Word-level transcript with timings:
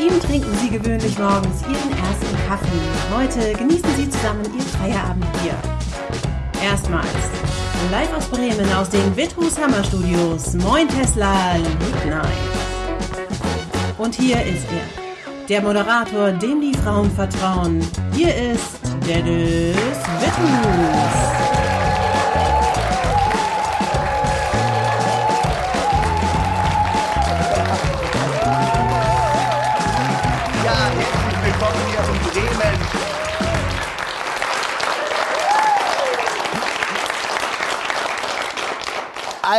ihm 0.00 0.20
trinken 0.20 0.54
Sie 0.60 0.70
gewöhnlich 0.70 1.18
morgens 1.18 1.62
Ihren 1.62 1.90
ersten 1.90 2.48
Kaffee. 2.48 3.14
Heute 3.14 3.52
genießen 3.58 3.96
Sie 3.96 4.08
zusammen 4.08 4.44
Ihr 4.56 4.62
Feierabendbier. 4.62 5.54
Erstmals, 6.62 7.06
live 7.90 8.12
aus 8.16 8.26
Bremen 8.26 8.72
aus 8.74 8.88
den 8.88 9.16
Withus 9.16 9.58
Hammer 9.60 9.84
Studios, 9.84 10.54
Moin 10.54 10.88
Tesla 10.88 11.56
Late 11.56 12.08
Night. 12.08 12.26
Und 13.98 14.14
hier 14.14 14.42
ist 14.42 14.66
er, 14.72 15.46
der 15.48 15.60
Moderator, 15.60 16.30
dem 16.32 16.60
die 16.60 16.74
Frauen 16.78 17.10
vertrauen. 17.10 17.80
Hier 18.14 18.34
ist 18.34 18.80
Dennis 19.06 19.76
Withus. 20.20 21.49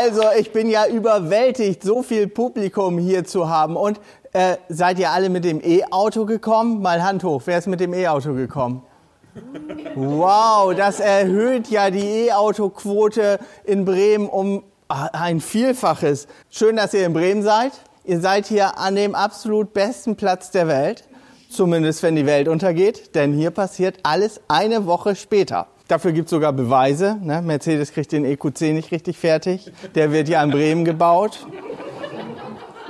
Also, 0.04 0.24
ich 0.36 0.52
bin 0.52 0.68
ja 0.68 0.88
überwältigt, 0.88 1.84
so 1.84 2.02
viel 2.02 2.26
Publikum 2.28 2.98
hier 2.98 3.24
zu 3.24 3.50
haben. 3.50 3.76
Und 3.76 4.00
äh, 4.34 4.56
seid 4.68 4.98
ihr 4.98 5.12
alle 5.12 5.30
mit 5.30 5.46
dem 5.46 5.62
E-Auto 5.64 6.26
gekommen? 6.26 6.82
Mal 6.82 7.04
Hand 7.04 7.24
hoch, 7.24 7.44
wer 7.46 7.60
ist 7.60 7.68
mit 7.68 7.80
dem 7.80 7.94
E-Auto 7.94 8.34
gekommen? 8.34 8.82
Wow, 9.94 10.74
das 10.74 11.00
erhöht 11.00 11.68
ja 11.68 11.92
die 11.92 12.26
E-Auto-Quote 12.30 13.38
in 13.64 13.86
Bremen 13.86 14.28
um 14.28 14.64
ein 14.88 15.40
Vielfaches. 15.40 16.28
Schön, 16.50 16.78
dass 16.78 16.96
ihr 16.96 17.06
in 17.06 17.14
Bremen 17.14 17.44
seid. 17.44 17.74
Ihr 18.04 18.22
seid 18.22 18.48
hier 18.48 18.80
an 18.80 18.96
dem 18.96 19.14
absolut 19.14 19.72
besten 19.72 20.16
Platz 20.16 20.50
der 20.50 20.68
Welt. 20.68 21.04
Zumindest 21.52 22.02
wenn 22.02 22.16
die 22.16 22.26
Welt 22.26 22.48
untergeht, 22.48 23.14
denn 23.14 23.34
hier 23.34 23.52
passiert 23.52 24.00
alles 24.02 24.42
eine 24.48 24.88
Woche 24.88 25.16
später. 25.16 25.68
Dafür 25.92 26.14
gibt 26.14 26.28
es 26.28 26.30
sogar 26.30 26.54
Beweise. 26.54 27.18
Ne? 27.22 27.42
Mercedes 27.42 27.92
kriegt 27.92 28.14
den 28.14 28.24
EQC 28.24 28.62
nicht 28.72 28.94
richtig 28.94 29.18
fertig. 29.18 29.74
Der 29.94 30.14
wird 30.14 30.30
ja 30.30 30.42
in 30.42 30.50
Bremen 30.50 30.86
gebaut. 30.86 31.46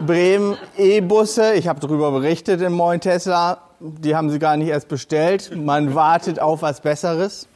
Bremen 0.05 0.55
E-Busse, 0.77 1.55
ich 1.55 1.67
habe 1.67 1.79
darüber 1.79 2.11
berichtet 2.11 2.61
im 2.61 2.73
Moin 2.73 3.01
Tesla, 3.01 3.57
die 3.79 4.15
haben 4.15 4.29
sie 4.29 4.37
gar 4.37 4.55
nicht 4.55 4.67
erst 4.67 4.87
bestellt. 4.87 5.51
Man 5.55 5.95
wartet 5.95 6.39
auf 6.39 6.61
was 6.61 6.81
Besseres. 6.81 7.47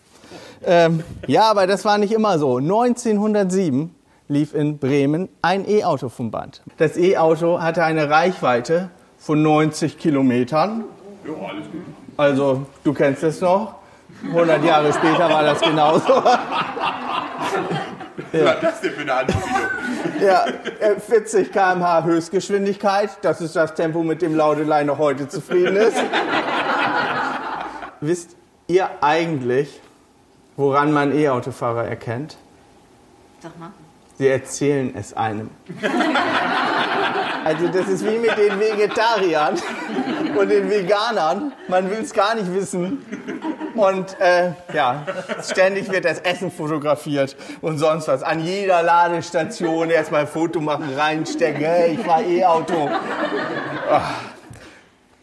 Ähm, 0.65 1.03
ja, 1.27 1.43
aber 1.43 1.67
das 1.67 1.85
war 1.85 1.99
nicht 1.99 2.11
immer 2.11 2.39
so. 2.39 2.57
1907 2.57 3.93
lief 4.27 4.55
in 4.55 4.79
Bremen 4.79 5.29
ein 5.43 5.69
E-Auto 5.69 6.09
vom 6.09 6.31
Band. 6.31 6.63
Das 6.77 6.97
E-Auto 6.97 7.61
hatte 7.61 7.83
eine 7.83 8.09
Reichweite 8.09 8.89
von 9.19 9.43
90 9.43 9.99
Kilometern. 9.99 10.85
Ja, 11.23 11.33
alles 11.33 11.65
gut. 11.71 11.81
Also, 12.17 12.65
du 12.83 12.93
kennst 12.95 13.21
es 13.21 13.41
noch. 13.41 13.84
100 14.27 14.63
Jahre 14.63 14.93
später 14.93 15.29
war 15.29 15.43
das 15.43 15.61
genauso. 15.61 16.23
Was 18.31 18.45
war 18.45 18.55
das 18.55 18.81
denn 18.81 18.91
für 18.91 19.01
eine 19.01 19.13
Anspielung? 19.13 19.59
Ja, 20.21 20.45
äh, 20.79 20.99
40 20.99 21.51
km/h 21.51 22.03
Höchstgeschwindigkeit. 22.03 23.09
Das 23.21 23.41
ist 23.41 23.55
das 23.55 23.73
Tempo, 23.73 24.03
mit 24.03 24.21
dem 24.21 24.35
Laudelei 24.35 24.83
noch 24.83 24.97
heute 24.97 25.27
zufrieden 25.27 25.75
ist. 25.75 25.97
Wisst 28.01 28.35
ihr 28.67 28.89
eigentlich, 29.01 29.81
woran 30.57 30.91
man 30.91 31.15
E-Autofahrer 31.15 31.85
erkennt? 31.85 32.37
Sag 33.41 33.57
mal. 33.59 33.71
Sie 34.17 34.27
erzählen 34.27 34.93
es 34.95 35.13
einem. 35.15 35.49
Also 37.43 37.67
das 37.67 37.87
ist 37.89 38.05
wie 38.05 38.17
mit 38.17 38.37
den 38.37 38.59
Vegetariern 38.59 39.55
und 40.35 40.49
den 40.49 40.69
Veganern. 40.69 41.51
Man 41.67 41.89
will 41.91 41.99
es 42.01 42.13
gar 42.13 42.33
nicht 42.33 42.53
wissen. 42.53 43.05
Und 43.75 44.19
äh, 44.19 44.51
ja, 44.73 45.05
ständig 45.43 45.91
wird 45.91 46.05
das 46.05 46.19
Essen 46.19 46.51
fotografiert 46.51 47.35
und 47.61 47.77
sonst 47.77 48.07
was. 48.07 48.23
An 48.23 48.39
jeder 48.39 48.81
Ladestation 48.83 49.89
erstmal 49.89 50.21
ein 50.21 50.27
Foto 50.27 50.61
machen, 50.61 50.93
reinstecken. 50.95 51.63
Hey, 51.63 51.97
ich 51.99 52.07
war 52.07 52.21
E-Auto. 52.21 52.89
Ach. 53.91 54.11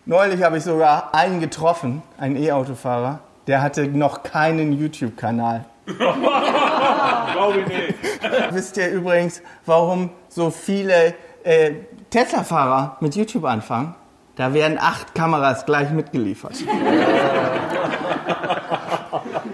Neulich 0.04 0.42
habe 0.42 0.58
ich 0.58 0.64
sogar 0.64 1.14
einen 1.14 1.40
getroffen, 1.40 2.02
einen 2.18 2.36
E-Autofahrer. 2.36 3.20
Der 3.46 3.62
hatte 3.62 3.86
noch 3.86 4.22
keinen 4.22 4.72
YouTube-Kanal. 4.72 5.64
Glaube 5.86 7.60
ich 7.60 7.66
nicht. 7.66 7.94
Wisst 8.50 8.76
ihr 8.76 8.90
übrigens, 8.90 9.42
warum 9.64 10.10
so 10.28 10.50
viele 10.50 11.14
äh, 11.44 11.72
Tesla-Fahrer 12.10 12.96
mit 13.00 13.14
YouTube 13.14 13.44
anfangen? 13.44 13.94
Da 14.36 14.54
werden 14.54 14.78
acht 14.80 15.14
Kameras 15.14 15.66
gleich 15.66 15.90
mitgeliefert. 15.90 16.54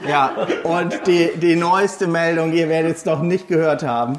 Ja, 0.09 0.35
und 0.65 1.07
die, 1.07 1.31
die 1.37 1.55
neueste 1.55 2.07
Meldung, 2.07 2.53
ihr 2.53 2.69
werdet 2.69 2.97
es 2.97 3.05
noch 3.05 3.23
nicht 3.23 3.47
gehört 3.47 3.83
haben. 3.83 4.19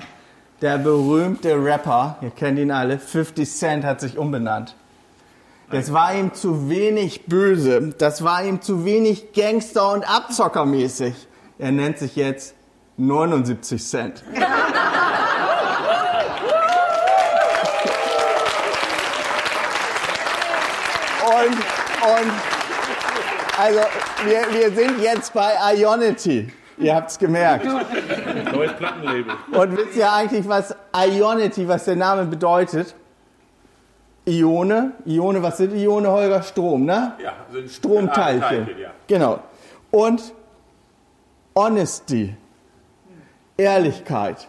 Der 0.62 0.78
berühmte 0.78 1.56
Rapper, 1.56 2.18
ihr 2.22 2.32
kennt 2.32 2.60
ihn 2.60 2.72
alle, 2.72 3.00
50 3.00 3.50
Cent 3.50 3.86
hat 3.86 4.02
sich 4.02 4.18
umbenannt. 4.18 4.76
Das 5.72 5.94
war 5.94 6.14
ihm 6.14 6.34
zu 6.34 6.70
wenig 6.70 7.26
böse, 7.26 7.94
das 7.98 8.24
war 8.24 8.44
ihm 8.44 8.62
zu 8.62 8.86
wenig 8.86 9.34
Gangster- 9.34 9.94
und 9.94 10.04
Abzockermäßig. 10.04 11.28
Er 11.60 11.72
nennt 11.72 11.98
sich 11.98 12.16
jetzt 12.16 12.56
79 12.98 13.84
Cent. 13.84 14.24
Und, 21.22 21.56
und 21.56 22.49
also 23.60 23.80
wir, 24.24 24.54
wir 24.54 24.72
sind 24.72 25.02
jetzt 25.02 25.34
bei 25.34 25.52
Ionity. 25.76 26.50
Ihr 26.78 26.96
habt 26.96 27.12
es 27.12 27.20
gemerkt. 27.20 27.66
Neues 27.66 28.72
Plattenlabel. 28.74 29.26
Und 29.52 29.78
wisst 29.78 29.98
ihr 29.98 30.10
eigentlich, 30.10 30.48
was 30.48 30.74
Ionity, 30.96 31.68
was 31.68 31.84
der 31.84 31.98
Name 31.98 32.24
bedeutet? 32.26 32.96
Ione. 34.26 34.94
Ione, 35.06 35.44
was 35.44 35.58
sind 35.58 35.76
Ione, 35.76 36.10
Holger? 36.10 36.42
Strom, 36.42 36.86
ne? 36.86 37.16
Ja, 37.22 37.34
sind 37.52 37.70
Stromteilchen. 37.70 38.42
Teilchen, 38.42 38.80
ja. 38.80 38.92
Genau. 39.08 39.40
Und 39.92 40.34
Honesty. 41.54 42.38
Ehrlichkeit. 43.58 44.48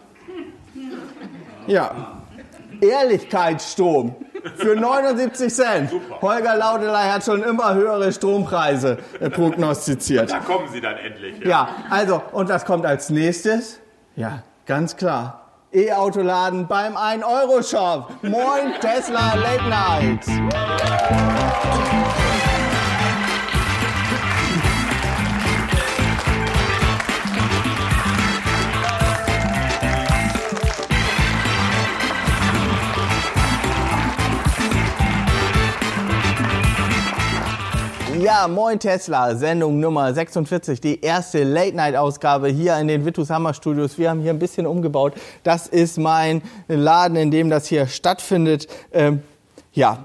Ja. 1.67 2.23
Ehrlichkeitsstrom. 2.81 4.15
Für 4.57 4.77
79 4.77 5.53
Cent. 5.53 5.91
Super. 5.91 6.21
Holger 6.21 6.57
Laudelei 6.57 7.11
hat 7.11 7.25
schon 7.25 7.43
immer 7.43 7.75
höhere 7.75 8.13
Strompreise 8.13 8.99
äh, 9.21 9.31
prognostiziert. 9.31 10.31
Da 10.31 10.39
kommen 10.39 10.69
sie 10.73 10.81
dann 10.81 10.97
endlich. 10.97 11.45
Ja, 11.45 11.69
also, 11.91 12.23
und 12.33 12.49
was 12.49 12.65
kommt 12.65 12.87
als 12.87 13.11
nächstes? 13.11 13.81
Ja, 14.17 14.43
ganz 14.67 14.97
klar. 14.97 15.41
E-Autoladen 15.73 16.67
beim 16.67 16.97
1-Euro-Shop. 16.97 18.11
Moin 18.23 18.75
Tesla 18.81 19.35
Late 19.35 19.69
Night. 19.69 20.27
Ja, 38.33 38.47
moin 38.47 38.79
Tesla, 38.79 39.35
Sendung 39.35 39.81
Nummer 39.81 40.15
46, 40.15 40.81
die 40.81 41.01
erste 41.01 41.43
Late-Night-Ausgabe 41.43 42.47
hier 42.47 42.79
in 42.79 42.87
den 42.87 43.05
Vitus 43.05 43.29
Hammer 43.29 43.55
Studios. 43.55 43.99
Wir 43.99 44.09
haben 44.09 44.21
hier 44.21 44.31
ein 44.31 44.39
bisschen 44.39 44.69
umgebaut. 44.69 45.15
Das 45.43 45.67
ist 45.67 45.99
mein 45.99 46.41
Laden, 46.69 47.17
in 47.17 47.33
dem 47.33 47.51
das 47.51 47.67
hier 47.67 47.89
stattfindet. 47.89 48.69
Ähm, 48.93 49.25
ja, 49.73 50.05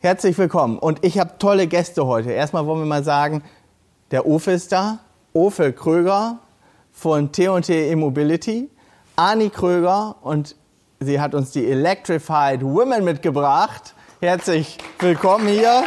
herzlich 0.00 0.36
willkommen. 0.36 0.78
Und 0.78 1.02
ich 1.06 1.18
habe 1.18 1.38
tolle 1.38 1.68
Gäste 1.68 2.06
heute. 2.06 2.32
Erstmal 2.32 2.66
wollen 2.66 2.80
wir 2.80 2.86
mal 2.86 3.02
sagen, 3.02 3.42
der 4.10 4.26
Ofe 4.26 4.50
ist 4.50 4.70
da, 4.70 4.98
Ofe 5.32 5.72
Kröger 5.72 6.38
von 6.92 7.32
T&T 7.32 7.90
Immobility, 7.90 8.68
Ani 9.16 9.48
Kröger 9.48 10.16
und 10.20 10.54
sie 11.00 11.18
hat 11.18 11.34
uns 11.34 11.52
die 11.52 11.66
Electrified 11.66 12.62
Women 12.62 13.04
mitgebracht. 13.04 13.94
Herzlich 14.20 14.76
willkommen 14.98 15.48
hier. 15.48 15.82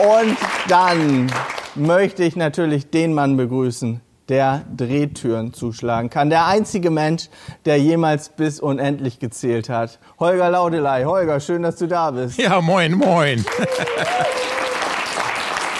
Und 0.00 0.36
dann 0.68 1.30
möchte 1.74 2.24
ich 2.24 2.34
natürlich 2.34 2.88
den 2.88 3.12
Mann 3.12 3.36
begrüßen, 3.36 4.00
der 4.30 4.62
Drehtüren 4.74 5.52
zuschlagen 5.52 6.08
kann. 6.08 6.30
Der 6.30 6.46
einzige 6.46 6.90
Mensch, 6.90 7.28
der 7.66 7.78
jemals 7.78 8.30
bis 8.30 8.60
unendlich 8.60 9.18
gezählt 9.18 9.68
hat. 9.68 9.98
Holger 10.18 10.48
Laudelei. 10.48 11.04
Holger, 11.04 11.38
schön, 11.38 11.62
dass 11.62 11.76
du 11.76 11.86
da 11.86 12.12
bist. 12.12 12.38
Ja, 12.38 12.62
moin, 12.62 12.94
moin. 12.94 13.44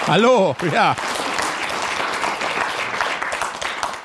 Hallo, 0.06 0.55
ja. 0.70 0.94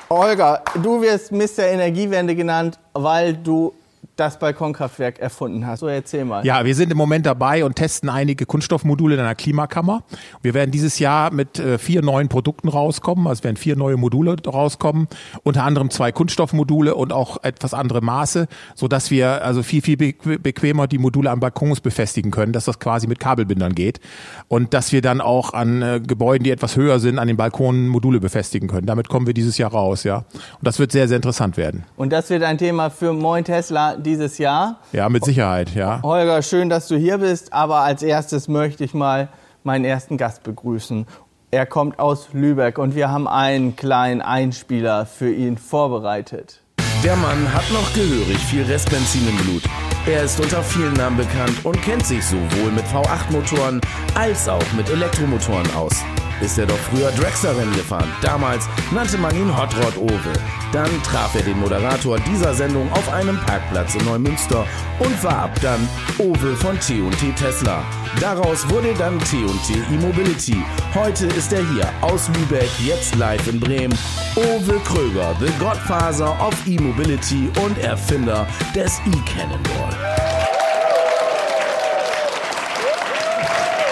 Holger, 0.08 0.62
du 0.82 1.02
wirst 1.02 1.30
Mr. 1.32 1.66
Energiewende 1.66 2.34
genannt 2.34 2.78
weil 3.02 3.34
du 3.34 3.74
das 4.16 4.38
Balkonkraftwerk 4.38 5.18
erfunden 5.18 5.66
hast. 5.66 5.80
So 5.80 5.88
erzähl 5.88 6.24
mal. 6.24 6.44
Ja, 6.44 6.64
wir 6.64 6.74
sind 6.74 6.90
im 6.90 6.96
Moment 6.96 7.26
dabei 7.26 7.64
und 7.64 7.76
testen 7.76 8.08
einige 8.08 8.46
Kunststoffmodule 8.46 9.14
in 9.14 9.20
einer 9.20 9.34
Klimakammer. 9.34 10.04
Wir 10.42 10.54
werden 10.54 10.70
dieses 10.70 10.98
Jahr 10.98 11.30
mit 11.30 11.58
äh, 11.58 11.78
vier 11.78 12.02
neuen 12.02 12.28
Produkten 12.28 12.68
rauskommen. 12.68 13.26
Also 13.26 13.44
werden 13.44 13.56
vier 13.56 13.76
neue 13.76 13.96
Module 13.96 14.36
rauskommen. 14.46 15.08
Unter 15.42 15.64
anderem 15.64 15.90
zwei 15.90 16.12
Kunststoffmodule 16.12 16.94
und 16.94 17.12
auch 17.12 17.42
etwas 17.42 17.74
andere 17.74 18.00
Maße, 18.00 18.48
so 18.74 18.88
dass 18.88 19.10
wir 19.10 19.44
also 19.44 19.62
viel, 19.62 19.82
viel 19.82 19.96
bequemer 19.96 20.86
die 20.86 20.98
Module 20.98 21.30
an 21.30 21.40
Balkons 21.40 21.80
befestigen 21.80 22.30
können, 22.30 22.52
dass 22.52 22.64
das 22.64 22.78
quasi 22.78 23.06
mit 23.06 23.20
Kabelbindern 23.20 23.74
geht. 23.74 24.00
Und 24.48 24.72
dass 24.72 24.92
wir 24.92 25.02
dann 25.02 25.20
auch 25.20 25.52
an 25.52 25.82
äh, 25.82 26.00
Gebäuden, 26.00 26.44
die 26.44 26.50
etwas 26.50 26.76
höher 26.76 27.00
sind, 27.00 27.18
an 27.18 27.28
den 27.28 27.36
Balkonen 27.36 27.88
Module 27.88 28.18
befestigen 28.20 28.68
können. 28.68 28.86
Damit 28.86 29.08
kommen 29.08 29.26
wir 29.26 29.34
dieses 29.34 29.58
Jahr 29.58 29.72
raus, 29.72 30.04
ja. 30.04 30.18
Und 30.18 30.62
das 30.62 30.78
wird 30.78 30.92
sehr, 30.92 31.06
sehr 31.06 31.16
interessant 31.16 31.56
werden. 31.58 31.84
Und 31.96 32.12
das 32.12 32.30
wird 32.30 32.42
ein 32.42 32.56
Thema 32.56 32.88
für 32.88 33.12
Moin 33.12 33.44
Tesla 33.44 33.96
dieses 34.06 34.38
Jahr. 34.38 34.80
Ja, 34.92 35.08
mit 35.08 35.24
Sicherheit, 35.24 35.74
ja. 35.74 36.00
Holger, 36.02 36.40
schön, 36.40 36.70
dass 36.70 36.88
du 36.88 36.96
hier 36.96 37.18
bist, 37.18 37.52
aber 37.52 37.80
als 37.80 38.02
erstes 38.02 38.48
möchte 38.48 38.84
ich 38.84 38.94
mal 38.94 39.28
meinen 39.64 39.84
ersten 39.84 40.16
Gast 40.16 40.42
begrüßen. 40.44 41.06
Er 41.50 41.66
kommt 41.66 41.98
aus 41.98 42.28
Lübeck 42.32 42.78
und 42.78 42.94
wir 42.94 43.10
haben 43.10 43.28
einen 43.28 43.76
kleinen 43.76 44.22
Einspieler 44.22 45.06
für 45.06 45.32
ihn 45.32 45.58
vorbereitet. 45.58 46.62
Der 47.04 47.16
Mann 47.16 47.52
hat 47.52 47.70
noch 47.72 47.92
gehörig 47.92 48.38
viel 48.38 48.62
Restbenzin 48.62 49.28
im 49.28 49.36
Blut. 49.44 49.62
Er 50.06 50.22
ist 50.22 50.40
unter 50.40 50.62
vielen 50.62 50.94
Namen 50.94 51.16
bekannt 51.16 51.64
und 51.64 51.80
kennt 51.82 52.06
sich 52.06 52.24
sowohl 52.24 52.72
mit 52.72 52.84
V8-Motoren 52.86 53.80
als 54.14 54.48
auch 54.48 54.72
mit 54.76 54.88
Elektromotoren 54.88 55.68
aus 55.74 56.04
ist 56.40 56.58
er 56.58 56.66
doch 56.66 56.78
früher 56.78 57.10
Dragster-Rennen 57.12 57.74
gefahren. 57.74 58.10
Damals 58.22 58.68
nannte 58.90 59.18
man 59.18 59.34
ihn 59.34 59.56
Hot 59.56 59.74
Rod 59.76 59.96
Owe. 59.96 60.32
Dann 60.72 60.90
traf 61.02 61.34
er 61.34 61.42
den 61.42 61.58
Moderator 61.58 62.18
dieser 62.20 62.54
Sendung 62.54 62.90
auf 62.92 63.12
einem 63.12 63.38
Parkplatz 63.40 63.94
in 63.94 64.04
Neumünster 64.04 64.66
und 64.98 65.24
war 65.24 65.44
ab 65.44 65.58
dann 65.62 65.88
Owe 66.18 66.56
von 66.56 66.78
T&T 66.80 67.32
Tesla. 67.32 67.82
Daraus 68.20 68.68
wurde 68.70 68.94
dann 68.94 69.18
T&T 69.20 69.74
E-Mobility. 69.94 70.56
Heute 70.94 71.26
ist 71.26 71.52
er 71.52 71.66
hier 71.72 71.88
aus 72.00 72.28
Lübeck, 72.28 72.70
jetzt 72.84 73.14
live 73.16 73.46
in 73.48 73.60
Bremen. 73.60 73.96
Owe 74.36 74.80
Kröger, 74.84 75.34
the 75.40 75.52
Godfather 75.58 76.36
of 76.40 76.54
E-Mobility 76.66 77.50
und 77.64 77.78
Erfinder 77.78 78.46
des 78.74 79.00
E-Cannonball. 79.06 79.96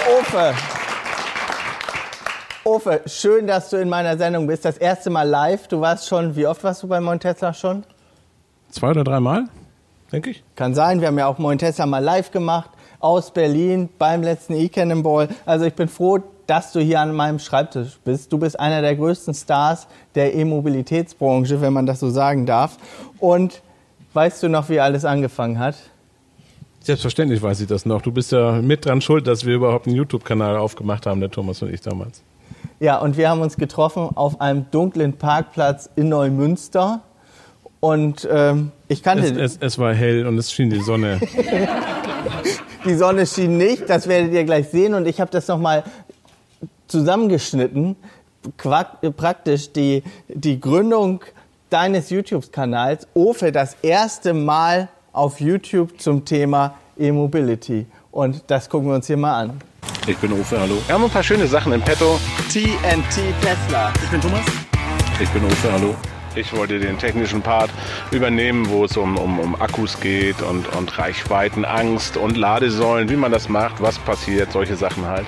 Owe, 0.06 0.54
Ofe, 2.66 3.02
schön, 3.04 3.46
dass 3.46 3.68
du 3.68 3.76
in 3.76 3.90
meiner 3.90 4.16
Sendung 4.16 4.46
bist. 4.46 4.64
Das 4.64 4.78
erste 4.78 5.10
Mal 5.10 5.28
live. 5.28 5.68
Du 5.68 5.82
warst 5.82 6.08
schon, 6.08 6.34
wie 6.34 6.46
oft 6.46 6.64
warst 6.64 6.82
du 6.82 6.88
bei 6.88 6.98
Montesla 6.98 7.52
schon? 7.52 7.84
Zwei 8.70 8.88
oder 8.88 9.04
dreimal, 9.04 9.44
denke 10.10 10.30
ich. 10.30 10.42
Kann 10.56 10.74
sein. 10.74 11.02
Wir 11.02 11.08
haben 11.08 11.18
ja 11.18 11.26
auch 11.26 11.36
Montesla 11.36 11.84
mal 11.84 12.02
live 12.02 12.30
gemacht 12.30 12.70
aus 13.00 13.32
Berlin 13.32 13.90
beim 13.98 14.22
letzten 14.22 14.54
E-Cannonball. 14.54 15.28
Also 15.44 15.66
ich 15.66 15.74
bin 15.74 15.88
froh, 15.88 16.20
dass 16.46 16.72
du 16.72 16.80
hier 16.80 17.00
an 17.00 17.14
meinem 17.14 17.38
Schreibtisch 17.38 17.98
bist. 18.02 18.32
Du 18.32 18.38
bist 18.38 18.58
einer 18.58 18.80
der 18.80 18.96
größten 18.96 19.34
Stars 19.34 19.86
der 20.14 20.34
E-Mobilitätsbranche, 20.34 21.60
wenn 21.60 21.74
man 21.74 21.84
das 21.84 22.00
so 22.00 22.08
sagen 22.08 22.46
darf. 22.46 22.78
Und 23.18 23.60
weißt 24.14 24.42
du 24.42 24.48
noch, 24.48 24.70
wie 24.70 24.80
alles 24.80 25.04
angefangen 25.04 25.58
hat? 25.58 25.76
Selbstverständlich 26.80 27.42
weiß 27.42 27.60
ich 27.60 27.66
das 27.66 27.84
noch. 27.84 28.00
Du 28.00 28.10
bist 28.10 28.32
ja 28.32 28.52
mit 28.52 28.86
dran 28.86 29.02
schuld, 29.02 29.26
dass 29.26 29.44
wir 29.44 29.54
überhaupt 29.54 29.86
einen 29.86 29.96
YouTube-Kanal 29.96 30.56
aufgemacht 30.56 31.04
haben, 31.04 31.20
der 31.20 31.30
Thomas 31.30 31.60
und 31.60 31.70
ich 31.70 31.82
damals. 31.82 32.22
Ja, 32.80 32.98
und 32.98 33.16
wir 33.16 33.30
haben 33.30 33.40
uns 33.40 33.56
getroffen 33.56 34.10
auf 34.14 34.40
einem 34.40 34.66
dunklen 34.70 35.14
Parkplatz 35.14 35.88
in 35.96 36.08
Neumünster. 36.08 37.02
Und 37.80 38.26
ähm, 38.30 38.72
ich 38.88 39.02
kannte. 39.02 39.26
Es, 39.26 39.56
es, 39.56 39.58
es 39.60 39.78
war 39.78 39.94
hell 39.94 40.26
und 40.26 40.38
es 40.38 40.50
schien 40.50 40.70
die 40.70 40.80
Sonne. 40.80 41.20
die 42.84 42.94
Sonne 42.94 43.26
schien 43.26 43.56
nicht, 43.58 43.88
das 43.88 44.08
werdet 44.08 44.32
ihr 44.32 44.44
gleich 44.44 44.68
sehen. 44.68 44.94
Und 44.94 45.06
ich 45.06 45.20
habe 45.20 45.30
das 45.30 45.48
nochmal 45.48 45.84
zusammengeschnitten. 46.88 47.96
Praktisch 49.16 49.72
die, 49.72 50.02
die 50.28 50.60
Gründung 50.60 51.20
deines 51.70 52.10
YouTube-Kanals, 52.10 53.08
Ofe, 53.14 53.52
das 53.52 53.76
erste 53.82 54.34
Mal 54.34 54.88
auf 55.12 55.40
YouTube 55.40 55.98
zum 56.00 56.24
Thema 56.24 56.74
E-Mobility. 56.98 57.86
Und 58.10 58.44
das 58.46 58.68
gucken 58.68 58.88
wir 58.88 58.94
uns 58.94 59.06
hier 59.06 59.16
mal 59.16 59.40
an. 59.40 59.60
Ich 60.06 60.16
bin 60.18 60.32
Uwe, 60.32 60.60
hallo. 60.60 60.82
Wir 60.86 60.94
haben 60.94 61.04
ein 61.04 61.10
paar 61.10 61.22
schöne 61.22 61.46
Sachen 61.46 61.72
im 61.72 61.80
Petto. 61.80 62.20
TNT 62.50 63.34
Tesla. 63.40 63.92
Ich 64.02 64.10
bin 64.10 64.20
Thomas. 64.20 64.40
Ich 65.18 65.28
bin 65.30 65.42
Uwe, 65.44 65.72
hallo. 65.72 65.94
Ich 66.36 66.54
wollte 66.56 66.80
den 66.80 66.98
technischen 66.98 67.42
Part 67.42 67.70
übernehmen, 68.10 68.68
wo 68.68 68.84
es 68.84 68.96
um, 68.96 69.16
um, 69.16 69.38
um 69.38 69.60
Akkus 69.60 70.00
geht 70.00 70.42
und, 70.42 70.66
und 70.74 70.98
Reichweiten, 70.98 71.64
Angst 71.64 72.16
und 72.16 72.36
Ladesäulen, 72.36 73.08
wie 73.08 73.16
man 73.16 73.30
das 73.30 73.48
macht, 73.48 73.80
was 73.80 73.98
passiert, 74.00 74.50
solche 74.50 74.76
Sachen 74.76 75.06
halt. 75.06 75.26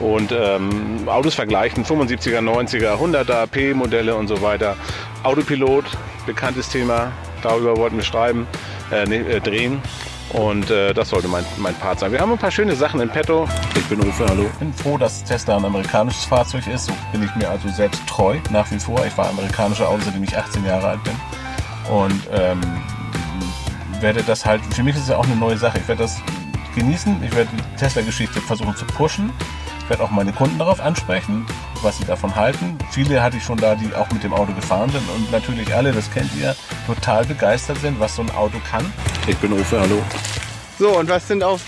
Und 0.00 0.32
ähm, 0.32 1.06
Autos 1.06 1.34
vergleichen, 1.34 1.84
75er, 1.84 2.40
90er, 2.40 2.96
100er, 2.96 3.46
P-Modelle 3.46 4.16
und 4.16 4.26
so 4.26 4.42
weiter. 4.42 4.76
Autopilot, 5.22 5.84
bekanntes 6.26 6.68
Thema, 6.68 7.12
darüber 7.42 7.76
wollten 7.76 7.96
wir 7.96 8.04
schreiben, 8.04 8.46
äh, 8.90 9.06
nee, 9.06 9.18
äh, 9.18 9.40
drehen. 9.40 9.80
Und 10.32 10.70
äh, 10.70 10.92
das 10.92 11.08
sollte 11.08 11.26
mein, 11.28 11.44
mein 11.56 11.74
Part 11.74 12.00
sein. 12.00 12.12
Wir 12.12 12.20
haben 12.20 12.32
ein 12.32 12.38
paar 12.38 12.50
schöne 12.50 12.76
Sachen 12.76 13.00
in 13.00 13.08
petto. 13.08 13.48
Ich 13.74 13.84
bin 13.86 14.00
Uwe, 14.00 14.26
hallo. 14.28 14.42
Ich 14.42 14.58
bin 14.58 14.72
froh, 14.74 14.98
dass 14.98 15.24
Tesla 15.24 15.56
ein 15.56 15.64
amerikanisches 15.64 16.24
Fahrzeug 16.24 16.66
ist. 16.66 16.86
So 16.86 16.92
bin 17.12 17.22
ich 17.22 17.34
mir 17.36 17.48
also 17.48 17.68
selbst 17.68 18.06
treu, 18.06 18.36
nach 18.50 18.70
wie 18.70 18.78
vor. 18.78 19.04
Ich 19.06 19.16
war 19.16 19.28
amerikanischer 19.30 19.88
Auto, 19.88 20.02
seitdem 20.04 20.24
ich 20.24 20.36
18 20.36 20.64
Jahre 20.66 20.88
alt 20.88 21.00
bin. 21.04 21.14
Und 21.90 22.20
ähm, 22.30 22.60
werde 24.00 24.22
das 24.22 24.44
halt, 24.44 24.62
für 24.74 24.82
mich 24.82 24.96
ist 24.96 25.02
es 25.02 25.08
ja 25.08 25.16
auch 25.16 25.24
eine 25.24 25.36
neue 25.36 25.56
Sache. 25.56 25.78
Ich 25.78 25.88
werde 25.88 26.02
das 26.02 26.20
genießen. 26.74 27.22
Ich 27.24 27.34
werde 27.34 27.50
die 27.52 27.76
Tesla-Geschichte 27.76 28.40
versuchen 28.40 28.76
zu 28.76 28.84
pushen. 28.84 29.32
Ich 29.88 29.90
werde 29.90 30.04
auch 30.04 30.10
meine 30.10 30.34
Kunden 30.34 30.58
darauf 30.58 30.80
ansprechen, 30.80 31.46
was 31.80 31.96
sie 31.96 32.04
davon 32.04 32.36
halten. 32.36 32.76
Viele 32.90 33.22
hatte 33.22 33.38
ich 33.38 33.42
schon 33.42 33.56
da, 33.56 33.74
die 33.74 33.94
auch 33.94 34.10
mit 34.10 34.22
dem 34.22 34.34
Auto 34.34 34.52
gefahren 34.52 34.90
sind 34.90 35.02
und 35.16 35.32
natürlich 35.32 35.74
alle, 35.74 35.92
das 35.92 36.12
kennt 36.12 36.30
ihr, 36.38 36.54
total 36.86 37.24
begeistert 37.24 37.78
sind, 37.78 37.98
was 37.98 38.14
so 38.14 38.20
ein 38.20 38.30
Auto 38.32 38.58
kann. 38.70 38.92
Ich 39.26 39.38
bin 39.38 39.50
Uwe, 39.50 39.80
hallo. 39.80 40.02
So, 40.78 40.98
und 40.98 41.08
was 41.08 41.26
sind 41.26 41.42
auf 41.42 41.62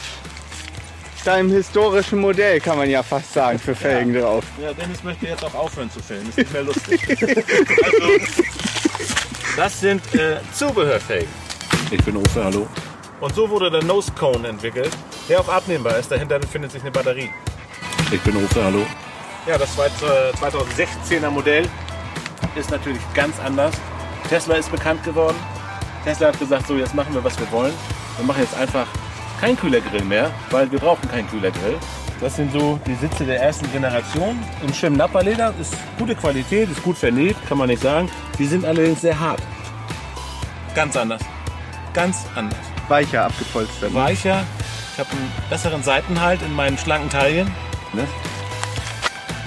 deinem 1.24 1.48
historischen 1.48 2.18
Modell, 2.18 2.60
kann 2.60 2.76
man 2.76 2.90
ja 2.90 3.02
fast 3.02 3.32
sagen, 3.32 3.58
für 3.58 3.74
Felgen 3.74 4.14
ja. 4.14 4.20
drauf? 4.20 4.44
Ja, 4.60 4.74
Dennis 4.74 5.02
möchte 5.02 5.24
jetzt 5.24 5.42
auch 5.42 5.54
aufhören 5.54 5.90
zu 5.90 6.00
filmen, 6.00 6.28
ist 6.28 6.36
nicht 6.36 6.52
mehr 6.52 6.64
lustig. 6.64 7.00
also, 7.08 8.26
das 9.56 9.80
sind 9.80 10.14
äh, 10.14 10.36
Zubehörfelgen. 10.52 11.30
Ich 11.90 12.04
bin 12.04 12.18
Uwe, 12.18 12.44
hallo. 12.44 12.68
Und 13.22 13.34
so 13.34 13.48
wurde 13.48 13.70
der 13.70 13.82
Nose 13.82 14.12
Cone 14.12 14.46
entwickelt, 14.46 14.90
der 15.26 15.40
auch 15.40 15.48
abnehmbar 15.48 15.96
ist. 15.96 16.10
Dahinter 16.10 16.38
befindet 16.38 16.70
sich 16.72 16.82
eine 16.82 16.90
Batterie. 16.90 17.30
Ich 18.12 18.20
bin 18.22 18.36
Uwe, 18.36 18.64
hallo. 18.64 18.84
Ja, 19.46 19.56
das 19.56 19.78
2016er 19.78 21.30
Modell 21.30 21.68
ist 22.56 22.68
natürlich 22.68 23.00
ganz 23.14 23.38
anders. 23.38 23.72
Tesla 24.28 24.56
ist 24.56 24.68
bekannt 24.68 25.04
geworden. 25.04 25.36
Tesla 26.02 26.28
hat 26.28 26.38
gesagt, 26.40 26.66
so 26.66 26.76
jetzt 26.76 26.92
machen 26.92 27.14
wir, 27.14 27.22
was 27.22 27.38
wir 27.38 27.48
wollen. 27.52 27.72
Wir 28.16 28.26
machen 28.26 28.40
jetzt 28.40 28.56
einfach 28.58 28.86
kein 29.40 29.56
Kühlergrill 29.56 30.02
mehr, 30.02 30.32
weil 30.50 30.68
wir 30.72 30.80
brauchen 30.80 31.08
keinen 31.08 31.28
Kühlergrill. 31.30 31.78
Das 32.20 32.34
sind 32.34 32.52
so 32.52 32.80
die 32.84 32.96
Sitze 32.96 33.24
der 33.24 33.40
ersten 33.40 33.70
Generation 33.70 34.36
in 34.66 34.74
schönem 34.74 34.98
Napperleder. 34.98 35.54
Ist 35.60 35.76
gute 35.96 36.16
Qualität, 36.16 36.68
ist 36.68 36.82
gut 36.82 36.98
vernäht, 36.98 37.36
kann 37.48 37.58
man 37.58 37.68
nicht 37.68 37.82
sagen. 37.82 38.10
Die 38.40 38.46
sind 38.46 38.64
allerdings 38.64 39.02
sehr 39.02 39.18
hart. 39.20 39.40
Ganz 40.74 40.96
anders. 40.96 41.22
Ganz 41.94 42.26
anders. 42.34 42.58
Weicher 42.88 43.26
abgepolstert. 43.26 43.94
Weicher. 43.94 44.44
Ich 44.94 44.98
habe 44.98 45.10
einen 45.12 45.32
besseren 45.48 45.84
Seitenhalt 45.84 46.42
in 46.42 46.52
meinen 46.56 46.76
schlanken 46.76 47.08
Taillen. 47.08 47.54
Ne? 47.92 48.06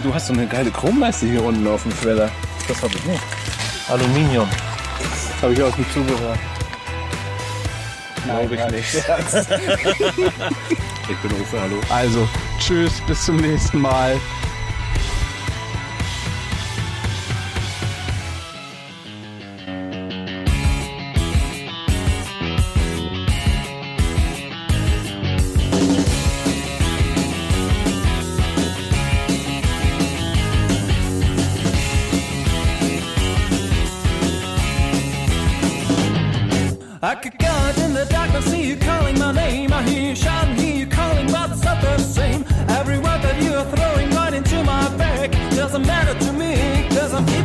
Du 0.03 0.13
hast 0.13 0.27
so 0.27 0.33
eine 0.33 0.45
geile 0.47 0.69
Chromleiste 0.69 1.25
hier 1.25 1.43
unten 1.43 1.65
auf 1.67 1.83
dem 1.83 1.93
Schweller. 1.93 2.29
Das 2.67 2.81
habe 2.81 2.93
ich 2.95 3.05
nicht. 3.05 3.23
Aluminium. 3.87 4.49
Das 4.99 5.41
habe 5.41 5.53
ich 5.53 5.63
aus 5.63 5.75
dem 5.75 5.89
Zubehör. 5.91 6.35
Glaube 8.25 8.55
ich 8.55 8.65
nicht. 8.71 8.95
ich 11.09 11.17
bin 11.17 11.31
Uwe, 11.31 11.61
hallo. 11.61 11.79
Also, 11.89 12.27
tschüss, 12.59 13.01
bis 13.07 13.25
zum 13.25 13.37
nächsten 13.37 13.79
Mal. 13.79 14.19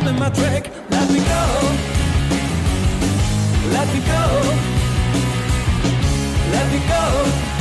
in 0.09 0.19
my 0.19 0.29
track. 0.29 0.63
Let 0.89 1.11
me 1.11 1.19
go. 1.19 1.43
Let 3.75 3.87
me 3.93 3.99
go. 4.11 4.23
Let 6.51 6.65
me 6.71 6.79
go. 6.87 7.58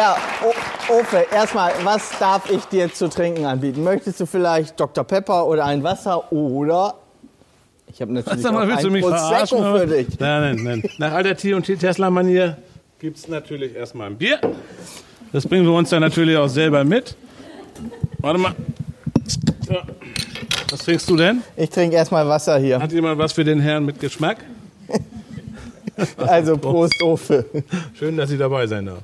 Ja, 0.00 0.16
Ofe, 0.88 1.26
erstmal, 1.30 1.72
was 1.84 2.18
darf 2.18 2.50
ich 2.50 2.64
dir 2.64 2.90
zu 2.90 3.10
trinken 3.10 3.44
anbieten? 3.44 3.84
Möchtest 3.84 4.18
du 4.18 4.24
vielleicht 4.24 4.80
Dr. 4.80 5.04
Pepper 5.04 5.46
oder 5.46 5.66
ein 5.66 5.82
Wasser 5.82 6.32
oder 6.32 6.94
ich 7.86 8.00
habe 8.00 8.10
natürlich 8.14 8.40
Sag 8.40 8.54
mal, 8.54 8.66
willst 8.66 8.82
du 8.82 8.90
mich 8.90 9.02
Prosecco 9.02 9.58
verarschen? 9.58 9.90
für 9.90 9.96
dich. 9.96 10.18
Nein, 10.18 10.56
nein, 10.56 10.64
nein. 10.64 10.90
Nach 10.96 11.12
alter 11.12 11.36
T 11.36 11.52
und 11.52 11.66
Tesla-Manier 11.66 12.56
gibt 12.98 13.18
es 13.18 13.28
natürlich 13.28 13.76
erstmal 13.76 14.06
ein 14.06 14.16
Bier. 14.16 14.40
Das 15.34 15.46
bringen 15.46 15.66
wir 15.66 15.74
uns 15.74 15.90
dann 15.90 16.00
natürlich 16.00 16.38
auch 16.38 16.48
selber 16.48 16.82
mit. 16.82 17.14
Warte 18.20 18.40
mal. 18.40 18.54
So. 19.68 19.76
Was 20.70 20.80
trinkst 20.80 21.10
du 21.10 21.16
denn? 21.16 21.42
Ich 21.58 21.68
trinke 21.68 21.96
erstmal 21.96 22.26
Wasser 22.26 22.58
hier. 22.58 22.80
Hat 22.80 22.90
jemand 22.90 23.18
was 23.18 23.34
für 23.34 23.44
den 23.44 23.60
Herrn 23.60 23.84
mit 23.84 24.00
Geschmack? 24.00 24.38
Also 26.16 26.56
Prost, 26.56 27.02
Ofe. 27.02 27.44
Schön, 27.98 28.16
dass 28.16 28.30
Sie 28.30 28.38
dabei 28.38 28.66
sein 28.66 28.86
darf. 28.86 29.02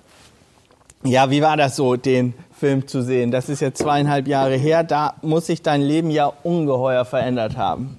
Ja, 1.04 1.30
wie 1.30 1.42
war 1.42 1.56
das 1.56 1.76
so, 1.76 1.96
den 1.96 2.34
Film 2.58 2.86
zu 2.86 3.02
sehen? 3.02 3.30
Das 3.30 3.48
ist 3.48 3.60
jetzt 3.60 3.78
zweieinhalb 3.78 4.26
Jahre 4.26 4.56
her. 4.56 4.82
Da 4.82 5.14
muss 5.22 5.46
sich 5.46 5.62
dein 5.62 5.82
Leben 5.82 6.10
ja 6.10 6.32
ungeheuer 6.42 7.04
verändert 7.04 7.56
haben. 7.56 7.98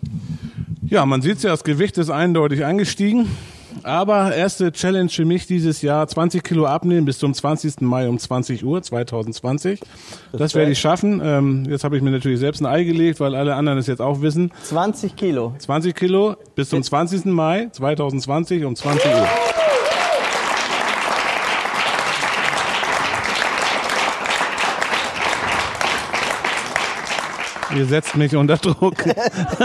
Ja, 0.89 1.05
man 1.05 1.21
sieht 1.21 1.41
ja, 1.43 1.51
das 1.51 1.63
Gewicht 1.63 1.97
ist 1.97 2.09
eindeutig 2.09 2.65
angestiegen. 2.65 3.27
Aber 3.83 4.35
erste 4.35 4.71
Challenge 4.71 5.09
für 5.09 5.25
mich 5.25 5.47
dieses 5.47 5.81
Jahr, 5.81 6.07
20 6.07 6.43
Kilo 6.43 6.65
abnehmen 6.65 7.05
bis 7.05 7.19
zum 7.19 7.33
20. 7.33 7.81
Mai 7.81 8.09
um 8.09 8.17
20 8.17 8.65
Uhr 8.65 8.81
2020. 8.81 9.79
Das 10.33 10.55
werde 10.55 10.71
ich 10.71 10.79
schaffen. 10.79 11.21
Ähm, 11.23 11.65
jetzt 11.69 11.83
habe 11.83 11.95
ich 11.95 12.03
mir 12.03 12.11
natürlich 12.11 12.39
selbst 12.39 12.61
ein 12.61 12.65
Ei 12.65 12.83
gelegt, 12.83 13.19
weil 13.19 13.35
alle 13.35 13.55
anderen 13.55 13.79
es 13.79 13.87
jetzt 13.87 14.01
auch 14.01 14.21
wissen. 14.21 14.51
20 14.63 15.15
Kilo. 15.15 15.53
20 15.59 15.95
Kilo 15.95 16.35
bis 16.55 16.69
zum 16.69 16.83
20. 16.83 17.25
Mai 17.25 17.69
2020 17.71 18.65
um 18.65 18.75
20 18.75 19.05
Uhr. 19.05 19.27
Ihr 27.77 27.85
setzt 27.85 28.15
mich 28.15 28.35
unter 28.35 28.57
Druck. 28.57 28.95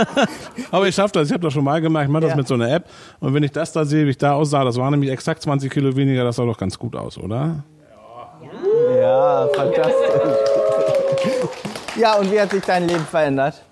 Aber 0.71 0.87
ich 0.87 0.95
schaffe 0.95 1.13
das. 1.13 1.27
Ich 1.27 1.33
habe 1.33 1.43
das 1.43 1.53
schon 1.53 1.63
mal 1.63 1.81
gemacht. 1.81 2.03
Ich 2.05 2.09
mache 2.09 2.21
das 2.23 2.31
Ja. 2.31 2.35
mit 2.37 2.47
so 2.47 2.53
einer 2.53 2.71
App. 2.71 2.85
Und 3.19 3.33
wenn 3.33 3.43
ich 3.43 3.51
das 3.51 3.71
da 3.71 3.85
sehe, 3.85 4.05
wie 4.05 4.11
ich 4.11 4.17
da 4.17 4.33
aussah, 4.33 4.63
das 4.63 4.77
war 4.77 4.89
nämlich 4.91 5.09
exakt 5.11 5.41
20 5.41 5.71
Kilo 5.71 5.95
weniger. 5.95 6.23
Das 6.23 6.35
sah 6.35 6.45
doch 6.45 6.57
ganz 6.57 6.77
gut 6.77 6.95
aus, 6.95 7.17
oder? 7.17 7.63
Ja, 8.99 9.47
fantastisch. 9.53 9.95
Ja, 11.99 12.15
und 12.17 12.31
wie 12.31 12.39
hat 12.39 12.51
sich 12.51 12.63
dein 12.63 12.87
Leben 12.87 13.05
verändert? 13.05 13.63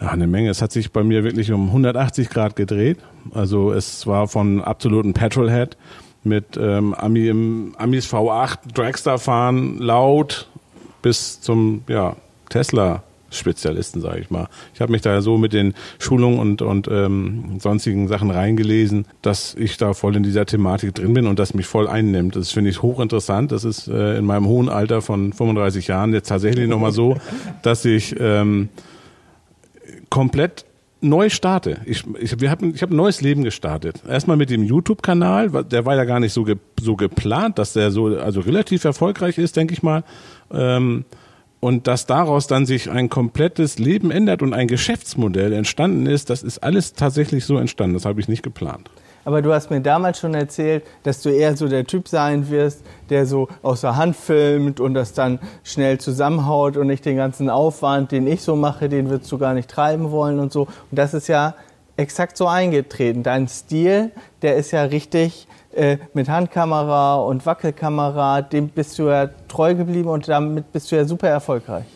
Ja, 0.00 0.08
eine 0.08 0.26
Menge. 0.26 0.50
Es 0.50 0.62
hat 0.62 0.72
sich 0.72 0.92
bei 0.92 1.02
mir 1.02 1.24
wirklich 1.24 1.52
um 1.52 1.68
180 1.68 2.30
Grad 2.30 2.56
gedreht. 2.56 2.98
Also 3.34 3.72
es 3.72 4.06
war 4.06 4.28
von 4.28 4.62
absoluten 4.62 5.12
Petrolhead 5.12 5.76
mit 6.24 6.56
ähm, 6.58 6.94
Ami 6.94 7.28
im, 7.28 7.74
Amis 7.78 8.12
V8 8.12 8.58
Dragster 8.74 9.18
fahren, 9.18 9.78
laut 9.78 10.48
bis 11.02 11.40
zum 11.40 11.82
ja, 11.88 12.16
Tesla. 12.50 13.02
Spezialisten, 13.32 14.00
sage 14.00 14.20
ich 14.20 14.30
mal. 14.30 14.48
Ich 14.74 14.80
habe 14.80 14.90
mich 14.90 15.02
da 15.02 15.22
so 15.22 15.38
mit 15.38 15.52
den 15.52 15.74
Schulungen 16.00 16.40
und, 16.40 16.62
und 16.62 16.88
ähm, 16.90 17.60
sonstigen 17.60 18.08
Sachen 18.08 18.30
reingelesen, 18.30 19.06
dass 19.22 19.54
ich 19.54 19.76
da 19.76 19.94
voll 19.94 20.16
in 20.16 20.24
dieser 20.24 20.46
Thematik 20.46 20.96
drin 20.96 21.14
bin 21.14 21.28
und 21.28 21.38
das 21.38 21.54
mich 21.54 21.66
voll 21.66 21.86
einnimmt. 21.86 22.34
Das 22.34 22.50
finde 22.50 22.70
ich 22.70 22.82
hochinteressant. 22.82 23.52
Das 23.52 23.64
ist 23.64 23.86
äh, 23.86 24.18
in 24.18 24.24
meinem 24.24 24.46
hohen 24.46 24.68
Alter 24.68 25.00
von 25.00 25.32
35 25.32 25.86
Jahren 25.86 26.12
jetzt 26.12 26.28
tatsächlich 26.28 26.68
nochmal 26.68 26.90
so, 26.90 27.18
dass 27.62 27.84
ich 27.84 28.16
ähm, 28.18 28.68
komplett 30.10 30.64
neu 31.00 31.30
starte. 31.30 31.80
Ich, 31.86 32.04
ich, 32.18 32.40
wir 32.40 32.52
ich 32.74 32.82
habe 32.82 32.94
ein 32.94 32.96
neues 32.96 33.20
Leben 33.20 33.44
gestartet. 33.44 34.02
Erstmal 34.08 34.36
mit 34.36 34.50
dem 34.50 34.64
YouTube-Kanal, 34.64 35.64
der 35.64 35.86
war 35.86 35.96
ja 35.96 36.04
gar 36.04 36.20
nicht 36.20 36.32
so, 36.32 36.44
ge, 36.44 36.56
so 36.80 36.96
geplant, 36.96 37.58
dass 37.58 37.72
der 37.72 37.90
so 37.90 38.06
also 38.18 38.40
relativ 38.40 38.84
erfolgreich 38.84 39.38
ist, 39.38 39.56
denke 39.56 39.72
ich 39.72 39.82
mal. 39.82 40.04
Ähm, 40.52 41.04
und 41.60 41.86
dass 41.86 42.06
daraus 42.06 42.46
dann 42.46 42.66
sich 42.66 42.90
ein 42.90 43.08
komplettes 43.08 43.78
Leben 43.78 44.10
ändert 44.10 44.42
und 44.42 44.54
ein 44.54 44.66
Geschäftsmodell 44.66 45.52
entstanden 45.52 46.06
ist, 46.06 46.30
das 46.30 46.42
ist 46.42 46.58
alles 46.58 46.94
tatsächlich 46.94 47.44
so 47.44 47.58
entstanden. 47.58 47.94
Das 47.94 48.06
habe 48.06 48.20
ich 48.20 48.28
nicht 48.28 48.42
geplant. 48.42 48.90
Aber 49.26 49.42
du 49.42 49.52
hast 49.52 49.70
mir 49.70 49.82
damals 49.82 50.18
schon 50.18 50.32
erzählt, 50.32 50.84
dass 51.02 51.20
du 51.20 51.28
eher 51.28 51.54
so 51.54 51.68
der 51.68 51.84
Typ 51.84 52.08
sein 52.08 52.48
wirst, 52.48 52.82
der 53.10 53.26
so 53.26 53.48
aus 53.62 53.82
der 53.82 53.96
Hand 53.96 54.16
filmt 54.16 54.80
und 54.80 54.94
das 54.94 55.12
dann 55.12 55.38
schnell 55.62 55.98
zusammenhaut 55.98 56.78
und 56.78 56.86
nicht 56.86 57.04
den 57.04 57.16
ganzen 57.16 57.50
Aufwand, 57.50 58.12
den 58.12 58.26
ich 58.26 58.40
so 58.40 58.56
mache, 58.56 58.88
den 58.88 59.10
würdest 59.10 59.30
du 59.30 59.36
gar 59.36 59.52
nicht 59.52 59.68
treiben 59.68 60.10
wollen 60.10 60.38
und 60.38 60.52
so. 60.52 60.62
Und 60.62 60.98
das 60.98 61.12
ist 61.12 61.28
ja 61.28 61.54
exakt 61.98 62.38
so 62.38 62.46
eingetreten. 62.46 63.22
Dein 63.22 63.46
Stil, 63.46 64.10
der 64.40 64.56
ist 64.56 64.70
ja 64.70 64.84
richtig 64.84 65.46
äh, 65.72 65.98
mit 66.14 66.28
Handkamera 66.28 67.16
und 67.16 67.44
Wackelkamera, 67.46 68.42
dem 68.42 68.68
bist 68.68 68.98
du 68.98 69.08
ja 69.08 69.28
treu 69.48 69.74
geblieben 69.74 70.08
und 70.08 70.28
damit 70.28 70.72
bist 70.72 70.90
du 70.90 70.96
ja 70.96 71.04
super 71.04 71.28
erfolgreich. 71.28 71.86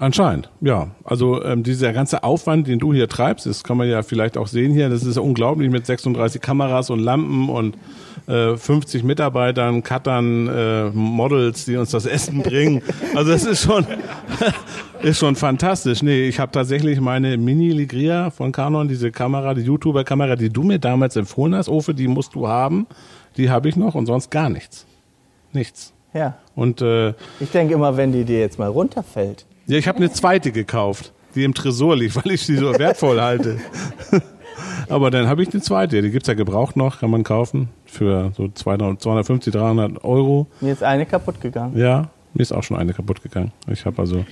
Anscheinend, 0.00 0.50
ja. 0.60 0.88
Also 1.04 1.44
ähm, 1.44 1.62
dieser 1.62 1.92
ganze 1.92 2.24
Aufwand, 2.24 2.66
den 2.66 2.80
du 2.80 2.92
hier 2.92 3.08
treibst, 3.08 3.46
das 3.46 3.62
kann 3.62 3.76
man 3.76 3.88
ja 3.88 4.02
vielleicht 4.02 4.36
auch 4.36 4.48
sehen 4.48 4.72
hier, 4.72 4.88
das 4.88 5.04
ist 5.04 5.14
ja 5.14 5.22
unglaublich 5.22 5.70
mit 5.70 5.86
36 5.86 6.40
Kameras 6.40 6.90
und 6.90 6.98
Lampen 6.98 7.48
und 7.48 7.76
äh, 8.26 8.56
50 8.56 9.04
Mitarbeitern, 9.04 9.84
Cuttern, 9.84 10.48
äh, 10.48 10.90
Models, 10.90 11.66
die 11.66 11.76
uns 11.76 11.90
das 11.90 12.06
Essen 12.06 12.42
bringen. 12.42 12.82
Also 13.14 13.30
das 13.30 13.44
ist 13.44 13.62
schon 13.62 13.86
ist 15.02 15.18
schon 15.20 15.36
fantastisch. 15.36 16.02
Nee, 16.02 16.26
ich 16.26 16.40
habe 16.40 16.50
tatsächlich 16.50 17.00
meine 17.00 17.36
Mini 17.36 17.70
Ligria 17.70 18.30
von 18.30 18.50
Canon, 18.50 18.88
diese 18.88 19.12
Kamera, 19.12 19.54
die 19.54 19.62
YouTuber-Kamera, 19.62 20.34
die 20.34 20.50
du 20.50 20.64
mir 20.64 20.80
damals 20.80 21.14
empfohlen 21.14 21.54
hast, 21.54 21.68
Ofe, 21.68 21.94
die 21.94 22.08
musst 22.08 22.34
du 22.34 22.48
haben. 22.48 22.88
Die 23.36 23.50
habe 23.50 23.68
ich 23.68 23.76
noch 23.76 23.94
und 23.94 24.06
sonst 24.06 24.30
gar 24.30 24.48
nichts. 24.48 24.86
Nichts. 25.52 25.92
Ja. 26.12 26.38
Und 26.56 26.80
äh, 26.82 27.10
Ich 27.38 27.50
denke 27.52 27.74
immer, 27.74 27.96
wenn 27.96 28.10
die 28.10 28.24
dir 28.24 28.40
jetzt 28.40 28.58
mal 28.58 28.68
runterfällt. 28.68 29.46
Ja, 29.66 29.78
ich 29.78 29.88
habe 29.88 29.98
eine 29.98 30.10
zweite 30.10 30.52
gekauft, 30.52 31.12
die 31.34 31.44
im 31.44 31.54
Tresor 31.54 31.96
liegt, 31.96 32.16
weil 32.24 32.32
ich 32.32 32.42
sie 32.44 32.56
so 32.56 32.78
wertvoll 32.78 33.20
halte. 33.20 33.58
Aber 34.88 35.10
dann 35.10 35.28
habe 35.28 35.42
ich 35.42 35.52
eine 35.52 35.62
zweite. 35.62 36.02
Die 36.02 36.10
gibt's 36.10 36.28
ja 36.28 36.34
gebraucht 36.34 36.76
noch, 36.76 37.00
kann 37.00 37.10
man 37.10 37.22
kaufen 37.22 37.70
für 37.86 38.32
so 38.36 38.48
200, 38.48 39.00
250, 39.00 39.52
300 39.52 40.04
Euro. 40.04 40.46
Mir 40.60 40.72
ist 40.72 40.82
eine 40.82 41.06
kaputt 41.06 41.40
gegangen. 41.40 41.76
Ja, 41.76 42.10
mir 42.34 42.42
ist 42.42 42.52
auch 42.52 42.62
schon 42.62 42.76
eine 42.76 42.92
kaputt 42.92 43.22
gegangen. 43.22 43.52
Ich 43.66 43.86
habe 43.86 44.00
also 44.00 44.24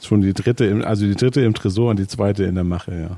schon 0.00 0.22
die 0.22 0.32
dritte, 0.32 0.64
im, 0.66 0.84
also 0.84 1.06
die 1.06 1.16
dritte 1.16 1.40
im 1.40 1.54
Tresor 1.54 1.90
und 1.90 1.98
die 1.98 2.06
zweite 2.06 2.44
in 2.44 2.54
der 2.54 2.64
Mache, 2.64 2.92
ja. 2.92 3.16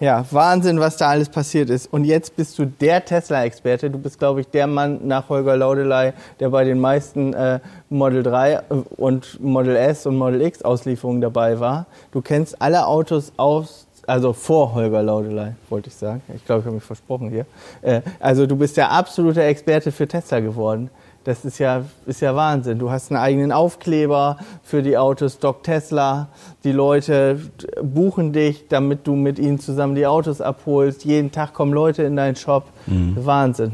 Ja, 0.00 0.24
Wahnsinn, 0.30 0.80
was 0.80 0.96
da 0.96 1.10
alles 1.10 1.28
passiert 1.28 1.70
ist. 1.70 1.92
Und 1.92 2.04
jetzt 2.04 2.34
bist 2.34 2.58
du 2.58 2.66
der 2.66 3.04
Tesla-Experte. 3.04 3.90
Du 3.90 3.98
bist, 3.98 4.18
glaube 4.18 4.40
ich, 4.40 4.48
der 4.48 4.66
Mann 4.66 5.06
nach 5.06 5.28
Holger 5.28 5.56
Laudelei, 5.56 6.14
der 6.40 6.50
bei 6.50 6.64
den 6.64 6.80
meisten 6.80 7.32
äh, 7.32 7.60
Model 7.90 8.24
3 8.24 8.62
und 8.96 9.40
Model 9.40 9.76
S 9.76 10.06
und 10.06 10.16
Model 10.16 10.42
X 10.42 10.62
Auslieferungen 10.62 11.20
dabei 11.20 11.60
war. 11.60 11.86
Du 12.10 12.22
kennst 12.22 12.60
alle 12.60 12.86
Autos 12.86 13.32
aus, 13.36 13.86
also 14.06 14.32
vor 14.32 14.74
Holger 14.74 15.02
Laudelei, 15.02 15.54
wollte 15.68 15.88
ich 15.90 15.94
sagen. 15.94 16.22
Ich 16.34 16.44
glaube, 16.44 16.60
ich 16.60 16.66
habe 16.66 16.74
mich 16.74 16.84
versprochen 16.84 17.30
hier. 17.30 17.46
Äh, 17.82 18.00
also 18.18 18.46
du 18.46 18.56
bist 18.56 18.76
der 18.76 18.90
absolute 18.90 19.44
Experte 19.44 19.92
für 19.92 20.08
Tesla 20.08 20.40
geworden. 20.40 20.90
Das 21.24 21.44
ist 21.44 21.58
ja, 21.58 21.84
ist 22.06 22.20
ja 22.20 22.36
Wahnsinn. 22.36 22.78
Du 22.78 22.90
hast 22.90 23.10
einen 23.10 23.20
eigenen 23.20 23.50
Aufkleber 23.50 24.38
für 24.62 24.82
die 24.82 24.98
Autos, 24.98 25.38
Doc 25.38 25.62
Tesla. 25.62 26.28
Die 26.64 26.72
Leute 26.72 27.40
buchen 27.82 28.32
dich, 28.32 28.68
damit 28.68 29.06
du 29.06 29.16
mit 29.16 29.38
ihnen 29.38 29.58
zusammen 29.58 29.94
die 29.94 30.06
Autos 30.06 30.40
abholst. 30.40 31.04
Jeden 31.04 31.32
Tag 31.32 31.54
kommen 31.54 31.72
Leute 31.72 32.02
in 32.02 32.16
deinen 32.16 32.36
Shop. 32.36 32.64
Wahnsinn. 32.86 33.72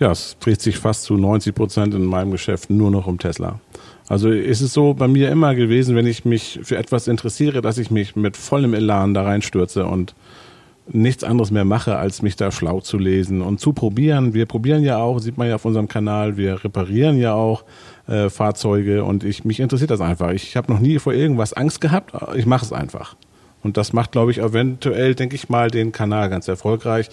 Ja, 0.00 0.12
es 0.12 0.36
dreht 0.40 0.62
sich 0.62 0.78
fast 0.78 1.02
zu 1.02 1.14
90 1.14 1.54
Prozent 1.54 1.94
in 1.94 2.04
meinem 2.04 2.30
Geschäft 2.30 2.70
nur 2.70 2.90
noch 2.90 3.06
um 3.06 3.18
Tesla. 3.18 3.60
Also 4.08 4.30
ist 4.30 4.62
es 4.62 4.72
so 4.72 4.94
bei 4.94 5.08
mir 5.08 5.30
immer 5.30 5.54
gewesen, 5.54 5.94
wenn 5.94 6.06
ich 6.06 6.24
mich 6.24 6.60
für 6.62 6.78
etwas 6.78 7.08
interessiere, 7.08 7.60
dass 7.60 7.76
ich 7.76 7.90
mich 7.90 8.16
mit 8.16 8.36
vollem 8.36 8.72
Elan 8.72 9.12
da 9.12 9.22
reinstürze 9.22 9.84
und 9.84 10.14
nichts 10.90 11.24
anderes 11.24 11.50
mehr 11.50 11.64
mache, 11.64 11.96
als 11.96 12.22
mich 12.22 12.36
da 12.36 12.50
schlau 12.50 12.80
zu 12.80 12.98
lesen 12.98 13.42
und 13.42 13.60
zu 13.60 13.72
probieren. 13.72 14.34
Wir 14.34 14.46
probieren 14.46 14.82
ja 14.82 14.98
auch, 14.98 15.18
sieht 15.18 15.38
man 15.38 15.48
ja 15.48 15.56
auf 15.56 15.64
unserem 15.64 15.88
Kanal, 15.88 16.36
wir 16.36 16.64
reparieren 16.64 17.18
ja 17.18 17.34
auch 17.34 17.64
äh, 18.06 18.30
Fahrzeuge 18.30 19.04
und 19.04 19.24
ich 19.24 19.44
mich 19.44 19.60
interessiert 19.60 19.90
das 19.90 20.00
einfach. 20.00 20.30
Ich 20.30 20.56
habe 20.56 20.72
noch 20.72 20.80
nie 20.80 20.98
vor 20.98 21.12
irgendwas 21.12 21.52
Angst 21.52 21.80
gehabt, 21.80 22.12
ich 22.36 22.46
mache 22.46 22.64
es 22.64 22.72
einfach. 22.72 23.16
Und 23.62 23.76
das 23.76 23.92
macht, 23.92 24.12
glaube 24.12 24.30
ich, 24.30 24.38
eventuell, 24.38 25.14
denke 25.14 25.34
ich 25.34 25.48
mal, 25.48 25.70
den 25.70 25.92
Kanal 25.92 26.30
ganz 26.30 26.46
erfolgreich, 26.48 27.08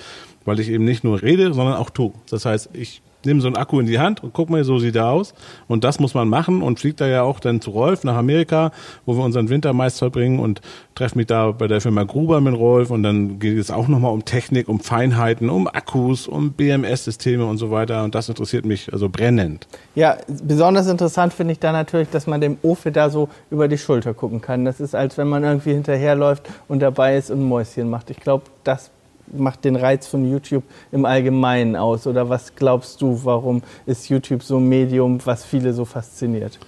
weil 0.45 0.59
ich 0.59 0.69
eben 0.69 0.85
nicht 0.85 1.03
nur 1.03 1.21
rede, 1.21 1.53
sondern 1.53 1.75
auch 1.75 1.89
tue. 1.89 2.13
Das 2.29 2.45
heißt, 2.45 2.69
ich 2.73 3.01
nehme 3.25 3.41
so 3.41 3.47
einen 3.47 3.57
Akku 3.57 3.79
in 3.79 3.85
die 3.85 3.99
Hand 3.99 4.23
und 4.23 4.33
guck 4.33 4.49
mal, 4.49 4.63
so 4.63 4.79
sieht 4.79 4.95
er 4.95 5.09
aus. 5.09 5.33
Und 5.67 5.83
das 5.83 5.99
muss 5.99 6.13
man 6.13 6.27
machen 6.27 6.61
und 6.61 6.79
fliegt 6.79 7.01
da 7.01 7.07
ja 7.07 7.23
auch 7.23 7.39
dann 7.39 7.61
zu 7.61 7.71
Rolf 7.71 8.03
nach 8.03 8.15
Amerika, 8.15 8.71
wo 9.05 9.15
wir 9.15 9.23
unseren 9.23 9.49
Winter 9.49 9.73
meist 9.73 9.99
verbringen 9.99 10.39
und 10.39 10.61
treffe 10.95 11.17
mich 11.17 11.27
da 11.27 11.51
bei 11.51 11.67
der 11.67 11.81
Firma 11.81 12.03
Gruber 12.03 12.41
mit 12.41 12.55
Rolf 12.55 12.89
und 12.89 13.03
dann 13.03 13.39
geht 13.39 13.57
es 13.57 13.69
auch 13.69 13.87
nochmal 13.87 14.11
um 14.11 14.25
Technik, 14.25 14.69
um 14.69 14.79
Feinheiten, 14.79 15.49
um 15.49 15.67
Akkus, 15.67 16.27
um 16.27 16.53
BMS-Systeme 16.53 17.45
und 17.45 17.57
so 17.57 17.69
weiter 17.71 18.03
und 18.03 18.15
das 18.15 18.29
interessiert 18.29 18.65
mich 18.65 18.91
also 18.93 19.09
brennend. 19.09 19.67
Ja, 19.95 20.17
besonders 20.43 20.87
interessant 20.87 21.33
finde 21.33 21.53
ich 21.53 21.59
da 21.59 21.71
natürlich, 21.71 22.09
dass 22.09 22.27
man 22.27 22.39
dem 22.41 22.57
Ofe 22.61 22.91
da 22.91 23.09
so 23.09 23.29
über 23.51 23.67
die 23.67 23.77
Schulter 23.77 24.13
gucken 24.13 24.41
kann. 24.41 24.65
Das 24.65 24.79
ist, 24.79 24.95
als 24.95 25.17
wenn 25.17 25.27
man 25.27 25.43
irgendwie 25.43 25.73
hinterherläuft 25.73 26.47
und 26.67 26.79
dabei 26.79 27.17
ist 27.17 27.29
und 27.29 27.41
ein 27.41 27.43
Mäuschen 27.43 27.89
macht. 27.89 28.09
Ich 28.09 28.19
glaube, 28.19 28.45
das 28.63 28.91
macht 29.27 29.65
den 29.65 29.75
Reiz 29.75 30.07
von 30.07 30.29
YouTube 30.29 30.63
im 30.91 31.05
Allgemeinen 31.05 31.75
aus? 31.75 32.07
Oder 32.07 32.29
was 32.29 32.55
glaubst 32.55 33.01
du, 33.01 33.19
warum 33.23 33.61
ist 33.85 34.09
YouTube 34.09 34.43
so 34.43 34.57
ein 34.57 34.67
Medium, 34.67 35.19
was 35.25 35.43
viele 35.45 35.73
so 35.73 35.85
fasziniert? 35.85 36.59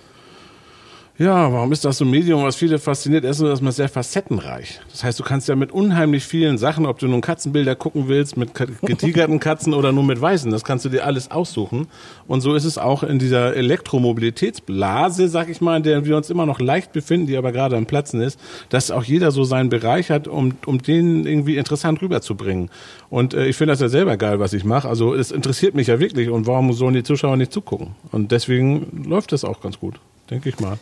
Ja, 1.19 1.51
warum 1.51 1.71
ist 1.71 1.83
das 1.83 1.97
so 1.97 2.05
ein 2.05 2.12
Medium, 2.12 2.43
was 2.43 2.55
viele 2.55 2.77
fasziniert? 2.77 3.25
Erstmal, 3.25 3.50
dass 3.50 3.59
man 3.59 3.71
sehr 3.71 3.89
facettenreich. 3.89 4.79
Das 4.91 5.03
heißt, 5.03 5.19
du 5.19 5.24
kannst 5.24 5.47
ja 5.47 5.55
mit 5.55 5.71
unheimlich 5.71 6.24
vielen 6.24 6.59
Sachen, 6.59 6.86
ob 6.86 7.00
du 7.00 7.07
nun 7.07 7.21
Katzenbilder 7.21 7.75
gucken 7.75 8.07
willst, 8.07 8.38
mit 8.38 8.51
getigerten 8.83 9.39
Katzen 9.39 9.74
oder 9.74 9.91
nur 9.91 10.03
mit 10.03 10.21
weißen, 10.21 10.51
das 10.51 10.63
kannst 10.63 10.86
du 10.86 10.89
dir 10.89 11.07
alles 11.07 11.31
aussuchen. 11.31 11.88
Und 12.27 12.41
so 12.41 12.53
ist 12.53 12.65
es 12.65 12.77
auch 12.77 13.01
in 13.01 13.17
dieser 13.17 13.55
Elektromobilitätsblase, 13.55 15.27
sag 15.27 15.50
ich 15.50 15.59
mal, 15.59 15.77
in 15.77 15.83
der 15.83 16.05
wir 16.05 16.15
uns 16.15 16.29
immer 16.29 16.45
noch 16.45 16.59
leicht 16.59 16.93
befinden, 16.93 17.25
die 17.25 17.38
aber 17.38 17.51
gerade 17.51 17.77
am 17.77 17.88
Platzen 17.88 18.21
ist, 18.21 18.39
dass 18.69 18.91
auch 18.91 19.03
jeder 19.03 19.31
so 19.31 19.43
seinen 19.43 19.69
Bereich 19.69 20.12
hat, 20.12 20.27
um, 20.27 20.53
um 20.67 20.83
den 20.83 21.25
irgendwie 21.25 21.57
interessant 21.57 22.00
rüberzubringen. 22.00 22.69
Und 23.09 23.33
äh, 23.33 23.47
ich 23.47 23.55
finde 23.55 23.74
das 23.74 23.79
ja 23.79 23.89
selber 23.89 24.17
geil, 24.17 24.39
was 24.39 24.53
ich 24.53 24.63
mache. 24.63 24.88
Also 24.88 25.15
es 25.15 25.31
interessiert 25.31 25.74
mich 25.74 25.88
ja 25.88 26.00
wirklich. 26.00 26.29
Und 26.29 26.45
warum 26.45 26.71
sollen 26.74 26.93
die 26.93 27.01
Zuschauer 27.01 27.38
nicht 27.38 27.51
zugucken? 27.51 27.95
Und 28.12 28.31
deswegen 28.31 29.03
läuft 29.07 29.31
das 29.31 29.43
auch 29.43 29.62
ganz 29.62 29.79
gut, 29.79 29.95
denke 30.29 30.50
ich 30.50 30.59
mal. 30.59 30.77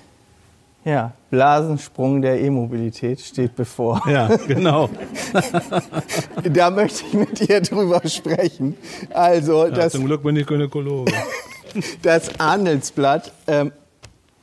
Ja, 0.85 1.13
Blasensprung 1.31 2.21
der 2.21 2.39
E-Mobilität 2.39 3.19
steht 3.19 3.55
bevor. 3.55 4.01
Ja, 4.07 4.27
genau. 4.47 4.89
Da 6.43 6.69
möchte 6.69 7.03
ich 7.07 7.13
mit 7.13 7.39
dir 7.39 7.59
drüber 7.59 8.01
sprechen. 8.07 8.77
Also, 9.11 9.65
Ja, 9.65 9.71
das, 9.71 9.93
zum 9.93 10.05
Glück 10.05 10.21
bin 10.21 10.35
ich 10.35 10.45
Gynäkologe. 10.45 11.11
das 12.03 12.29
Handelsblatt, 12.37 13.31
ähm, 13.47 13.71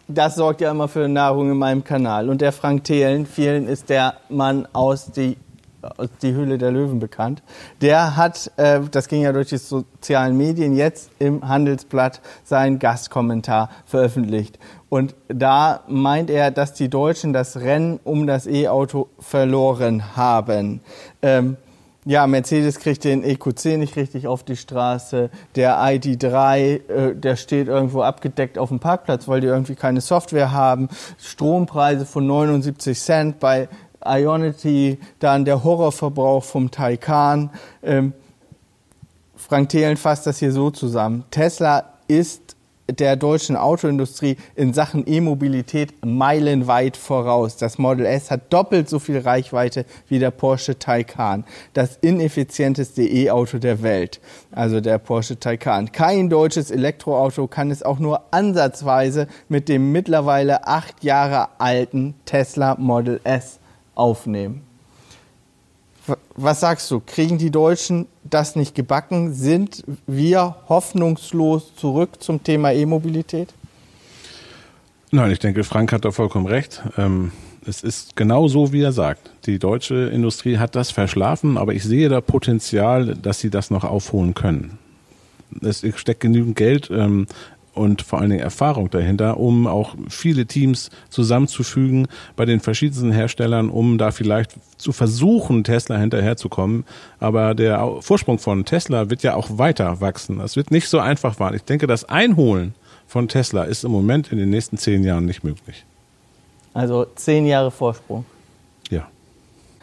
das 0.08 0.34
sorgt 0.34 0.60
ja 0.60 0.72
immer 0.72 0.88
für 0.88 1.06
Nahrung 1.06 1.52
in 1.52 1.58
meinem 1.58 1.84
Kanal. 1.84 2.28
Und 2.28 2.40
der 2.40 2.50
Frank 2.50 2.84
Thelen, 2.84 3.24
vielen 3.24 3.68
ist 3.68 3.88
der 3.88 4.14
Mann 4.28 4.66
aus 4.72 5.12
die, 5.12 5.36
aus 5.80 6.08
die 6.22 6.32
Höhle 6.32 6.58
der 6.58 6.72
Löwen 6.72 6.98
bekannt. 6.98 7.40
Der 7.80 8.16
hat, 8.16 8.50
äh, 8.56 8.80
das 8.90 9.06
ging 9.06 9.22
ja 9.22 9.32
durch 9.32 9.48
die 9.48 9.58
sozialen 9.58 10.36
Medien, 10.36 10.76
jetzt 10.76 11.10
im 11.20 11.46
Handelsblatt 11.46 12.20
seinen 12.42 12.80
Gastkommentar 12.80 13.70
veröffentlicht. 13.86 14.58
Und 14.92 15.14
da 15.28 15.84
meint 15.88 16.28
er, 16.28 16.50
dass 16.50 16.74
die 16.74 16.90
Deutschen 16.90 17.32
das 17.32 17.56
Rennen 17.56 17.98
um 18.04 18.26
das 18.26 18.46
E-Auto 18.46 19.08
verloren 19.18 20.14
haben. 20.16 20.82
Ähm, 21.22 21.56
ja, 22.04 22.26
Mercedes 22.26 22.78
kriegt 22.78 23.04
den 23.04 23.24
EQC 23.24 23.78
nicht 23.78 23.96
richtig 23.96 24.26
auf 24.26 24.42
die 24.42 24.54
Straße. 24.54 25.30
Der 25.56 25.78
ID3, 25.78 26.90
äh, 26.90 27.16
der 27.16 27.36
steht 27.36 27.68
irgendwo 27.68 28.02
abgedeckt 28.02 28.58
auf 28.58 28.68
dem 28.68 28.80
Parkplatz, 28.80 29.26
weil 29.28 29.40
die 29.40 29.46
irgendwie 29.46 29.76
keine 29.76 30.02
Software 30.02 30.52
haben. 30.52 30.90
Strompreise 31.16 32.04
von 32.04 32.26
79 32.26 33.00
Cent 33.00 33.40
bei 33.40 33.70
Ionity, 34.04 34.98
dann 35.20 35.46
der 35.46 35.64
Horrorverbrauch 35.64 36.44
vom 36.44 36.70
Taycan. 36.70 37.48
Ähm, 37.82 38.12
Frank 39.36 39.70
Thelen 39.70 39.96
fasst 39.96 40.26
das 40.26 40.38
hier 40.38 40.52
so 40.52 40.70
zusammen. 40.70 41.24
Tesla 41.30 41.94
ist 42.08 42.56
der 43.00 43.16
deutschen 43.16 43.56
Autoindustrie 43.56 44.36
in 44.54 44.72
Sachen 44.74 45.04
E-Mobilität 45.06 45.92
meilenweit 46.04 46.96
voraus. 46.96 47.56
Das 47.56 47.78
Model 47.78 48.06
S 48.06 48.30
hat 48.30 48.52
doppelt 48.52 48.88
so 48.88 48.98
viel 48.98 49.18
Reichweite 49.18 49.84
wie 50.08 50.18
der 50.18 50.30
Porsche 50.30 50.78
Taycan, 50.78 51.44
das 51.74 51.96
ineffizienteste 52.00 53.02
E-Auto 53.02 53.58
der 53.58 53.82
Welt, 53.82 54.20
also 54.50 54.80
der 54.80 54.98
Porsche 54.98 55.38
Taycan. 55.38 55.92
Kein 55.92 56.28
deutsches 56.28 56.70
Elektroauto 56.70 57.46
kann 57.46 57.70
es 57.70 57.82
auch 57.82 57.98
nur 57.98 58.22
ansatzweise 58.30 59.28
mit 59.48 59.68
dem 59.68 59.92
mittlerweile 59.92 60.66
acht 60.66 61.04
Jahre 61.04 61.48
alten 61.58 62.14
Tesla 62.24 62.76
Model 62.78 63.20
S 63.24 63.58
aufnehmen. 63.94 64.71
Was 66.36 66.60
sagst 66.60 66.90
du? 66.90 67.00
Kriegen 67.04 67.38
die 67.38 67.50
Deutschen 67.50 68.06
das 68.24 68.56
nicht 68.56 68.74
gebacken? 68.74 69.34
Sind 69.34 69.84
wir 70.06 70.56
hoffnungslos 70.68 71.74
zurück 71.76 72.22
zum 72.22 72.42
Thema 72.42 72.72
E-Mobilität? 72.72 73.48
Nein, 75.10 75.30
ich 75.30 75.38
denke, 75.38 75.62
Frank 75.62 75.92
hat 75.92 76.04
da 76.04 76.10
vollkommen 76.10 76.46
recht. 76.46 76.82
Ähm, 76.96 77.32
es 77.66 77.82
ist 77.82 78.16
genau 78.16 78.48
so, 78.48 78.72
wie 78.72 78.82
er 78.82 78.92
sagt. 78.92 79.30
Die 79.46 79.58
deutsche 79.58 80.06
Industrie 80.06 80.58
hat 80.58 80.74
das 80.74 80.90
verschlafen, 80.90 81.58
aber 81.58 81.74
ich 81.74 81.84
sehe 81.84 82.08
da 82.08 82.20
Potenzial, 82.20 83.14
dass 83.14 83.38
sie 83.38 83.50
das 83.50 83.70
noch 83.70 83.84
aufholen 83.84 84.34
können. 84.34 84.78
Es 85.60 85.84
steckt 85.96 86.20
genügend 86.20 86.56
Geld 86.56 86.90
ähm, 86.90 87.26
und 87.74 88.02
vor 88.02 88.20
allen 88.20 88.30
Dingen 88.30 88.42
Erfahrung 88.42 88.90
dahinter, 88.90 89.38
um 89.38 89.66
auch 89.66 89.94
viele 90.08 90.46
Teams 90.46 90.90
zusammenzufügen 91.08 92.06
bei 92.36 92.44
den 92.44 92.60
verschiedensten 92.60 93.12
Herstellern, 93.12 93.70
um 93.70 93.98
da 93.98 94.10
vielleicht 94.10 94.52
zu 94.76 94.92
versuchen, 94.92 95.64
Tesla 95.64 95.96
hinterherzukommen. 95.96 96.84
Aber 97.18 97.54
der 97.54 97.98
Vorsprung 98.00 98.38
von 98.38 98.64
Tesla 98.64 99.10
wird 99.10 99.22
ja 99.22 99.34
auch 99.34 99.58
weiter 99.58 100.00
wachsen. 100.00 100.38
Das 100.38 100.56
wird 100.56 100.70
nicht 100.70 100.88
so 100.88 100.98
einfach 100.98 101.34
sein. 101.34 101.54
Ich 101.54 101.64
denke, 101.64 101.86
das 101.86 102.04
Einholen 102.04 102.74
von 103.06 103.28
Tesla 103.28 103.64
ist 103.64 103.84
im 103.84 103.90
Moment 103.90 104.32
in 104.32 104.38
den 104.38 104.50
nächsten 104.50 104.76
zehn 104.76 105.04
Jahren 105.04 105.26
nicht 105.26 105.44
möglich. 105.44 105.84
Also 106.74 107.06
zehn 107.14 107.46
Jahre 107.46 107.70
Vorsprung. 107.70 108.24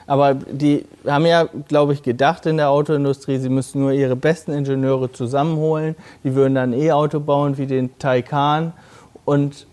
Aber 0.10 0.34
die 0.34 0.86
haben 1.06 1.28
ja, 1.28 1.48
glaube 1.68 1.94
ich, 1.94 2.02
gedacht 2.02 2.48
in 2.48 2.58
der 2.58 2.72
Autoindustrie, 2.72 3.38
sie 3.38 3.50
müssten 3.50 3.82
nur 3.82 3.92
ihre 3.92 4.16
besten 4.16 4.52
Ingenieure 4.52 5.12
zusammenholen. 5.12 5.96
Die 6.24 6.34
würden 6.34 6.56
dann 6.56 6.74
E-Auto 6.74 7.20
bauen 7.20 7.60
wie 7.60 7.68
den 7.68 7.96
Taycan. 8.00 8.74
Und 9.24 9.68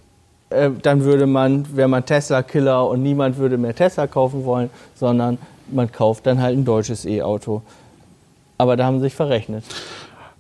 äh, 0.51 0.69
dann 0.83 1.05
würde 1.05 1.27
man, 1.27 1.75
wäre 1.75 1.89
man 1.89 2.05
Tesla-Killer 2.05 2.87
und 2.87 3.03
niemand 3.03 3.39
würde 3.39 3.57
mehr 3.57 3.75
Tesla 3.75 4.07
kaufen 4.07 4.45
wollen, 4.45 4.69
sondern 4.95 5.39
man 5.73 5.91
kauft 5.91 6.27
dann 6.27 6.43
halt 6.43 6.59
ein 6.59 6.67
deutsches 6.67 7.07
E-Auto. 7.07 7.63
Aber 8.59 8.77
da 8.77 8.85
haben 8.85 8.99
sie 8.99 9.05
sich 9.05 9.15
verrechnet. 9.15 9.65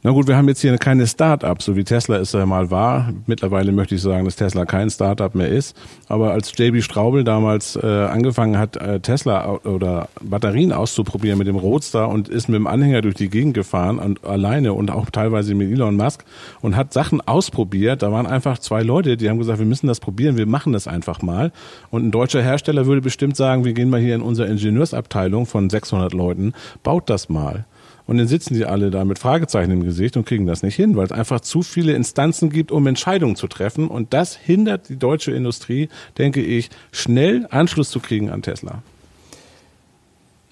Na 0.07 0.12
gut, 0.12 0.29
wir 0.29 0.37
haben 0.37 0.47
jetzt 0.47 0.61
hier 0.61 0.79
keine 0.79 1.05
Start-up, 1.05 1.61
so 1.61 1.75
wie 1.75 1.83
Tesla 1.83 2.19
es 2.19 2.31
ja 2.31 2.47
mal 2.47 2.71
war. 2.71 3.12
Mittlerweile 3.27 3.73
möchte 3.73 3.97
ich 3.97 4.03
sagen, 4.03 4.25
dass 4.25 4.37
Tesla 4.37 4.64
kein 4.64 4.88
Start-up 4.88 5.35
mehr 5.35 5.49
ist. 5.49 5.77
Aber 6.07 6.31
als 6.31 6.53
JB 6.57 6.81
Straubel 6.85 7.25
damals 7.25 7.75
äh, 7.75 7.85
angefangen 7.85 8.57
hat, 8.57 8.77
äh, 8.77 9.01
Tesla 9.01 9.59
oder 9.64 10.09
Batterien 10.23 10.73
auszuprobieren 10.73 11.38
mit 11.38 11.49
dem 11.49 11.57
Roadster 11.57 12.09
und 12.09 12.29
ist 12.29 12.49
mit 12.49 12.55
dem 12.55 12.69
Anhänger 12.69 13.01
durch 13.03 13.16
die 13.16 13.29
Gegend 13.29 13.55
gefahren 13.55 13.99
und 13.99 14.25
alleine 14.25 14.75
und 14.75 14.92
auch 14.92 15.11
teilweise 15.11 15.57
mit 15.57 15.73
Elon 15.73 15.97
Musk 15.97 16.25
und 16.61 16.77
hat 16.77 16.92
Sachen 16.92 17.21
ausprobiert. 17.21 18.03
Da 18.03 18.12
waren 18.12 18.29
einfach 18.29 18.61
zwei 18.61 18.83
Leute, 18.85 19.16
die 19.16 19.29
haben 19.29 19.38
gesagt, 19.38 19.59
wir 19.59 19.66
müssen 19.66 19.88
das 19.88 19.99
probieren, 19.99 20.37
wir 20.37 20.47
machen 20.47 20.73
das 20.73 20.87
einfach 20.87 21.21
mal. 21.21 21.51
Und 21.90 22.05
ein 22.05 22.11
deutscher 22.12 22.45
Hersteller 22.45 22.87
würde 22.87 23.01
bestimmt 23.01 23.37
sagen, 23.37 23.64
wir 23.64 23.73
gehen 23.73 23.90
mal 23.90 23.99
hier 23.99 24.14
in 24.14 24.23
unsere 24.23 24.47
Ingenieursabteilung 24.47 25.47
von 25.47 25.69
600 25.69 26.12
Leuten, 26.12 26.53
baut 26.85 27.11
das 27.11 27.29
mal. 27.29 27.64
Und 28.07 28.19
dann 28.19 28.29
sitzen 28.29 28.55
die 28.55 28.64
alle 28.64 28.90
da 28.90 29.05
mit 29.05 29.19
Fragezeichen 29.19 29.73
im 29.73 29.83
Gesicht 29.83 30.16
und 30.16 30.27
kriegen 30.27 30.47
das 30.47 30.62
nicht 30.62 30.77
hin, 30.77 30.97
weil 30.97 31.07
es 31.07 31.12
einfach 31.12 31.40
zu 31.40 31.62
viele 31.62 31.92
Instanzen 31.95 32.51
gibt, 32.51 32.71
um 32.71 32.87
Entscheidungen 32.87 33.35
zu 33.35 33.49
treffen. 33.49 33.88
Und 33.88 34.12
das 34.12 34.37
hindert 34.37 34.88
die 34.88 34.97
deutsche 34.97 35.33
Industrie, 35.33 35.88
denke 36.16 36.40
ich, 36.40 36.71
schnell 36.92 37.47
Anschluss 37.51 37.90
zu 37.90 37.99
kriegen 37.99 38.31
an 38.31 38.42
Tesla. 38.42 38.83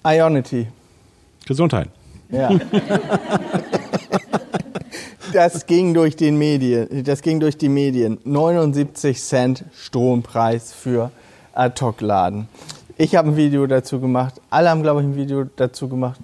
Ionity. 0.05 0.67
Gesundheit. 1.45 1.89
Ja. 2.29 2.49
Das 5.33 5.65
ging 5.65 5.93
durch 5.93 6.15
den 6.15 6.37
Medien, 6.37 7.03
das 7.03 7.21
ging 7.21 7.41
durch 7.41 7.57
die 7.57 7.67
Medien. 7.67 8.19
79 8.23 9.21
Cent 9.21 9.65
Strompreis 9.77 10.71
für 10.71 11.11
Ad-Hoc-Laden. 11.53 12.47
Ich 12.97 13.17
habe 13.17 13.31
ein 13.31 13.35
Video 13.35 13.67
dazu 13.67 13.99
gemacht. 13.99 14.35
Alle 14.49 14.69
haben, 14.69 14.81
glaube 14.81 15.01
ich, 15.01 15.07
ein 15.07 15.17
Video 15.17 15.43
dazu 15.43 15.89
gemacht. 15.89 16.21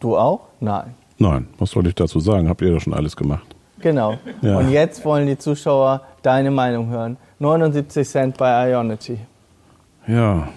Du 0.00 0.16
auch? 0.16 0.40
Nein. 0.60 0.94
Nein, 1.18 1.46
was 1.58 1.70
soll 1.70 1.86
ich 1.86 1.94
dazu 1.94 2.20
sagen? 2.20 2.48
Habt 2.48 2.60
ihr 2.62 2.72
doch 2.72 2.80
schon 2.80 2.94
alles 2.94 3.16
gemacht. 3.16 3.54
Genau. 3.80 4.18
Ja. 4.40 4.58
Und 4.58 4.70
jetzt 4.70 5.04
wollen 5.04 5.26
die 5.26 5.38
Zuschauer 5.38 6.02
deine 6.22 6.50
Meinung 6.50 6.88
hören. 6.88 7.16
79 7.38 8.08
Cent 8.08 8.36
bei 8.38 8.70
Ionity. 8.70 9.18
Ja. 10.06 10.48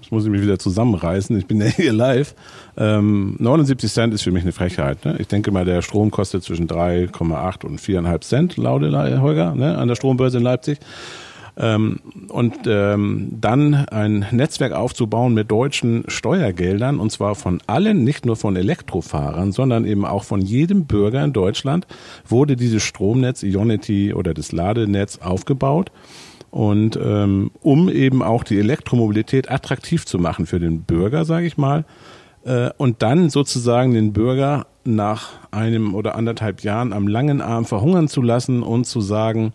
Jetzt 0.00 0.12
muss 0.12 0.24
ich 0.24 0.30
mich 0.30 0.42
wieder 0.42 0.58
zusammenreißen. 0.58 1.36
Ich 1.38 1.46
bin 1.46 1.60
ja 1.60 1.66
hier 1.66 1.92
live. 1.92 2.34
Ähm, 2.76 3.36
79 3.38 3.92
Cent 3.92 4.14
ist 4.14 4.22
für 4.22 4.32
mich 4.32 4.42
eine 4.42 4.52
Frechheit. 4.52 5.04
Ne? 5.04 5.16
Ich 5.18 5.28
denke 5.28 5.50
mal, 5.50 5.64
der 5.64 5.82
Strom 5.82 6.10
kostet 6.10 6.42
zwischen 6.42 6.66
3,8 6.66 7.64
und 7.64 7.80
4,5 7.80 8.20
Cent, 8.22 8.56
laut 8.56 8.82
Holger, 8.82 9.54
ne? 9.54 9.76
an 9.76 9.86
der 9.86 9.94
Strombörse 9.96 10.38
in 10.38 10.44
Leipzig. 10.44 10.78
Ähm, 11.60 11.98
und 12.28 12.54
ähm, 12.66 13.30
dann 13.40 13.74
ein 13.74 14.26
Netzwerk 14.30 14.72
aufzubauen 14.72 15.34
mit 15.34 15.50
deutschen 15.50 16.04
Steuergeldern 16.06 17.00
und 17.00 17.10
zwar 17.10 17.34
von 17.34 17.60
allen, 17.66 18.04
nicht 18.04 18.24
nur 18.24 18.36
von 18.36 18.54
Elektrofahrern, 18.54 19.50
sondern 19.50 19.84
eben 19.84 20.04
auch 20.04 20.22
von 20.22 20.40
jedem 20.40 20.84
Bürger 20.84 21.24
in 21.24 21.32
Deutschland 21.32 21.88
wurde 22.24 22.54
dieses 22.54 22.84
Stromnetz 22.84 23.42
Ionity 23.42 24.14
oder 24.14 24.34
das 24.34 24.52
Ladenetz 24.52 25.18
aufgebaut. 25.18 25.90
Und 26.50 26.98
ähm, 27.02 27.50
um 27.60 27.88
eben 27.88 28.22
auch 28.22 28.44
die 28.44 28.58
Elektromobilität 28.58 29.50
attraktiv 29.50 30.06
zu 30.06 30.18
machen 30.18 30.46
für 30.46 30.60
den 30.60 30.82
Bürger, 30.82 31.24
sage 31.24 31.46
ich 31.46 31.58
mal, 31.58 31.84
äh, 32.44 32.70
und 32.78 33.02
dann 33.02 33.30
sozusagen 33.30 33.94
den 33.94 34.12
Bürger 34.12 34.66
nach 34.84 35.30
einem 35.50 35.94
oder 35.94 36.14
anderthalb 36.14 36.62
Jahren 36.62 36.92
am 36.92 37.08
langen 37.08 37.40
Arm 37.40 37.64
verhungern 37.64 38.08
zu 38.08 38.22
lassen 38.22 38.62
und 38.62 38.86
zu 38.86 39.00
sagen, 39.00 39.52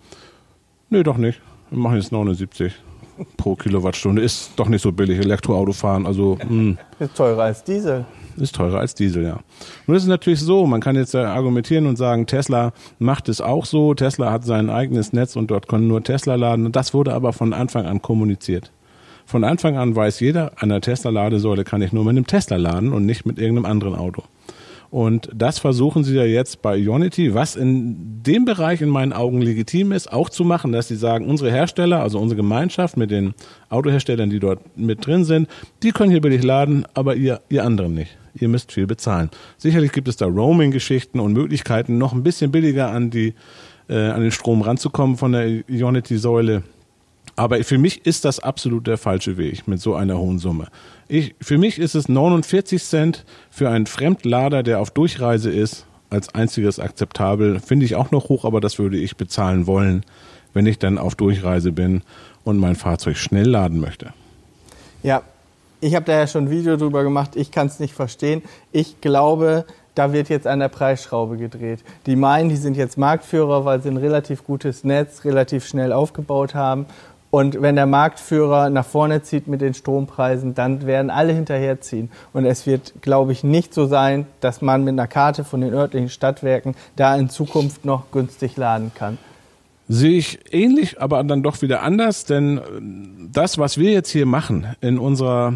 nö, 0.89 1.02
doch 1.02 1.18
nicht, 1.18 1.42
wir 1.74 1.80
machen 1.80 1.96
jetzt 1.98 2.12
79. 2.12 2.72
pro 3.38 3.56
Kilowattstunde. 3.56 4.22
Ist 4.22 4.52
doch 4.56 4.70
nicht 4.70 4.82
so 4.82 4.92
billig, 4.92 5.20
Elektroauto 5.20 5.74
fahren. 5.74 6.06
Also 6.06 6.38
mh, 6.48 6.78
Ist 7.00 7.16
teurer 7.16 7.44
als 7.44 7.64
Diesel. 7.64 8.06
ist 8.38 8.56
teurer 8.56 8.80
als 8.80 8.96
Diesel, 8.96 9.24
ja. 9.24 9.40
Nun 9.88 9.98
ist 9.98 10.04
es 10.04 10.10
natürlich 10.10 10.40
so, 10.40 10.66
man 10.66 10.82
kann 10.82 10.96
jetzt 10.96 11.14
äh, 11.14 11.20
argumentieren 11.20 11.86
und 11.88 11.96
sagen, 11.98 12.26
Tesla 12.26 12.74
macht 13.00 13.30
es 13.30 13.42
auch 13.42 13.66
so. 13.66 13.94
Tesla 13.94 14.32
hat 14.32 14.44
sein 14.46 14.70
eigenes 14.70 15.14
Netz 15.14 15.36
und 15.36 15.52
dort 15.52 15.68
können 15.68 15.88
nur 15.88 16.04
Tesla 16.04 16.36
laden. 16.36 16.72
Das 16.72 16.94
wurde 16.94 17.14
aber 17.14 17.34
von 17.34 17.54
Anfang 17.54 17.86
an 17.86 18.02
kommuniziert. 18.02 18.72
Von 19.26 19.44
Anfang 19.44 19.78
an 19.78 19.96
weiß 19.96 20.20
jeder, 20.20 20.52
an 20.58 20.70
der 20.70 20.82
Tesla-Ladesäule 20.82 21.64
kann 21.64 21.82
ich 21.82 21.94
nur 21.94 22.04
mit 22.04 22.12
einem 22.12 22.28
Tesla 22.28 22.58
laden 22.58 22.92
und 22.92 23.06
nicht 23.06 23.26
mit 23.26 23.40
irgendeinem 23.40 23.66
anderen 23.72 23.96
Auto. 23.96 24.24
Und 24.94 25.28
das 25.34 25.58
versuchen 25.58 26.04
sie 26.04 26.14
ja 26.14 26.24
jetzt 26.24 26.62
bei 26.62 26.78
Ionity, 26.78 27.34
was 27.34 27.56
in 27.56 28.22
dem 28.22 28.46
Bereich 28.46 28.80
in 28.80 28.90
meinen 28.90 29.12
Augen 29.12 29.42
legitim 29.42 29.92
ist, 29.92 30.14
auch 30.14 30.30
zu 30.30 30.46
machen, 30.46 30.72
dass 30.72 30.88
sie 30.88 30.96
sagen, 30.96 31.26
unsere 31.26 31.50
Hersteller, 31.50 32.04
also 32.04 32.20
unsere 32.20 32.36
Gemeinschaft 32.36 32.96
mit 32.96 33.10
den 33.10 33.34
Autoherstellern, 33.70 34.30
die 34.30 34.40
dort 34.40 34.78
mit 34.78 35.04
drin 35.04 35.26
sind, 35.26 35.50
die 35.82 35.94
können 35.94 36.12
hier 36.12 36.22
billig 36.22 36.44
laden, 36.44 36.86
aber 36.94 37.16
ihr, 37.16 37.42
ihr 37.50 37.64
anderen 37.64 37.96
nicht. 37.96 38.16
Ihr 38.36 38.50
müsst 38.50 38.72
viel 38.72 38.86
bezahlen. 38.86 39.32
Sicherlich 39.58 39.94
gibt 39.94 40.08
es 40.10 40.18
da 40.18 40.28
Roaming-Geschichten 40.28 41.20
und 41.20 41.34
Möglichkeiten, 41.34 41.98
noch 41.98 42.14
ein 42.14 42.22
bisschen 42.22 42.52
billiger 42.52 42.92
an 42.92 43.10
die, 43.10 43.34
äh, 43.90 43.96
an 43.96 44.22
den 44.22 44.30
Strom 44.30 44.62
ranzukommen 44.62 45.18
von 45.18 45.32
der 45.32 45.68
Ionity-Säule. 45.68 46.62
Aber 47.36 47.64
für 47.64 47.80
mich 47.80 48.06
ist 48.06 48.26
das 48.26 48.40
absolut 48.40 48.86
der 48.86 49.00
falsche 49.00 49.38
Weg 49.38 49.68
mit 49.68 49.82
so 49.82 49.96
einer 49.96 50.20
hohen 50.20 50.38
Summe. 50.38 50.68
Ich, 51.13 51.36
für 51.39 51.60
mich 51.60 51.78
ist 51.78 51.93
es 51.93 52.10
49 52.10 52.84
Cent 52.84 53.23
für 53.52 53.69
einen 53.69 53.86
Fremdlader, 53.86 54.63
der 54.63 54.80
auf 54.80 54.89
Durchreise 54.89 55.52
ist, 55.52 55.86
als 56.10 56.34
einziges 56.34 56.80
akzeptabel. 56.80 57.60
Finde 57.60 57.86
ich 57.86 57.95
auch 57.95 58.10
noch 58.10 58.30
hoch, 58.30 58.45
aber 58.45 58.60
das 58.60 58.80
würde 58.80 58.97
ich 58.97 59.15
bezahlen 59.15 59.67
wollen, 59.67 60.04
wenn 60.56 60.65
ich 60.65 60.80
dann 60.80 60.97
auf 60.97 61.13
Durchreise 61.13 61.71
bin 61.71 62.02
und 62.43 62.58
mein 62.58 62.76
Fahrzeug 62.76 63.17
schnell 63.17 63.47
laden 63.47 63.80
möchte. 63.80 64.12
Ja, 65.04 65.21
ich 65.82 65.93
habe 65.93 66.06
da 66.06 66.13
ja 66.17 66.26
schon 66.26 66.45
ein 66.45 66.49
Video 66.49 66.78
drüber 66.78 67.04
gemacht. 67.04 67.36
Ich 67.36 67.52
kann 67.52 67.67
es 67.67 67.80
nicht 67.80 67.93
verstehen. 67.93 68.41
Ich 68.71 68.99
glaube, 68.99 69.65
da 69.93 70.13
wird 70.13 70.30
jetzt 70.30 70.47
an 70.47 70.62
der 70.62 70.69
Preisschraube 70.69 71.38
gedreht. 71.38 71.82
Die 72.08 72.15
meinen, 72.15 72.49
die 72.49 72.56
sind 72.56 72.76
jetzt 72.76 72.97
Marktführer, 72.97 73.65
weil 73.65 73.84
sie 73.84 73.89
ein 73.89 73.97
relativ 73.97 74.43
gutes 74.43 74.84
Netz 74.84 75.26
relativ 75.26 75.67
schnell 75.67 75.93
aufgebaut 75.93 76.56
haben. 76.56 76.88
Und 77.34 77.63
wenn 77.63 77.76
der 77.76 77.88
Marktführer 77.88 78.69
nach 78.69 78.86
vorne 78.86 79.24
zieht 79.24 79.48
mit 79.48 79.60
den 79.60 79.74
Strompreisen, 79.74 80.54
dann 80.54 80.86
werden 80.86 81.10
alle 81.10 81.34
hinterherziehen. 81.34 82.12
Und 82.32 82.46
es 82.46 82.67
wird, 82.67 82.93
glaube 83.02 83.32
ich, 83.32 83.43
nicht 83.43 83.74
so 83.74 83.88
sein, 83.88 84.28
dass 84.39 84.62
man 84.62 84.84
mit 84.84 84.91
einer 84.91 85.08
Karte 85.08 85.43
von 85.43 85.62
den 85.62 85.74
örtlichen 85.74 86.10
Stadtwerken 86.10 86.76
da 86.96 87.15
in 87.15 87.30
Zukunft 87.30 87.86
noch 87.86 88.12
günstig 88.12 88.56
laden 88.56 88.91
kann. 88.93 89.17
Sehe 89.88 90.15
ich 90.15 90.54
ähnlich, 90.54 91.02
aber 91.02 91.24
dann 91.24 91.41
doch 91.41 91.63
wieder 91.63 91.82
anders, 91.82 92.26
denn 92.26 92.60
äh, 92.60 92.62
das, 93.32 93.58
was 93.58 93.80
wir 93.80 93.91
jetzt 93.91 94.12
hier 94.12 94.28
machen 94.28 94.67
in 94.80 95.00
unserer, 95.00 95.56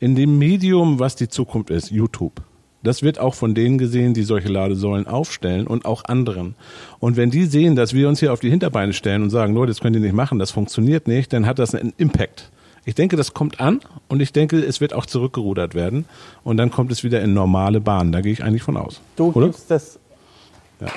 in 0.00 0.16
dem 0.16 0.36
Medium, 0.36 0.98
was 0.98 1.14
die 1.14 1.28
Zukunft 1.28 1.70
ist, 1.70 1.92
YouTube, 1.92 2.42
das 2.84 3.02
wird 3.02 3.18
auch 3.18 3.34
von 3.34 3.54
denen 3.54 3.78
gesehen, 3.78 4.14
die 4.14 4.22
solche 4.22 4.48
Ladesäulen 4.48 5.06
aufstellen 5.06 5.66
und 5.66 5.86
auch 5.86 6.04
anderen. 6.04 6.54
Und 7.00 7.16
wenn 7.16 7.30
die 7.30 7.46
sehen, 7.46 7.74
dass 7.74 7.94
wir 7.94 8.08
uns 8.08 8.20
hier 8.20 8.32
auf 8.32 8.40
die 8.40 8.50
Hinterbeine 8.50 8.92
stellen 8.92 9.22
und 9.22 9.30
sagen, 9.30 9.54
Leute, 9.54 9.70
das 9.70 9.80
könnt 9.80 9.96
ihr 9.96 10.02
nicht 10.02 10.14
machen, 10.14 10.38
das 10.38 10.50
funktioniert 10.50 11.08
nicht, 11.08 11.32
dann 11.32 11.46
hat 11.46 11.58
das 11.58 11.74
einen 11.74 11.94
Impact. 11.96 12.50
Ich 12.84 12.94
denke, 12.94 13.16
das 13.16 13.32
kommt 13.32 13.60
an 13.60 13.80
und 14.08 14.20
ich 14.20 14.32
denke, 14.32 14.58
es 14.58 14.80
wird 14.82 14.92
auch 14.92 15.06
zurückgerudert 15.06 15.74
werden 15.74 16.04
und 16.44 16.58
dann 16.58 16.70
kommt 16.70 16.92
es 16.92 17.02
wieder 17.02 17.22
in 17.22 17.32
normale 17.32 17.80
Bahnen. 17.80 18.12
Da 18.12 18.20
gehe 18.20 18.32
ich 18.32 18.44
eigentlich 18.44 18.62
von 18.62 18.76
aus. 18.76 19.00
Du 19.16 19.32
Oder? 19.32 19.46
gibst 19.46 19.70
das. 19.70 19.98
Ja. 20.80 20.88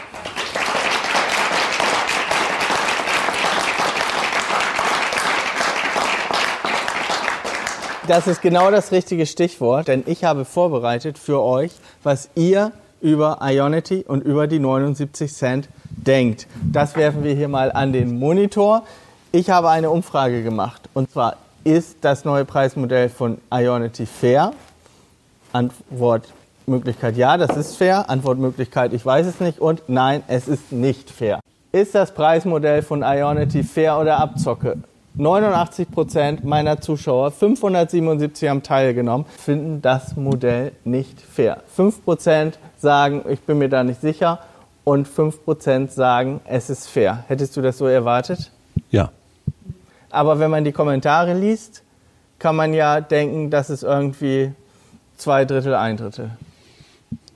Das 8.08 8.26
ist 8.26 8.41
genau 8.41 8.72
das 8.72 8.93
richtige 8.93 9.26
Stichwort, 9.26 9.89
denn 9.89 10.04
ich 10.06 10.24
habe 10.24 10.46
vorbereitet 10.46 11.17
für 11.17 11.41
euch, 11.41 11.74
was 12.04 12.30
ihr 12.36 12.72
über 13.02 13.39
Ionity 13.41 14.06
und 14.08 14.24
über 14.24 14.48
die 14.48 14.60
79 14.60 15.34
Cent 15.34 15.67
denkt. 15.89 16.48
Das 16.72 16.96
werfen 16.96 17.26
wir 17.26 17.36
hier 17.36 17.50
mal 17.50 17.70
an 17.70 17.91
den 17.91 18.17
Monitor. 18.17 18.84
Ich 19.34 19.50
habe 19.50 19.70
eine 19.70 19.89
Umfrage 19.89 20.41
gemacht 20.41 20.84
und 20.93 21.12
zwar, 21.12 21.36
ist 21.65 21.98
das 22.00 22.24
neue 22.24 22.46
Preismodell 22.46 23.10
von 23.10 23.39
Ionity 23.52 24.06
fair? 24.06 24.54
Antwortmöglichkeit 25.52 27.17
ja, 27.17 27.36
das 27.36 27.58
ist 27.58 27.76
fair. 27.76 28.10
Antwortmöglichkeit 28.10 28.93
ich 28.93 29.06
weiß 29.06 29.28
es 29.28 29.41
nicht 29.41 29.60
und 29.60 29.84
nein, 29.88 30.24
es 30.28 30.48
ist 30.48 30.72
nicht 30.72 31.10
fair. 31.10 31.41
Ist 31.74 31.93
das 31.93 32.13
Preismodell 32.13 32.84
von 32.84 33.02
Ionity 33.04 33.65
fair 33.65 34.00
oder 34.00 34.17
Abzocke? 34.17 34.78
89 35.17 35.89
Prozent 35.89 36.43
meiner 36.43 36.80
Zuschauer, 36.80 37.32
577 37.32 38.49
haben 38.49 38.62
teilgenommen, 38.62 39.25
finden 39.38 39.82
das 39.82 40.15
Modell 40.15 40.73
nicht 40.84 41.19
fair. 41.19 41.63
5 41.75 42.06
Prozent 42.06 42.60
sagen, 42.77 43.25
ich 43.27 43.39
bin 43.41 43.58
mir 43.58 43.67
da 43.67 43.84
nicht 43.84 43.99
sicher 43.99 44.39
und 44.84 45.08
5 45.08 45.43
Prozent 45.43 45.91
sagen, 45.91 46.39
es 46.45 46.69
ist 46.69 46.88
fair. 46.88 47.23
Hättest 47.27 47.58
du 47.58 47.62
das 47.62 47.80
so 47.80 47.88
erwartet? 47.88 48.51
Ja. 48.91 49.12
Aber 50.12 50.38
wenn 50.38 50.51
man 50.51 50.63
die 50.63 50.71
Kommentare 50.71 51.34
liest, 51.34 51.82
kann 52.38 52.56
man 52.56 52.75
ja 52.75 53.01
denken, 53.01 53.49
das 53.49 53.71
ist 53.71 53.82
irgendwie 53.82 54.51
zwei 55.17 55.45
Drittel, 55.45 55.73
ein 55.73 55.97
Drittel. 55.97 56.32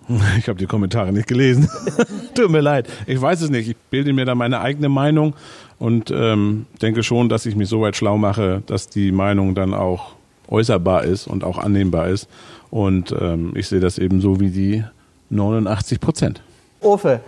Ich 0.37 0.47
habe 0.49 0.59
die 0.59 0.65
Kommentare 0.65 1.13
nicht 1.13 1.27
gelesen. 1.27 1.69
Tut 2.35 2.49
mir 2.49 2.59
leid. 2.59 2.89
Ich 3.07 3.21
weiß 3.21 3.41
es 3.41 3.49
nicht. 3.49 3.69
Ich 3.69 3.77
bilde 3.77 4.11
mir 4.11 4.25
da 4.25 4.35
meine 4.35 4.59
eigene 4.59 4.89
Meinung 4.89 5.35
und 5.81 6.11
ähm, 6.11 6.67
denke 6.79 7.01
schon, 7.01 7.27
dass 7.27 7.47
ich 7.47 7.55
mich 7.55 7.67
so 7.67 7.81
weit 7.81 7.95
schlau 7.95 8.15
mache, 8.15 8.61
dass 8.67 8.87
die 8.87 9.11
Meinung 9.11 9.55
dann 9.55 9.73
auch 9.73 10.13
äußerbar 10.47 11.05
ist 11.05 11.25
und 11.25 11.43
auch 11.43 11.57
annehmbar 11.57 12.07
ist. 12.09 12.29
Und 12.69 13.15
ähm, 13.19 13.53
ich 13.55 13.67
sehe 13.67 13.79
das 13.79 13.97
eben 13.97 14.21
so 14.21 14.39
wie 14.39 14.51
die 14.51 14.83
89 15.31 15.99
Prozent. 15.99 16.43
Ofe, 16.81 17.21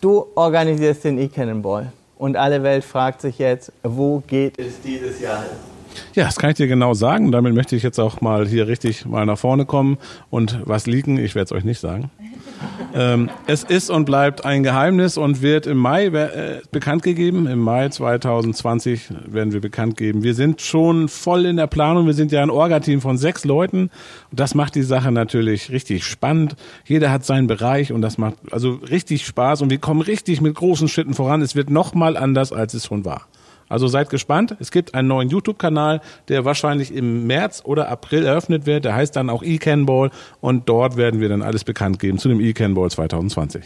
du 0.00 0.26
organisierst 0.36 1.02
den 1.02 1.18
E-Cannonball 1.18 1.92
und 2.18 2.36
alle 2.36 2.62
Welt 2.62 2.84
fragt 2.84 3.20
sich 3.20 3.40
jetzt, 3.40 3.72
wo 3.82 4.22
geht 4.24 4.56
es 4.60 4.80
dieses 4.80 5.20
Jahr 5.20 5.42
hin? 5.42 5.77
Ja, 6.14 6.24
das 6.24 6.36
kann 6.36 6.50
ich 6.50 6.56
dir 6.56 6.68
genau 6.68 6.94
sagen. 6.94 7.32
Damit 7.32 7.54
möchte 7.54 7.76
ich 7.76 7.82
jetzt 7.82 7.98
auch 7.98 8.20
mal 8.20 8.46
hier 8.46 8.68
richtig 8.68 9.06
mal 9.06 9.26
nach 9.26 9.38
vorne 9.38 9.66
kommen 9.66 9.98
und 10.30 10.60
was 10.64 10.86
liegen. 10.86 11.18
Ich 11.18 11.34
werde 11.34 11.44
es 11.44 11.52
euch 11.52 11.64
nicht 11.64 11.80
sagen. 11.80 12.10
ähm, 12.94 13.30
es 13.46 13.64
ist 13.64 13.90
und 13.90 14.04
bleibt 14.04 14.44
ein 14.44 14.62
Geheimnis 14.62 15.16
und 15.16 15.42
wird 15.42 15.66
im 15.66 15.76
Mai 15.76 16.06
äh, 16.06 16.60
bekannt 16.70 17.02
gegeben. 17.02 17.46
Im 17.46 17.60
Mai 17.60 17.88
2020 17.88 19.10
werden 19.26 19.52
wir 19.52 19.60
bekannt 19.60 19.96
geben. 19.96 20.22
Wir 20.22 20.34
sind 20.34 20.60
schon 20.60 21.08
voll 21.08 21.46
in 21.46 21.56
der 21.56 21.66
Planung. 21.66 22.06
Wir 22.06 22.14
sind 22.14 22.32
ja 22.32 22.42
ein 22.42 22.50
Orga-Team 22.50 23.00
von 23.00 23.18
sechs 23.18 23.44
Leuten. 23.44 23.90
Und 24.30 24.40
das 24.40 24.54
macht 24.54 24.74
die 24.74 24.82
Sache 24.82 25.12
natürlich 25.12 25.70
richtig 25.70 26.04
spannend. 26.04 26.56
Jeder 26.84 27.10
hat 27.10 27.24
seinen 27.24 27.46
Bereich 27.46 27.92
und 27.92 28.02
das 28.02 28.18
macht 28.18 28.34
also 28.50 28.72
richtig 28.90 29.26
Spaß 29.26 29.62
und 29.62 29.70
wir 29.70 29.78
kommen 29.78 30.00
richtig 30.00 30.40
mit 30.40 30.54
großen 30.54 30.88
Schritten 30.88 31.14
voran. 31.14 31.42
Es 31.42 31.54
wird 31.54 31.70
noch 31.70 31.94
mal 31.94 32.16
anders, 32.16 32.52
als 32.52 32.74
es 32.74 32.86
schon 32.86 33.04
war. 33.04 33.26
Also 33.68 33.86
seid 33.86 34.10
gespannt. 34.10 34.56
Es 34.60 34.70
gibt 34.70 34.94
einen 34.94 35.08
neuen 35.08 35.28
YouTube-Kanal, 35.28 36.00
der 36.28 36.44
wahrscheinlich 36.44 36.94
im 36.94 37.26
März 37.26 37.62
oder 37.64 37.88
April 37.88 38.24
eröffnet 38.24 38.66
wird. 38.66 38.84
Der 38.84 38.94
heißt 38.94 39.14
dann 39.16 39.30
auch 39.30 39.42
eCanball 39.42 40.10
und 40.40 40.68
dort 40.68 40.96
werden 40.96 41.20
wir 41.20 41.28
dann 41.28 41.42
alles 41.42 41.64
bekannt 41.64 41.98
geben 41.98 42.18
zu 42.18 42.28
dem 42.28 42.40
eCanball 42.40 42.90
2020. 42.90 43.64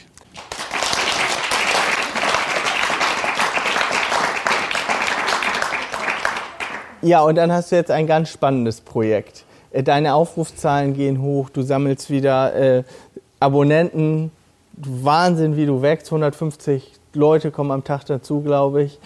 Ja, 7.05 7.23
und 7.23 7.35
dann 7.35 7.51
hast 7.51 7.73
du 7.73 7.77
jetzt 7.77 7.91
ein 7.91 8.07
ganz 8.07 8.29
spannendes 8.29 8.81
Projekt. 8.81 9.45
Äh, 9.73 9.83
Deine 9.83 10.15
Aufrufzahlen 10.15 10.95
gehen 10.95 11.21
hoch, 11.21 11.51
du 11.51 11.62
sammelst 11.62 12.11
wieder 12.11 12.55
äh, 12.55 12.85
Abonnenten. 13.41 14.31
Wahnsinn, 14.77 15.57
wie 15.57 15.67
du 15.67 15.83
wächst. 15.83 16.07
150 16.07 16.93
Leute 17.15 17.51
kommen 17.51 17.73
am 17.73 17.85
Tag 17.85 18.07
dazu, 18.07 18.41
glaube 18.41 18.85
ich. 18.85 18.99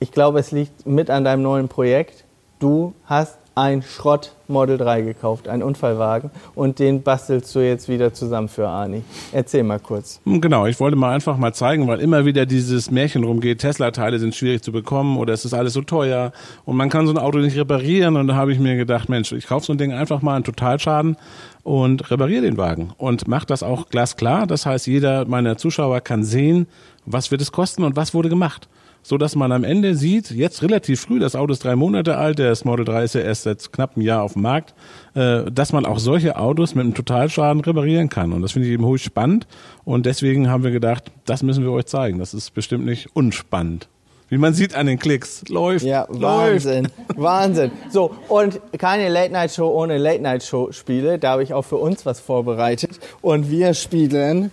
Ich 0.00 0.12
glaube, 0.12 0.38
es 0.38 0.52
liegt 0.52 0.86
mit 0.86 1.10
an 1.10 1.24
deinem 1.24 1.42
neuen 1.42 1.68
Projekt. 1.68 2.24
Du 2.60 2.94
hast 3.04 3.36
ein 3.56 3.82
Schrott 3.82 4.32
Model 4.46 4.78
3 4.78 5.00
gekauft, 5.00 5.48
einen 5.48 5.64
Unfallwagen, 5.64 6.30
und 6.54 6.78
den 6.78 7.02
bastelst 7.02 7.52
du 7.56 7.58
jetzt 7.58 7.88
wieder 7.88 8.14
zusammen 8.14 8.48
für 8.48 8.68
Ani. 8.68 9.02
Erzähl 9.32 9.64
mal 9.64 9.80
kurz. 9.80 10.20
Hm, 10.24 10.40
Genau, 10.40 10.66
ich 10.66 10.78
wollte 10.78 10.96
mal 10.96 11.12
einfach 11.12 11.36
mal 11.36 11.52
zeigen, 11.52 11.88
weil 11.88 11.98
immer 11.98 12.24
wieder 12.24 12.46
dieses 12.46 12.92
Märchen 12.92 13.24
rumgeht, 13.24 13.58
Tesla-Teile 13.58 14.20
sind 14.20 14.36
schwierig 14.36 14.62
zu 14.62 14.70
bekommen 14.70 15.18
oder 15.18 15.32
es 15.32 15.44
ist 15.44 15.54
alles 15.54 15.72
so 15.72 15.82
teuer 15.82 16.30
und 16.64 16.76
man 16.76 16.88
kann 16.88 17.08
so 17.08 17.12
ein 17.12 17.18
Auto 17.18 17.38
nicht 17.38 17.56
reparieren 17.56 18.14
und 18.16 18.28
da 18.28 18.36
habe 18.36 18.52
ich 18.52 18.60
mir 18.60 18.76
gedacht, 18.76 19.08
Mensch, 19.08 19.32
ich 19.32 19.48
kaufe 19.48 19.66
so 19.66 19.72
ein 19.72 19.78
Ding 19.78 19.92
einfach 19.92 20.22
mal 20.22 20.36
einen 20.36 20.44
Totalschaden 20.44 21.16
und 21.64 22.08
repariere 22.12 22.42
den 22.42 22.56
Wagen 22.56 22.92
und 22.96 23.26
mache 23.26 23.46
das 23.46 23.64
auch 23.64 23.88
glasklar. 23.88 24.46
Das 24.46 24.64
heißt, 24.66 24.86
jeder 24.86 25.24
meiner 25.24 25.56
Zuschauer 25.56 26.00
kann 26.00 26.22
sehen, 26.22 26.68
was 27.04 27.32
wird 27.32 27.40
es 27.40 27.50
kosten 27.50 27.82
und 27.82 27.96
was 27.96 28.14
wurde 28.14 28.28
gemacht 28.28 28.68
so 29.08 29.16
dass 29.16 29.34
man 29.34 29.52
am 29.52 29.64
Ende 29.64 29.94
sieht, 29.94 30.30
jetzt 30.32 30.62
relativ 30.62 31.00
früh, 31.00 31.18
das 31.18 31.34
Auto 31.34 31.54
ist 31.54 31.64
drei 31.64 31.76
Monate 31.76 32.18
alt, 32.18 32.38
das 32.38 32.66
Model 32.66 32.84
3 32.84 33.04
ist 33.04 33.14
ja 33.14 33.22
erst 33.22 33.44
seit 33.44 33.72
knapp 33.72 33.96
einem 33.96 34.04
Jahr 34.04 34.22
auf 34.22 34.34
dem 34.34 34.42
Markt, 34.42 34.74
äh, 35.14 35.50
dass 35.50 35.72
man 35.72 35.86
auch 35.86 35.98
solche 35.98 36.36
Autos 36.36 36.74
mit 36.74 36.84
einem 36.84 36.92
Totalschaden 36.92 37.62
reparieren 37.62 38.10
kann. 38.10 38.34
Und 38.34 38.42
das 38.42 38.52
finde 38.52 38.68
ich 38.68 38.74
eben 38.74 38.84
hoch 38.84 38.98
spannend. 38.98 39.46
Und 39.86 40.04
deswegen 40.04 40.50
haben 40.50 40.62
wir 40.62 40.72
gedacht, 40.72 41.10
das 41.24 41.42
müssen 41.42 41.64
wir 41.64 41.72
euch 41.72 41.86
zeigen. 41.86 42.18
Das 42.18 42.34
ist 42.34 42.52
bestimmt 42.52 42.84
nicht 42.84 43.08
unspannend. 43.16 43.88
Wie 44.28 44.36
man 44.36 44.52
sieht 44.52 44.74
an 44.74 44.84
den 44.84 44.98
Klicks. 44.98 45.42
Läuft. 45.48 45.86
Ja, 45.86 46.06
läuft. 46.10 46.66
Wahnsinn, 46.66 46.88
Wahnsinn. 47.16 47.70
So, 47.90 48.14
und 48.28 48.60
keine 48.76 49.08
Late-Night-Show 49.08 49.70
ohne 49.70 49.96
Late-Night-Show-Spiele. 49.96 51.18
Da 51.18 51.30
habe 51.30 51.42
ich 51.42 51.54
auch 51.54 51.64
für 51.64 51.76
uns 51.76 52.04
was 52.04 52.20
vorbereitet. 52.20 53.00
Und 53.22 53.50
wir 53.50 53.72
spielen, 53.72 54.50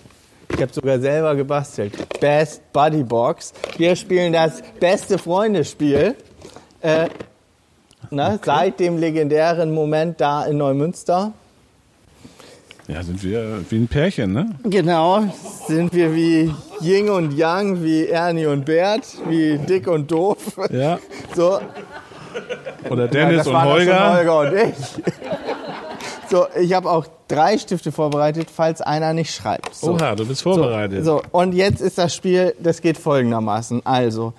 ich 0.54 0.62
habe 0.62 0.74
sogar 0.74 1.00
selber 1.00 1.36
gebastelt, 1.36 1.94
Best 2.20 2.62
Buddy 2.74 3.04
Box. 3.04 3.54
Wir 3.78 3.96
spielen 3.96 4.34
das 4.34 4.62
beste 4.80 5.18
Freunde-Spiel. 5.18 6.16
Äh, 6.82 7.08
ne, 8.12 8.40
Seit 8.44 8.80
dem 8.80 8.98
legendären 8.98 9.74
Moment 9.74 10.22
da 10.22 10.46
in 10.46 10.58
Neumünster. 10.58 11.34
Ja, 12.88 13.02
sind 13.02 13.24
wir 13.24 13.64
wie 13.70 13.78
ein 13.78 13.88
Pärchen, 13.88 14.32
ne? 14.34 14.52
Genau, 14.64 15.24
sind 15.68 15.92
wir 15.94 16.14
wie 16.14 16.54
Ying 16.82 17.10
und 17.10 17.32
Yang, 17.36 17.84
wie 17.84 18.06
Ernie 18.08 18.46
und 18.46 18.66
Bert, 18.66 19.02
wie 19.28 19.58
Dick 19.58 19.88
und 19.88 20.12
Doof. 20.12 20.38
Ja. 20.70 21.00
So, 21.36 21.60
Oder 22.90 23.06
Ja, 23.06 23.12
Dennis 23.12 23.38
das 23.38 23.48
und 23.48 23.64
Holger. 23.64 24.14
Holger 24.18 24.40
und 24.40 24.54
ich. 24.54 25.04
So, 26.30 26.48
ich 26.60 26.74
habe 26.74 26.90
auch 26.90 27.06
drei 27.28 27.58
Stifte 27.58 27.92
vorbereitet, 27.92 28.50
falls 28.54 28.82
einer 28.82 29.14
nicht 29.14 29.34
schreibt. 29.34 29.76
So. 29.76 29.94
Oha, 29.94 30.16
du 30.16 30.26
bist 30.26 30.42
vorbereitet. 30.42 31.06
So, 31.06 31.22
und 31.32 31.54
jetzt 31.54 31.82
ist 31.82 31.98
das 31.98 32.16
Spiel, 32.16 32.56
das 32.60 32.82
geht 32.82 32.98
folgendermaßen. 32.98 33.86
Also, 33.86 34.34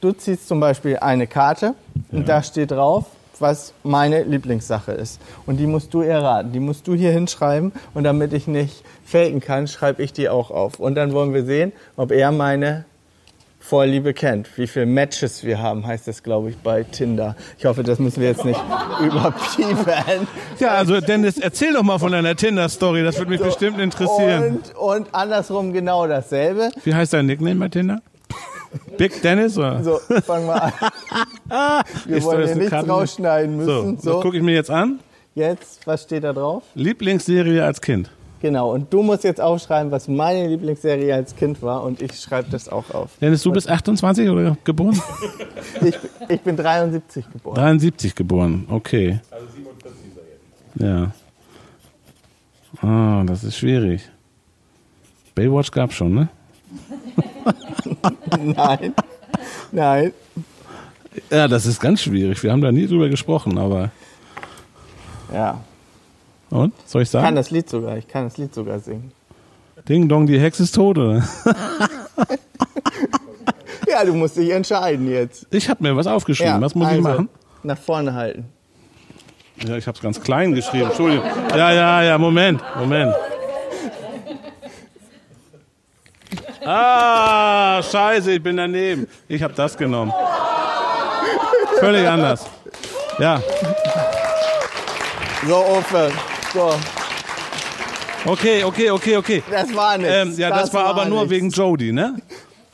du 0.00 0.12
ziehst 0.12 0.48
zum 0.48 0.60
Beispiel 0.60 0.98
eine 0.98 1.26
Karte 1.26 1.74
und 2.12 2.28
da 2.28 2.42
steht 2.42 2.70
drauf, 2.72 3.06
was 3.38 3.72
meine 3.82 4.22
Lieblingssache 4.22 4.92
ist. 4.92 5.20
Und 5.46 5.56
die 5.56 5.66
musst 5.66 5.92
du 5.94 6.02
erraten. 6.02 6.52
Die 6.52 6.60
musst 6.60 6.86
du 6.86 6.94
hier 6.94 7.10
hinschreiben 7.10 7.72
und 7.94 8.04
damit 8.04 8.32
ich 8.32 8.46
nicht 8.46 8.84
faken 9.04 9.40
kann, 9.40 9.66
schreibe 9.66 10.02
ich 10.02 10.12
die 10.12 10.28
auch 10.28 10.50
auf. 10.50 10.78
Und 10.78 10.94
dann 10.94 11.12
wollen 11.12 11.34
wir 11.34 11.44
sehen, 11.44 11.72
ob 11.96 12.12
er 12.12 12.32
meine 12.32 12.84
Vorliebe 13.66 14.12
kennt. 14.12 14.58
Wie 14.58 14.66
viele 14.66 14.84
Matches 14.84 15.42
wir 15.42 15.58
haben, 15.58 15.86
heißt 15.86 16.06
das, 16.06 16.22
glaube 16.22 16.50
ich, 16.50 16.56
bei 16.58 16.82
Tinder. 16.82 17.34
Ich 17.56 17.64
hoffe, 17.64 17.82
das 17.82 17.98
müssen 17.98 18.20
wir 18.20 18.28
jetzt 18.28 18.44
nicht 18.44 18.60
überpiepen. 19.00 20.28
Ja, 20.58 20.72
also 20.72 21.00
Dennis, 21.00 21.38
erzähl 21.38 21.72
doch 21.72 21.82
mal 21.82 21.98
von 21.98 22.12
deiner 22.12 22.36
Tinder-Story. 22.36 23.02
Das 23.02 23.16
würde 23.18 23.30
mich 23.30 23.40
bestimmt 23.40 23.78
interessieren. 23.80 24.60
Und, 24.76 24.76
und 25.04 25.14
andersrum 25.14 25.72
genau 25.72 26.06
dasselbe. 26.06 26.70
Wie 26.84 26.94
heißt 26.94 27.14
dein 27.14 27.24
Nickname 27.24 27.56
bei 27.58 27.68
Tinder? 27.68 28.02
Big 28.98 29.22
Dennis? 29.22 29.56
Oder? 29.56 29.82
So, 29.82 29.98
fangen 30.22 30.46
wir 30.46 30.62
an. 30.62 30.72
Wir 32.06 32.16
Ist 32.18 32.24
wollen 32.24 32.46
hier 32.46 32.56
nichts 32.56 32.70
Karte? 32.70 32.90
rausschneiden 32.90 33.64
So, 33.64 33.72
müssen. 33.82 33.94
das 33.96 34.04
So, 34.04 34.20
gucke 34.20 34.36
ich 34.36 34.42
mir 34.42 34.54
jetzt 34.54 34.70
an. 34.70 35.00
jetzt, 35.34 35.86
was 35.86 36.02
steht 36.02 36.24
da 36.24 36.32
drauf? 36.34 36.64
Lieblingsserie 36.74 37.64
als 37.64 37.80
Kind. 37.80 38.10
Genau, 38.44 38.74
und 38.74 38.92
du 38.92 39.02
musst 39.02 39.24
jetzt 39.24 39.40
aufschreiben, 39.40 39.90
was 39.90 40.06
meine 40.06 40.46
Lieblingsserie 40.48 41.14
als 41.14 41.34
Kind 41.34 41.62
war 41.62 41.82
und 41.82 42.02
ich 42.02 42.20
schreibe 42.20 42.50
das 42.50 42.68
auch 42.68 42.90
auf. 42.90 43.16
Dennis, 43.18 43.42
du 43.42 43.50
bist 43.50 43.70
28 43.70 44.28
oder 44.28 44.58
geboren? 44.64 45.00
Ich, 45.82 45.96
ich 46.28 46.40
bin 46.42 46.54
73 46.54 47.24
geboren. 47.32 47.54
73 47.54 48.14
geboren, 48.14 48.66
okay. 48.68 49.18
Also 49.30 49.46
47 49.56 50.02
Ja. 50.74 51.10
Ah, 52.86 53.24
das 53.24 53.44
ist 53.44 53.56
schwierig. 53.56 54.02
Baywatch 55.34 55.70
gab 55.70 55.94
schon, 55.94 56.14
ne? 56.14 56.28
Nein, 58.38 58.94
nein. 59.72 60.12
Ja, 61.30 61.48
das 61.48 61.64
ist 61.64 61.80
ganz 61.80 62.02
schwierig. 62.02 62.42
Wir 62.42 62.52
haben 62.52 62.60
da 62.60 62.70
nie 62.70 62.86
drüber 62.86 63.08
gesprochen, 63.08 63.56
aber. 63.56 63.90
Ja, 65.32 65.62
Und? 66.54 66.72
Soll 66.86 67.02
ich 67.02 67.08
ich 67.08 67.12
kann 67.12 67.22
sagen? 67.22 67.36
das 67.36 67.50
Lied 67.50 67.68
sogar, 67.68 67.98
ich 67.98 68.06
kann 68.06 68.24
das 68.24 68.38
Lied 68.38 68.54
sogar 68.54 68.78
singen. 68.78 69.10
Ding 69.88 70.08
Dong, 70.08 70.28
die 70.28 70.38
Hexe 70.38 70.62
ist 70.62 70.74
tot, 70.74 70.96
oder? 70.98 71.22
Ja, 73.86 74.04
du 74.04 74.14
musst 74.14 74.36
dich 74.36 74.50
entscheiden 74.50 75.08
jetzt. 75.08 75.46
Ich 75.52 75.68
habe 75.68 75.82
mir 75.82 75.94
was 75.94 76.06
aufgeschrieben. 76.08 76.54
Ja, 76.54 76.60
was 76.60 76.74
muss 76.74 76.88
ich 76.88 76.94
also, 76.94 77.08
machen? 77.08 77.28
Nach 77.62 77.78
vorne 77.78 78.12
halten. 78.14 78.46
Ja, 79.64 79.76
ich 79.76 79.86
habe 79.86 79.94
es 79.94 80.02
ganz 80.02 80.20
klein 80.20 80.52
geschrieben. 80.52 80.86
Entschuldigung. 80.86 81.24
Ja, 81.50 81.70
ja, 81.72 82.02
ja, 82.02 82.18
Moment, 82.18 82.60
Moment. 82.76 83.14
Ah, 86.64 87.80
scheiße, 87.82 88.32
ich 88.32 88.42
bin 88.42 88.56
daneben. 88.56 89.06
Ich 89.28 89.42
habe 89.42 89.54
das 89.54 89.76
genommen. 89.76 90.12
Völlig 91.78 92.08
anders. 92.08 92.46
Ja, 93.20 93.40
So, 95.46 95.56
Ofe. 95.56 96.10
So, 96.54 96.70
okay, 98.26 98.62
okay, 98.62 98.90
okay, 98.90 99.16
okay. 99.16 99.42
das 99.50 99.74
war 99.74 99.98
nichts. 99.98 100.14
Ähm, 100.14 100.34
ja, 100.36 100.50
das, 100.50 100.72
war 100.72 100.84
aber 100.84 101.04
nur 101.04 101.22
nichts. 101.22 101.32
wegen 101.32 101.50
Jody, 101.50 101.90
ne? 101.90 102.14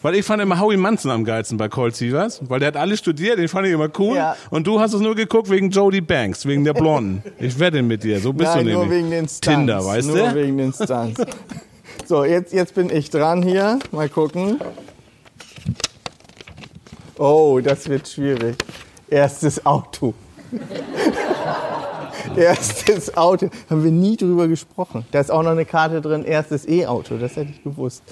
Weil 0.02 0.16
ich 0.16 0.26
fand 0.26 0.42
immer 0.42 0.60
Howie 0.60 0.76
Manson 0.76 1.10
am 1.10 1.24
geilsten 1.24 1.56
bei 1.56 1.70
Cold 1.70 1.96
Seavers, 1.96 2.40
weil 2.46 2.60
der 2.60 2.68
hat 2.68 2.76
alles 2.76 2.98
studiert, 2.98 3.38
den 3.38 3.48
fand 3.48 3.66
ich 3.68 3.72
immer 3.72 3.88
cool. 3.98 4.16
Ja. 4.16 4.36
Und 4.50 4.66
du 4.66 4.78
hast 4.78 4.92
es 4.92 5.00
nur 5.00 5.14
geguckt 5.14 5.48
wegen 5.48 5.70
Jody 5.70 6.02
Banks, 6.02 6.44
wegen 6.44 6.62
der 6.62 6.74
Blonden. 6.74 7.22
Ich 7.38 7.58
wette 7.58 7.80
mit 7.80 8.04
dir, 8.04 8.20
so 8.20 8.34
bist 8.34 8.54
Nein, 8.54 8.66
du 8.66 8.72
nur 8.72 8.82
nämlich. 8.82 8.98
wegen 8.98 9.10
den 9.10 9.28
Stunts. 9.28 9.40
Tinder, 9.40 9.82
weißt 9.82 10.08
nur 10.08 10.16
du? 10.18 10.34
wegen 10.34 10.58
den 10.58 10.72
Stunts. 10.72 11.22
So, 12.06 12.24
jetzt, 12.24 12.52
jetzt 12.52 12.74
bin 12.74 12.90
ich 12.90 13.08
dran 13.10 13.40
hier. 13.42 13.78
Mal 13.92 14.08
gucken. 14.08 14.58
Oh, 17.16 17.60
das 17.62 17.88
wird 17.88 18.08
schwierig. 18.08 18.56
Erstes 19.08 19.64
Auto. 19.64 20.12
Erstes 22.40 23.16
Auto. 23.16 23.50
Haben 23.68 23.84
wir 23.84 23.90
nie 23.90 24.16
drüber 24.16 24.48
gesprochen. 24.48 25.04
Da 25.10 25.20
ist 25.20 25.30
auch 25.30 25.42
noch 25.42 25.50
eine 25.50 25.66
Karte 25.66 26.00
drin, 26.00 26.24
erstes 26.24 26.66
E-Auto. 26.66 27.18
Das 27.18 27.36
hätte 27.36 27.50
ich 27.50 27.62
gewusst. 27.62 28.02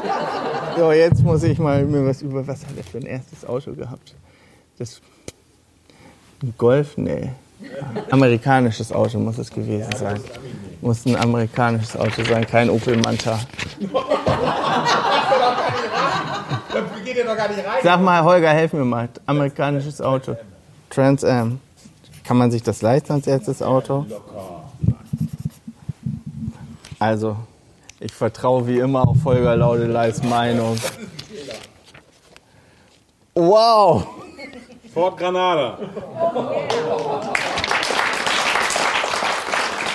so, 0.76 0.92
jetzt 0.92 1.22
muss 1.22 1.42
ich 1.42 1.58
mal 1.58 1.84
mir 1.84 2.06
was 2.06 2.22
über. 2.22 2.46
Was 2.46 2.62
hat 2.62 2.76
er 2.76 2.84
für 2.84 2.98
ein 2.98 3.06
erstes 3.06 3.44
Auto 3.44 3.74
gehabt? 3.74 4.14
Das. 4.78 5.00
Ein 6.42 6.54
Golf? 6.56 6.96
Nee. 6.96 7.30
Amerikanisches 8.10 8.92
Auto 8.92 9.18
muss 9.18 9.36
es 9.36 9.50
gewesen 9.50 9.92
sein. 9.96 10.20
Muss 10.80 11.04
ein 11.04 11.16
amerikanisches 11.16 11.96
Auto 11.96 12.22
sein, 12.24 12.46
kein 12.46 12.70
Opel 12.70 12.96
Manta. 12.96 13.38
Sag 17.82 18.00
mal, 18.00 18.22
Holger, 18.22 18.50
helf 18.50 18.72
mir 18.72 18.84
mal. 18.84 19.08
Amerikanisches 19.26 20.00
Auto. 20.00 20.36
Trans 20.88 21.24
Am. 21.24 21.60
Kann 22.28 22.36
man 22.36 22.50
sich 22.50 22.62
das 22.62 22.82
leisten 22.82 23.14
als 23.14 23.26
erstes 23.26 23.62
Auto? 23.62 24.04
Also, 26.98 27.36
ich 28.00 28.12
vertraue 28.12 28.66
wie 28.66 28.80
immer 28.80 29.08
auf 29.08 29.24
Holger 29.24 29.56
Laudeleis 29.56 30.22
Meinung. 30.22 30.76
Wow! 33.34 34.06
Fort 34.92 35.16
Granada. 35.16 35.78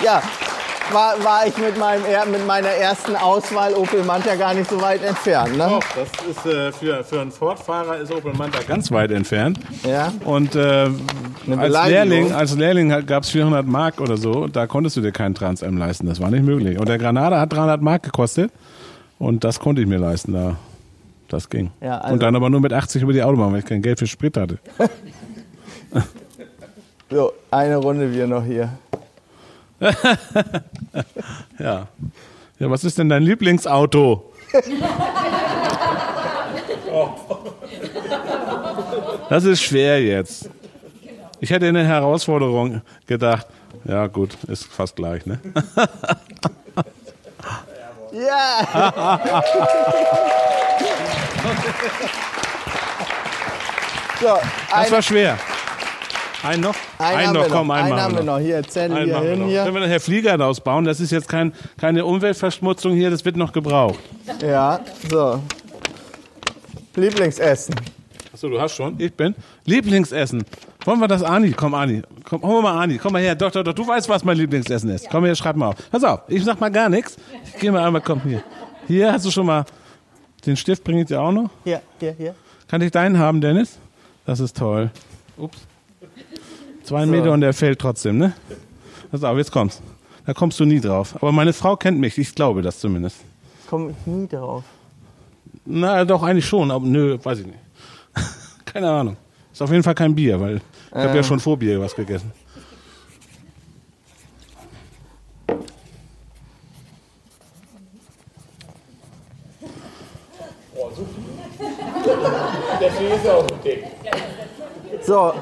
Ja, 0.02 0.20
war, 0.94 1.22
war 1.24 1.46
ich 1.46 1.56
mit, 1.58 1.76
meinem, 1.76 2.02
mit 2.30 2.46
meiner 2.46 2.68
ersten 2.68 3.16
Auswahl 3.16 3.74
Opel 3.74 4.04
Manta 4.04 4.36
gar 4.36 4.54
nicht 4.54 4.70
so 4.70 4.80
weit 4.80 5.02
entfernt. 5.02 5.58
Ne? 5.58 5.66
Doch, 5.68 5.82
das 5.96 6.08
ist 6.30 6.46
äh, 6.46 6.72
für, 6.72 7.04
für 7.04 7.20
einen 7.20 7.32
Ford-Fahrer 7.32 7.98
ist 7.98 8.12
Opel 8.12 8.32
Manta 8.34 8.60
ganz 8.66 8.90
weit 8.92 9.10
entfernt. 9.10 9.58
Ja. 9.86 10.12
Und 10.24 10.54
äh, 10.54 10.88
als. 11.50 11.88
Lehrling, 11.88 12.32
als 12.32 12.56
Lehrling 12.56 12.88
gab 13.06 13.24
es 13.24 13.30
400 13.30 13.66
Mark 13.66 14.00
oder 14.00 14.16
so. 14.16 14.46
Da 14.46 14.66
konntest 14.66 14.96
du 14.96 15.00
dir 15.00 15.12
keinen 15.12 15.34
Trans 15.34 15.62
M 15.62 15.76
leisten. 15.76 16.06
Das 16.06 16.20
war 16.20 16.30
nicht 16.30 16.44
möglich. 16.44 16.78
Und 16.78 16.88
der 16.88 16.98
Granada 16.98 17.40
hat 17.40 17.52
300 17.52 17.82
Mark 17.82 18.04
gekostet. 18.04 18.52
Und 19.18 19.44
das 19.44 19.58
konnte 19.58 19.82
ich 19.82 19.88
mir 19.88 19.98
leisten. 19.98 20.32
Da, 20.32 20.56
das 21.28 21.50
ging. 21.50 21.72
Ja, 21.80 21.98
also- 21.98 22.14
und 22.14 22.22
dann 22.22 22.36
aber 22.36 22.48
nur 22.48 22.60
mit 22.60 22.72
80 22.72 23.02
über 23.02 23.12
die 23.12 23.22
Autobahn, 23.22 23.52
weil 23.52 23.58
ich 23.58 23.66
kein 23.66 23.82
Geld 23.82 23.98
für 23.98 24.06
Sprit 24.06 24.36
hatte. 24.36 24.58
So, 27.10 27.32
eine 27.50 27.76
Runde 27.76 28.12
wir 28.12 28.26
noch 28.26 28.44
hier. 28.44 28.70
Ja. 31.58 31.86
Ja, 32.58 32.70
was 32.70 32.84
ist 32.84 32.98
denn 32.98 33.08
dein 33.08 33.22
Lieblingsauto? 33.22 34.32
Das 39.28 39.44
ist 39.44 39.62
schwer 39.62 40.02
jetzt. 40.02 40.48
Ich 41.40 41.50
hätte 41.50 41.66
eine 41.66 41.84
Herausforderung 41.84 42.82
gedacht. 43.06 43.46
Ja, 43.84 44.06
gut, 44.06 44.36
ist 44.46 44.66
fast 44.66 44.96
gleich, 44.96 45.26
ne? 45.26 45.38
Ja! 48.12 49.20
so, 54.20 54.38
Das 54.70 54.92
war 54.92 55.02
schwer. 55.02 55.36
Ein 56.44 56.60
noch? 56.60 56.74
einen 56.98 57.16
Ein 57.16 57.26
haben 57.28 57.34
noch, 57.34 57.48
komm, 57.48 57.70
einen 57.70 57.84
einen 57.84 57.90
machen 57.90 58.02
haben 58.02 58.16
wir 58.16 58.22
noch. 58.22 58.38
Hier, 58.38 58.62
Einen 58.76 59.04
hier 59.04 59.20
hin. 59.20 59.46
Hier. 59.46 59.64
Können 59.64 59.74
wir 59.74 59.80
nachher 59.80 60.00
Flieger 60.00 60.36
daraus 60.36 60.60
bauen? 60.60 60.84
Das 60.84 61.00
ist 61.00 61.10
jetzt 61.10 61.28
kein, 61.28 61.52
keine 61.78 62.04
Umweltverschmutzung 62.04 62.92
hier, 62.94 63.10
das 63.10 63.24
wird 63.24 63.36
noch 63.36 63.52
gebraucht. 63.52 63.98
Ja, 64.42 64.80
so. 65.10 65.40
Lieblingsessen. 66.96 67.74
Achso, 68.32 68.48
du 68.48 68.60
hast 68.60 68.74
schon? 68.74 68.94
Ich 68.98 69.14
bin. 69.14 69.34
Lieblingsessen. 69.64 70.44
Wollen 70.84 71.00
wir 71.00 71.08
das, 71.08 71.22
Ani? 71.22 71.52
Komm, 71.52 71.72
Ani. 71.74 72.02
Komm, 72.28 72.42
hol 72.42 72.62
mal 72.62 72.78
Ani. 72.78 72.98
Komm 72.98 73.14
mal 73.14 73.22
her. 73.22 73.34
Doch, 73.34 73.50
doch, 73.50 73.64
doch. 73.64 73.72
Du 73.72 73.86
weißt, 73.86 74.08
was 74.08 74.22
mein 74.22 74.36
Lieblingsessen 74.36 74.90
ist. 74.90 75.08
Komm 75.08 75.24
her, 75.24 75.34
schreib 75.34 75.56
mal 75.56 75.68
auf. 75.68 75.76
Pass 75.90 76.04
auf. 76.04 76.20
Ich 76.28 76.44
sag 76.44 76.60
mal 76.60 76.70
gar 76.70 76.90
nichts. 76.90 77.16
Ich 77.46 77.60
geh 77.60 77.70
mal 77.70 77.84
einmal, 77.84 78.02
komm 78.02 78.20
hier. 78.20 78.42
Hier 78.86 79.12
hast 79.12 79.24
du 79.24 79.30
schon 79.30 79.46
mal 79.46 79.64
Den 80.44 80.56
Stift 80.56 80.84
bringe 80.84 81.00
ich 81.00 81.06
dir 81.06 81.20
auch 81.20 81.32
noch. 81.32 81.48
Hier, 81.64 81.80
hier, 81.98 82.12
hier. 82.12 82.34
Kann 82.68 82.82
ich 82.82 82.90
deinen 82.90 83.18
haben, 83.18 83.40
Dennis? 83.40 83.78
Das 84.26 84.40
ist 84.40 84.56
toll. 84.56 84.90
Ups. 85.38 85.58
Zwei 86.84 87.06
Meter 87.06 87.32
und 87.32 87.40
der 87.40 87.54
fällt 87.54 87.78
trotzdem, 87.78 88.18
ne? 88.18 88.34
Pass 89.10 89.24
auf, 89.24 89.38
jetzt 89.38 89.50
kommst. 89.50 89.82
Da 90.26 90.34
kommst 90.34 90.60
du 90.60 90.64
nie 90.66 90.80
drauf. 90.80 91.14
Aber 91.16 91.32
meine 91.32 91.52
Frau 91.52 91.76
kennt 91.76 91.98
mich, 91.98 92.18
ich 92.18 92.34
glaube 92.34 92.60
das 92.60 92.78
zumindest. 92.78 93.16
Komm 93.68 93.90
ich 93.90 94.06
nie 94.06 94.28
drauf. 94.28 94.64
Na, 95.64 96.04
doch, 96.04 96.22
eigentlich 96.22 96.46
schon, 96.46 96.70
aber 96.70 96.84
nö, 96.84 97.18
weiß 97.22 97.40
ich 97.40 97.46
nicht. 97.46 97.58
Keine 98.66 98.90
Ahnung. 98.90 99.16
Ist 99.52 99.62
auf 99.62 99.70
jeden 99.70 99.82
Fall 99.82 99.94
kein 99.94 100.14
Bier, 100.14 100.40
weil 100.40 100.56
ich 100.56 100.94
habe 100.94 101.16
ja 101.16 101.22
schon 101.22 101.38
vor 101.40 101.56
Bier 101.56 101.80
was 101.80 101.94
gegessen. 101.94 102.32
So, 115.02 115.32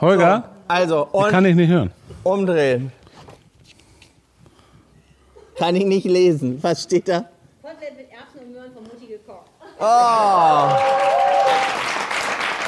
Holger, 0.00 0.44
also, 0.72 1.06
und 1.12 1.30
kann 1.30 1.44
ich 1.44 1.54
nicht 1.54 1.68
hören. 1.70 1.90
umdrehen. 2.22 2.90
Kann 5.58 5.76
ich 5.76 5.84
nicht 5.84 6.06
lesen. 6.06 6.58
Was 6.62 6.82
steht 6.84 7.08
da? 7.08 7.24
Kotelett 7.62 7.96
mit 7.96 8.06
Erbsen 8.10 8.40
und 8.46 8.52
Möhren 8.52 8.72
von 8.72 8.82
Mutti 8.84 9.06
gekocht. 9.06 9.46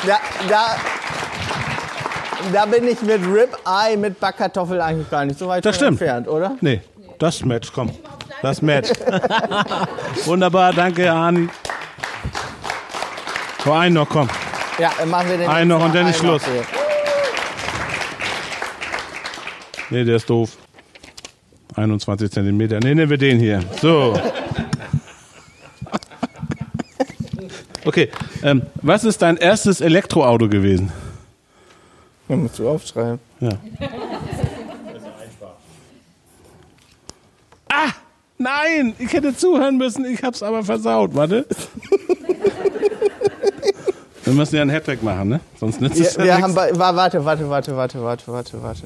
Da, 0.07 0.19
da, 0.49 0.77
da 2.53 2.67
bin 2.67 2.87
ich 2.87 3.01
mit 3.01 3.23
Rib-Eye 3.23 3.97
mit 3.97 4.21
Backkartoffel 4.21 4.81
eigentlich 4.81 5.09
gar 5.11 5.25
nicht 5.25 5.39
so 5.39 5.49
weit 5.49 5.65
Das 5.65 5.77
stimmt. 5.77 5.93
entfernt, 5.93 6.29
oder? 6.29 6.57
Nee, 6.61 6.83
das 7.19 7.43
Match, 7.45 7.73
komm. 7.73 7.91
Das 8.43 8.61
Match. 8.61 8.91
Wunderbar, 10.27 10.73
danke, 10.75 11.11
Ani. 11.11 11.49
So, 13.65 13.73
einen 13.73 13.95
noch, 13.95 14.09
komm. 14.09 14.29
Ja, 14.79 14.91
dann 14.99 15.09
machen 15.09 15.31
wir 15.31 15.39
den 15.39 15.49
Einen 15.49 15.69
noch 15.69 15.83
und 15.83 15.95
dann 15.95 16.07
ist 16.09 16.19
Schluss. 16.19 16.45
hier. 16.45 16.63
Nee, 19.95 20.03
der 20.03 20.17
ist 20.17 20.29
doof. 20.29 20.57
21 21.77 22.29
Zentimeter. 22.29 22.81
Nee, 22.81 22.97
nehmen 22.97 23.11
wir 23.11 23.17
den 23.17 23.39
hier. 23.39 23.61
So. 23.81 24.19
Okay, 27.85 28.11
ähm, 28.43 28.63
was 28.83 29.05
ist 29.05 29.23
dein 29.23 29.37
erstes 29.37 29.81
Elektroauto 29.81 30.49
gewesen? 30.49 30.91
Ja, 32.29 32.35
musst 32.35 32.59
du 32.59 32.69
aufschreiben. 32.69 33.21
Ja. 33.39 33.51
Ah, 37.69 37.91
nein, 38.39 38.95
ich 38.99 39.13
hätte 39.13 39.37
zuhören 39.37 39.77
müssen, 39.77 40.05
ich 40.07 40.25
hab's 40.25 40.43
aber 40.43 40.65
versaut. 40.65 41.15
Warte. 41.15 41.47
Wir 44.25 44.33
müssen 44.33 44.57
ja 44.57 44.63
einen 44.63 44.73
Hattrick 44.73 45.05
machen, 45.05 45.29
ne? 45.29 45.41
Sonst 45.61 45.81
nützt 45.81 46.01
es 46.01 46.17
ja 46.17 46.25
wir 46.25 46.35
haben, 46.35 46.53
nichts. 46.55 46.79
wa- 46.79 46.97
warte, 46.97 47.25
warte, 47.25 47.49
warte, 47.49 47.77
warte, 47.77 48.03
warte, 48.03 48.27
warte, 48.33 48.63
warte. 48.63 48.83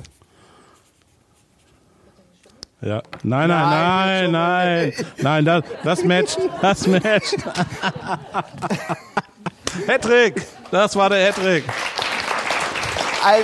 Ja. 2.80 3.02
Nein, 3.24 3.48
nein, 3.48 3.68
nein, 3.70 4.30
nein. 4.30 4.92
Nein, 5.18 5.44
das, 5.44 5.64
das 5.82 6.04
matcht. 6.04 6.38
Das 6.62 6.86
matcht. 6.86 7.36
Hattrick! 9.88 10.46
Das 10.70 10.94
war 10.96 11.08
der 11.10 11.26
Hattrick. 11.26 11.64
Al- 13.24 13.42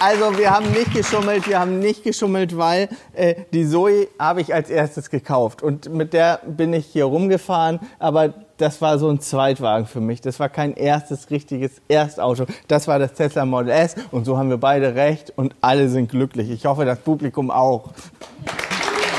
Also 0.00 0.36
wir 0.36 0.50
haben 0.50 0.70
nicht 0.72 0.92
geschummelt, 0.92 1.48
wir 1.48 1.60
haben 1.60 1.78
nicht 1.78 2.02
geschummelt, 2.02 2.56
weil 2.58 2.88
äh, 3.14 3.34
die 3.52 3.66
Zoe 3.66 4.08
habe 4.18 4.40
ich 4.40 4.52
als 4.52 4.68
erstes 4.68 5.08
gekauft 5.08 5.62
und 5.62 5.92
mit 5.92 6.12
der 6.12 6.40
bin 6.46 6.72
ich 6.72 6.86
hier 6.86 7.06
rumgefahren, 7.06 7.80
aber 7.98 8.34
das 8.58 8.80
war 8.82 8.98
so 8.98 9.08
ein 9.08 9.20
Zweitwagen 9.20 9.86
für 9.86 10.00
mich. 10.00 10.20
Das 10.20 10.38
war 10.38 10.48
kein 10.48 10.74
erstes 10.74 11.30
richtiges 11.30 11.80
Erstauto. 11.88 12.46
Das 12.68 12.86
war 12.86 12.98
das 12.98 13.14
Tesla 13.14 13.44
Model 13.44 13.70
S 13.70 13.96
und 14.10 14.24
so 14.24 14.36
haben 14.36 14.50
wir 14.50 14.58
beide 14.58 14.94
recht 14.94 15.32
und 15.36 15.54
alle 15.60 15.88
sind 15.88 16.10
glücklich. 16.10 16.50
Ich 16.50 16.66
hoffe, 16.66 16.84
das 16.84 16.98
Publikum 16.98 17.50
auch. 17.50 17.90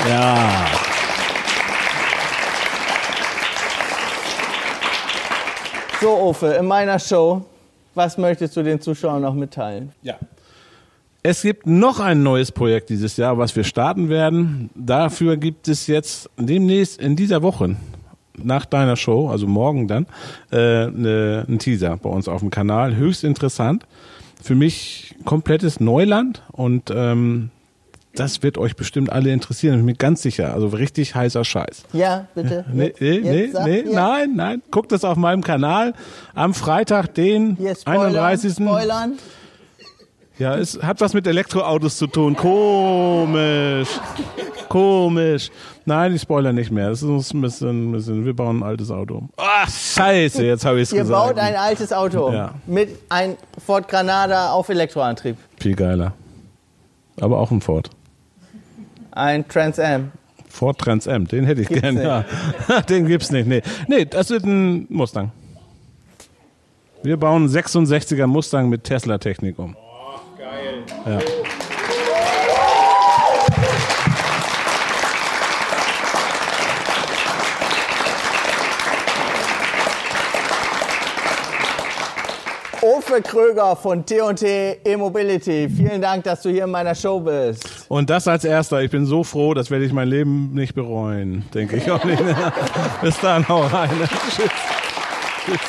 Ja. 0.08 0.66
So, 6.00 6.10
Ofe, 6.10 6.48
in 6.48 6.66
meiner 6.66 6.98
Show, 6.98 7.42
was 7.94 8.18
möchtest 8.18 8.56
du 8.56 8.62
den 8.62 8.80
Zuschauern 8.80 9.22
noch 9.22 9.34
mitteilen? 9.34 9.92
Ja. 10.02 10.16
Es 11.22 11.42
gibt 11.42 11.66
noch 11.66 11.98
ein 11.98 12.22
neues 12.22 12.52
Projekt 12.52 12.88
dieses 12.90 13.16
Jahr, 13.16 13.36
was 13.36 13.56
wir 13.56 13.64
starten 13.64 14.08
werden. 14.08 14.70
Dafür 14.74 15.36
gibt 15.36 15.66
es 15.68 15.86
jetzt 15.88 16.30
demnächst 16.38 17.00
in 17.00 17.16
dieser 17.16 17.42
Woche 17.42 17.76
nach 18.38 18.64
deiner 18.64 18.96
Show, 18.96 19.28
also 19.28 19.46
morgen 19.46 19.88
dann, 19.88 20.06
äh, 20.52 20.86
ne, 20.86 21.44
einen 21.48 21.58
Teaser 21.58 21.96
bei 21.96 22.10
uns 22.10 22.28
auf 22.28 22.40
dem 22.40 22.50
Kanal. 22.50 22.94
Höchst 22.96 23.24
interessant. 23.24 23.86
Für 24.42 24.54
mich 24.54 25.14
komplettes 25.24 25.80
Neuland 25.80 26.42
und 26.52 26.92
ähm, 26.94 27.50
das 28.14 28.42
wird 28.42 28.56
euch 28.58 28.76
bestimmt 28.76 29.10
alle 29.10 29.30
interessieren, 29.32 29.72
bin 29.76 29.80
ich 29.80 29.86
mir 29.86 29.94
ganz 29.96 30.22
sicher. 30.22 30.54
Also 30.54 30.68
richtig 30.68 31.14
heißer 31.14 31.44
Scheiß. 31.44 31.84
Ja, 31.92 32.28
bitte. 32.34 32.64
Nee, 32.72 32.86
Jetzt- 32.86 33.00
nee, 33.00 33.20
nee, 33.20 33.40
jetzt 33.46 33.64
nee 33.64 33.82
hier. 33.82 33.92
nein, 33.94 34.32
nein. 34.36 34.62
Guckt 34.70 34.92
es 34.92 35.04
auf 35.04 35.16
meinem 35.16 35.42
Kanal 35.42 35.94
am 36.34 36.54
Freitag, 36.54 37.14
den 37.14 37.56
Hier 37.56 37.74
spoilern, 37.74 38.16
31. 38.16 38.52
Spoilern. 38.54 39.12
Ja, 40.38 40.54
es 40.56 40.78
hat 40.82 41.00
was 41.00 41.14
mit 41.14 41.26
Elektroautos 41.26 41.96
zu 41.96 42.06
tun. 42.06 42.36
Komisch. 42.36 43.88
Komisch. 44.68 45.50
Nein, 45.86 46.14
ich 46.14 46.22
spoiler 46.22 46.52
nicht 46.52 46.70
mehr. 46.70 46.90
Das 46.90 47.02
ist 47.02 47.32
ein 47.32 47.40
bisschen, 47.40 47.88
ein 47.88 47.92
bisschen 47.92 48.24
wir 48.26 48.34
bauen 48.36 48.58
ein 48.58 48.62
altes 48.62 48.90
Auto. 48.90 49.28
Ach, 49.38 49.68
scheiße, 49.70 50.44
jetzt 50.44 50.64
habe 50.66 50.76
ich 50.78 50.84
es 50.84 50.92
Ihr 50.92 51.02
gesagt. 51.02 51.26
baut 51.36 51.38
ein 51.38 51.54
altes 51.54 51.92
Auto 51.92 52.30
Ja. 52.32 52.52
mit 52.66 52.90
einem 53.08 53.36
Ford 53.64 53.88
Granada 53.88 54.50
auf 54.50 54.68
Elektroantrieb. 54.68 55.36
Viel 55.58 55.74
geiler. 55.74 56.12
Aber 57.20 57.38
auch 57.38 57.50
ein 57.50 57.62
Ford. 57.62 57.88
Ein 59.12 59.48
Trans 59.48 59.78
Am. 59.78 60.12
Ford 60.50 60.78
Trans 60.78 61.08
Am, 61.08 61.26
den 61.26 61.44
hätte 61.46 61.62
ich 61.62 61.68
Gibt's 61.68 61.82
gern, 61.82 61.94
nicht. 61.94 62.04
ja. 62.04 62.24
den 62.88 63.06
gibt's 63.06 63.30
nicht, 63.30 63.46
nee. 63.46 63.62
Nee, 63.88 64.04
das 64.04 64.28
wird 64.28 64.44
ein 64.44 64.86
Mustang. 64.90 65.30
Wir 67.02 67.16
bauen 67.16 67.44
einen 67.44 67.48
66er 67.50 68.26
Mustang 68.26 68.68
mit 68.68 68.84
Tesla-Technik 68.84 69.58
um. 69.58 69.76
Ja. 71.06 71.18
Ofe 82.82 83.20
Kröger 83.20 83.74
von 83.74 84.04
T&T 84.06 84.78
E-Mobility. 84.84 85.68
Vielen 85.68 86.00
Dank, 86.00 86.24
dass 86.24 86.42
du 86.42 86.50
hier 86.50 86.64
in 86.64 86.70
meiner 86.70 86.94
Show 86.94 87.20
bist. 87.20 87.86
Und 87.88 88.10
das 88.10 88.28
als 88.28 88.44
erster. 88.44 88.80
Ich 88.82 88.90
bin 88.90 89.06
so 89.06 89.24
froh, 89.24 89.54
das 89.54 89.70
werde 89.70 89.84
ich 89.84 89.92
mein 89.92 90.08
Leben 90.08 90.52
nicht 90.54 90.74
bereuen. 90.74 91.44
Denke 91.52 91.76
ich 91.76 91.90
auch 91.90 92.04
nicht. 92.04 92.22
Bis 93.02 93.18
dann, 93.20 93.48
hau 93.48 93.62
rein. 93.62 93.90
Tschüss. 95.46 95.60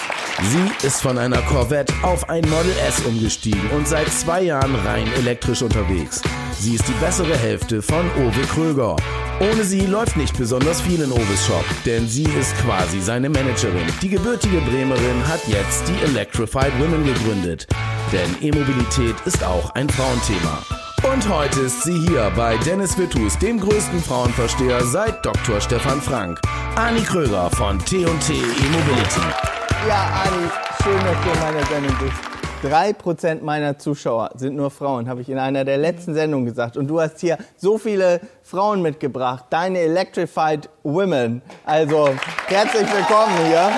Sie 0.44 0.86
ist 0.86 1.02
von 1.02 1.18
einer 1.18 1.42
Corvette 1.42 1.94
auf 2.04 2.30
ein 2.30 2.48
Model 2.48 2.72
S 2.88 3.00
umgestiegen 3.06 3.70
und 3.72 3.88
seit 3.88 4.08
zwei 4.10 4.44
Jahren 4.44 4.76
rein 4.76 5.12
elektrisch 5.14 5.64
unterwegs. 5.64 6.22
Sie 6.60 6.76
ist 6.76 6.88
die 6.88 6.94
bessere 7.04 7.36
Hälfte 7.36 7.82
von 7.82 8.06
Owe 8.18 8.46
Kröger. 8.48 8.96
Ohne 9.40 9.64
sie 9.64 9.82
läuft 9.88 10.16
nicht 10.16 10.38
besonders 10.38 10.80
viel 10.82 11.02
in 11.02 11.12
Oves 11.12 11.46
Shop, 11.46 11.66
denn 11.86 12.08
sie 12.08 12.28
ist 12.40 12.56
quasi 12.58 13.02
seine 13.02 13.30
Managerin. 13.30 13.88
Die 14.02 14.10
gebürtige 14.10 14.62
Bremerin 14.62 15.28
hat 15.28 15.42
jetzt 15.48 15.88
die 15.88 16.06
Electrified 16.06 16.72
Women 16.80 17.06
gegründet. 17.06 17.68
Denn 18.12 18.36
E-Mobilität 18.42 19.16
ist 19.26 19.44
auch 19.44 19.72
ein 19.72 19.90
Frauenthema. 19.90 20.64
Und 21.12 21.28
heute 21.30 21.62
ist 21.62 21.84
sie 21.84 22.00
hier 22.08 22.32
bei 22.36 22.58
Dennis 22.58 22.98
Wittus, 22.98 23.38
dem 23.40 23.60
größten 23.60 24.02
Frauenversteher 24.02 24.84
seit 24.86 25.26
Dr. 25.26 25.60
Stefan 25.62 26.02
Frank. 26.02 26.40
Ani 26.76 27.02
Kröger 27.02 27.50
von 27.52 27.80
T&T 27.80 28.04
E-Mobility. 28.04 29.57
Ja, 29.86 30.24
Ani, 30.26 30.50
schön, 30.82 31.00
dass 31.06 31.24
du 31.24 31.32
in 31.32 31.40
meiner 31.40 31.66
Sendung 31.66 31.98
bist. 32.00 32.16
Drei 32.64 32.94
Prozent 32.94 33.44
meiner 33.44 33.78
Zuschauer 33.78 34.32
sind 34.36 34.56
nur 34.56 34.72
Frauen, 34.72 35.08
habe 35.08 35.22
ich 35.22 35.30
in 35.30 35.38
einer 35.38 35.64
der 35.64 35.78
letzten 35.78 36.14
Sendungen 36.14 36.46
gesagt. 36.46 36.78
Und 36.78 36.88
du 36.88 37.00
hast 37.00 37.20
hier 37.20 37.38
so 37.58 37.78
viele 37.78 38.20
Frauen 38.42 38.82
mitgebracht, 38.82 39.46
deine 39.50 39.80
Electrified 39.80 40.70
Women. 40.84 41.42
Also, 41.66 42.10
herzlich 42.48 42.88
willkommen 42.92 43.38
hier. 43.46 43.72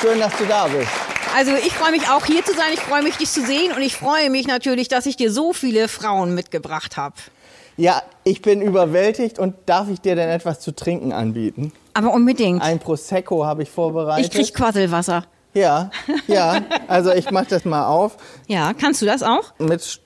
Schön, 0.00 0.20
dass 0.20 0.36
du 0.36 0.44
da 0.44 0.66
bist. 0.66 0.90
Also 1.36 1.52
ich 1.52 1.72
freue 1.74 1.92
mich 1.92 2.08
auch 2.08 2.24
hier 2.24 2.44
zu 2.44 2.52
sein, 2.54 2.72
ich 2.72 2.80
freue 2.80 3.02
mich 3.02 3.16
dich 3.16 3.30
zu 3.30 3.44
sehen 3.44 3.72
und 3.72 3.82
ich 3.82 3.94
freue 3.96 4.30
mich 4.30 4.46
natürlich, 4.46 4.88
dass 4.88 5.06
ich 5.06 5.16
dir 5.16 5.30
so 5.30 5.52
viele 5.52 5.88
Frauen 5.88 6.34
mitgebracht 6.34 6.96
habe. 6.96 7.14
Ja, 7.78 8.02
ich 8.24 8.42
bin 8.42 8.60
überwältigt 8.60 9.38
und 9.38 9.54
darf 9.66 9.88
ich 9.88 10.00
dir 10.00 10.16
denn 10.16 10.28
etwas 10.28 10.58
zu 10.60 10.72
trinken 10.74 11.12
anbieten? 11.12 11.72
Aber 11.94 12.12
unbedingt. 12.12 12.60
Ein 12.60 12.80
Prosecco 12.80 13.46
habe 13.46 13.62
ich 13.62 13.70
vorbereitet. 13.70 14.34
Ich 14.34 14.46
krieg 14.46 14.54
Quasselwasser. 14.54 15.24
Ja, 15.54 15.90
ja. 16.26 16.60
Also 16.88 17.12
ich 17.12 17.30
mache 17.30 17.46
das 17.48 17.64
mal 17.64 17.86
auf 17.86 18.16
Ja, 18.48 18.72
kannst 18.74 19.00
du 19.00 19.06
das 19.06 19.22
auch? 19.22 19.54
mit 19.58 20.00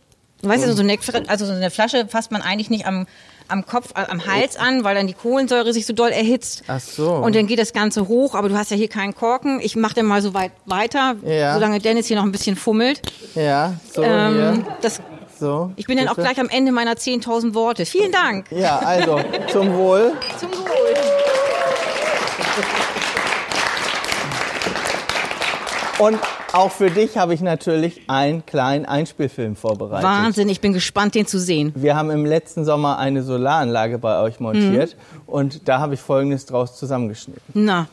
Weißt 0.45 0.67
du, 0.67 0.73
so 0.75 0.83
eine, 0.83 0.99
also 1.29 1.47
so 1.47 1.53
eine 1.53 1.71
Flasche 1.71 2.07
fasst 2.09 2.31
man 2.33 2.43
eigentlich 2.43 2.69
nicht 2.69 2.85
am, 2.87 3.07
am 3.47 3.65
Kopf, 3.65 3.93
äh, 3.95 4.05
am 4.11 4.27
Hals 4.27 4.57
an, 4.57 4.83
weil 4.83 4.97
dann 4.97 5.07
die 5.07 5.15
Kohlensäure 5.15 5.73
sich 5.73 5.87
so 5.87 5.93
doll 5.93 6.11
erhitzt. 6.11 6.65
Ach 6.67 6.81
so. 6.81 7.11
Und 7.13 7.37
dann 7.37 7.47
geht 7.47 7.61
das 7.61 7.73
Ganze 7.73 8.09
hoch, 8.09 8.35
aber 8.35 8.49
du 8.49 8.57
hast 8.59 8.73
ja 8.73 8.77
hier 8.77 8.89
keinen 8.89 9.15
Korken. 9.15 9.61
Ich 9.63 9.77
mache 9.77 9.95
den 9.95 10.07
mal 10.07 10.21
so 10.21 10.35
weit 10.35 10.51
weiter, 10.67 11.15
Ja. 11.25 11.55
solange 11.55 11.79
Dennis 11.79 12.07
hier 12.09 12.17
noch 12.17 12.25
ein 12.25 12.33
bisschen 12.33 12.57
fummelt. 12.57 13.01
Ja, 13.37 13.75
so 13.95 14.03
Ähm, 14.03 14.35
hier. 14.35 14.65
das, 14.83 15.01
So. 15.43 15.73
ich 15.75 15.87
bin 15.89 15.97
dann 15.99 16.07
auch 16.07 16.15
gleich 16.15 16.39
am 16.39 16.49
Ende 16.49 16.71
meiner 16.71 16.93
10.000 16.93 17.53
Worte. 17.55 17.85
Vielen 17.85 18.13
Dank. 18.13 18.47
Ja, 18.53 18.79
also 18.79 19.19
zum 19.51 19.75
Wohl. 19.75 20.13
Zum 20.39 20.51
Wohl. 20.53 20.95
Und 25.99 26.19
auch 26.53 26.71
für 26.71 26.91
dich 26.91 27.17
habe 27.17 27.35
ich 27.35 27.41
natürlich 27.41 28.03
einen 28.09 28.47
kleinen 28.47 28.85
Einspielfilm 28.87 29.57
vorbereitet. 29.57 30.05
Wahnsinn, 30.05 30.49
ich 30.49 30.61
bin 30.61 30.73
gespannt, 30.73 31.17
den 31.17 31.27
zu 31.27 31.41
sehen. 31.41 31.73
Wir 31.75 31.97
haben 31.97 32.11
im 32.11 32.25
letzten 32.25 32.65
Sommer 32.65 32.99
eine 32.99 33.25
Solaranlage 33.25 33.99
bei 33.99 34.21
euch 34.21 34.39
montiert 34.39 34.95
Mhm. 34.97 35.21
und 35.27 35.69
da 35.69 35.81
habe 35.81 35.95
ich 35.95 36.01
Folgendes 36.01 36.47
draus 36.47 36.77
zusammengeschnitten. 36.77 37.43
Na, 37.55 37.89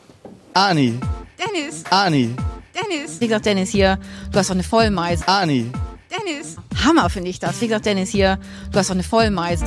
Ani, 0.54 0.98
Dennis, 1.36 1.82
Ani, 1.90 2.30
Dennis. 2.74 3.20
Wie 3.20 3.26
gesagt, 3.26 3.46
Dennis 3.46 3.70
hier, 3.70 3.98
du 4.30 4.38
hast 4.38 4.50
doch 4.50 4.54
eine 4.54 4.62
Vollmeise. 4.62 5.26
Ani. 5.26 5.70
Dennis. 6.10 6.56
Hammer 6.84 7.10
finde 7.10 7.30
ich 7.30 7.38
das. 7.38 7.60
Wie 7.60 7.66
gesagt, 7.68 7.86
Dennis 7.86 8.10
hier, 8.10 8.38
du 8.72 8.78
hast 8.78 8.90
doch 8.90 8.94
eine 8.94 9.02
Vollmeise. 9.02 9.64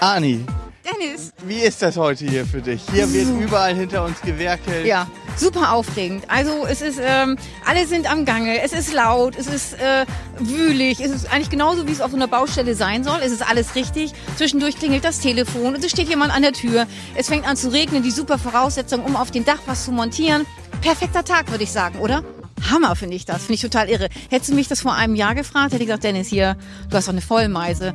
Ani, 0.00 0.44
Dennis. 0.84 1.32
wie 1.46 1.60
ist 1.60 1.80
das 1.80 1.96
heute 1.96 2.26
hier 2.26 2.44
für 2.44 2.60
dich? 2.60 2.82
Hier 2.92 3.10
wird 3.12 3.28
überall 3.40 3.74
hinter 3.74 4.04
uns 4.04 4.20
gewerkelt. 4.20 4.84
Ja, 4.84 5.06
super 5.36 5.72
aufregend. 5.72 6.24
Also 6.28 6.66
es 6.66 6.80
ist, 6.80 6.98
ähm, 7.02 7.36
alle 7.64 7.86
sind 7.86 8.10
am 8.10 8.24
Gange, 8.24 8.60
es 8.62 8.72
ist 8.72 8.92
laut, 8.92 9.36
es 9.36 9.46
ist 9.46 9.74
äh, 9.74 10.06
wühlig, 10.38 11.00
es 11.00 11.10
ist 11.10 11.32
eigentlich 11.32 11.50
genauso, 11.50 11.86
wie 11.86 11.92
es 11.92 12.00
auf 12.00 12.10
so 12.10 12.16
einer 12.16 12.28
Baustelle 12.28 12.74
sein 12.74 13.04
soll. 13.04 13.20
Es 13.24 13.32
ist 13.32 13.48
alles 13.48 13.74
richtig. 13.74 14.12
Zwischendurch 14.36 14.76
klingelt 14.76 15.04
das 15.04 15.20
Telefon 15.20 15.74
und 15.74 15.84
es 15.84 15.90
steht 15.90 16.08
jemand 16.08 16.34
an 16.34 16.42
der 16.42 16.52
Tür. 16.52 16.86
Es 17.14 17.28
fängt 17.28 17.46
an 17.46 17.56
zu 17.56 17.72
regnen, 17.72 18.02
die 18.02 18.10
super 18.10 18.38
Voraussetzung, 18.38 19.04
um 19.04 19.16
auf 19.16 19.30
dem 19.30 19.44
Dach 19.44 19.60
was 19.66 19.84
zu 19.84 19.92
montieren. 19.92 20.46
Perfekter 20.80 21.24
Tag, 21.24 21.50
würde 21.50 21.64
ich 21.64 21.72
sagen, 21.72 21.98
oder? 21.98 22.22
Hammer 22.70 22.96
finde 22.96 23.16
ich 23.16 23.24
das, 23.24 23.42
finde 23.42 23.54
ich 23.54 23.60
total 23.60 23.88
irre. 23.88 24.08
Hättest 24.30 24.50
du 24.50 24.54
mich 24.54 24.68
das 24.68 24.80
vor 24.80 24.94
einem 24.94 25.14
Jahr 25.14 25.34
gefragt, 25.34 25.72
hätte 25.72 25.82
ich 25.82 25.88
gesagt, 25.88 26.04
Dennis, 26.04 26.28
hier, 26.28 26.56
du 26.88 26.96
hast 26.96 27.08
doch 27.08 27.12
eine 27.12 27.20
Vollmeise. 27.20 27.94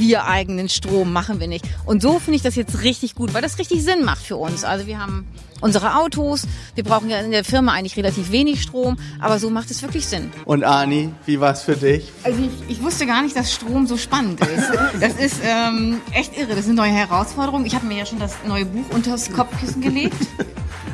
Wir 0.00 0.24
eigenen 0.24 0.70
Strom 0.70 1.12
machen 1.12 1.40
wir 1.40 1.46
nicht. 1.46 1.66
Und 1.84 2.00
so 2.00 2.18
finde 2.18 2.36
ich 2.36 2.42
das 2.42 2.56
jetzt 2.56 2.80
richtig 2.82 3.14
gut, 3.14 3.34
weil 3.34 3.42
das 3.42 3.58
richtig 3.58 3.84
Sinn 3.84 4.02
macht 4.02 4.24
für 4.24 4.36
uns. 4.36 4.64
Also 4.64 4.86
wir 4.86 4.98
haben 4.98 5.26
unsere 5.60 5.96
Autos, 5.96 6.46
wir 6.74 6.84
brauchen 6.84 7.10
ja 7.10 7.20
in 7.20 7.32
der 7.32 7.44
Firma 7.44 7.72
eigentlich 7.72 7.98
relativ 7.98 8.32
wenig 8.32 8.62
Strom, 8.62 8.96
aber 9.20 9.38
so 9.38 9.50
macht 9.50 9.70
es 9.70 9.82
wirklich 9.82 10.06
Sinn. 10.06 10.32
Und 10.46 10.64
Ani, 10.64 11.10
wie 11.26 11.38
war's 11.38 11.64
für 11.64 11.76
dich? 11.76 12.10
Also 12.24 12.40
ich, 12.40 12.78
ich 12.78 12.82
wusste 12.82 13.04
gar 13.04 13.20
nicht, 13.20 13.36
dass 13.36 13.52
Strom 13.52 13.86
so 13.86 13.98
spannend 13.98 14.40
ist. 14.40 14.70
Das 15.00 15.12
ist 15.16 15.36
ähm, 15.44 16.00
echt 16.12 16.34
irre. 16.34 16.54
Das 16.54 16.64
sind 16.64 16.76
neue 16.76 16.92
Herausforderungen. 16.92 17.66
Ich 17.66 17.74
habe 17.74 17.84
mir 17.84 17.98
ja 17.98 18.06
schon 18.06 18.18
das 18.18 18.36
neue 18.46 18.64
Buch 18.64 18.86
unter 18.94 19.10
das 19.10 19.30
Kopfkissen 19.30 19.82
gelegt. 19.82 20.16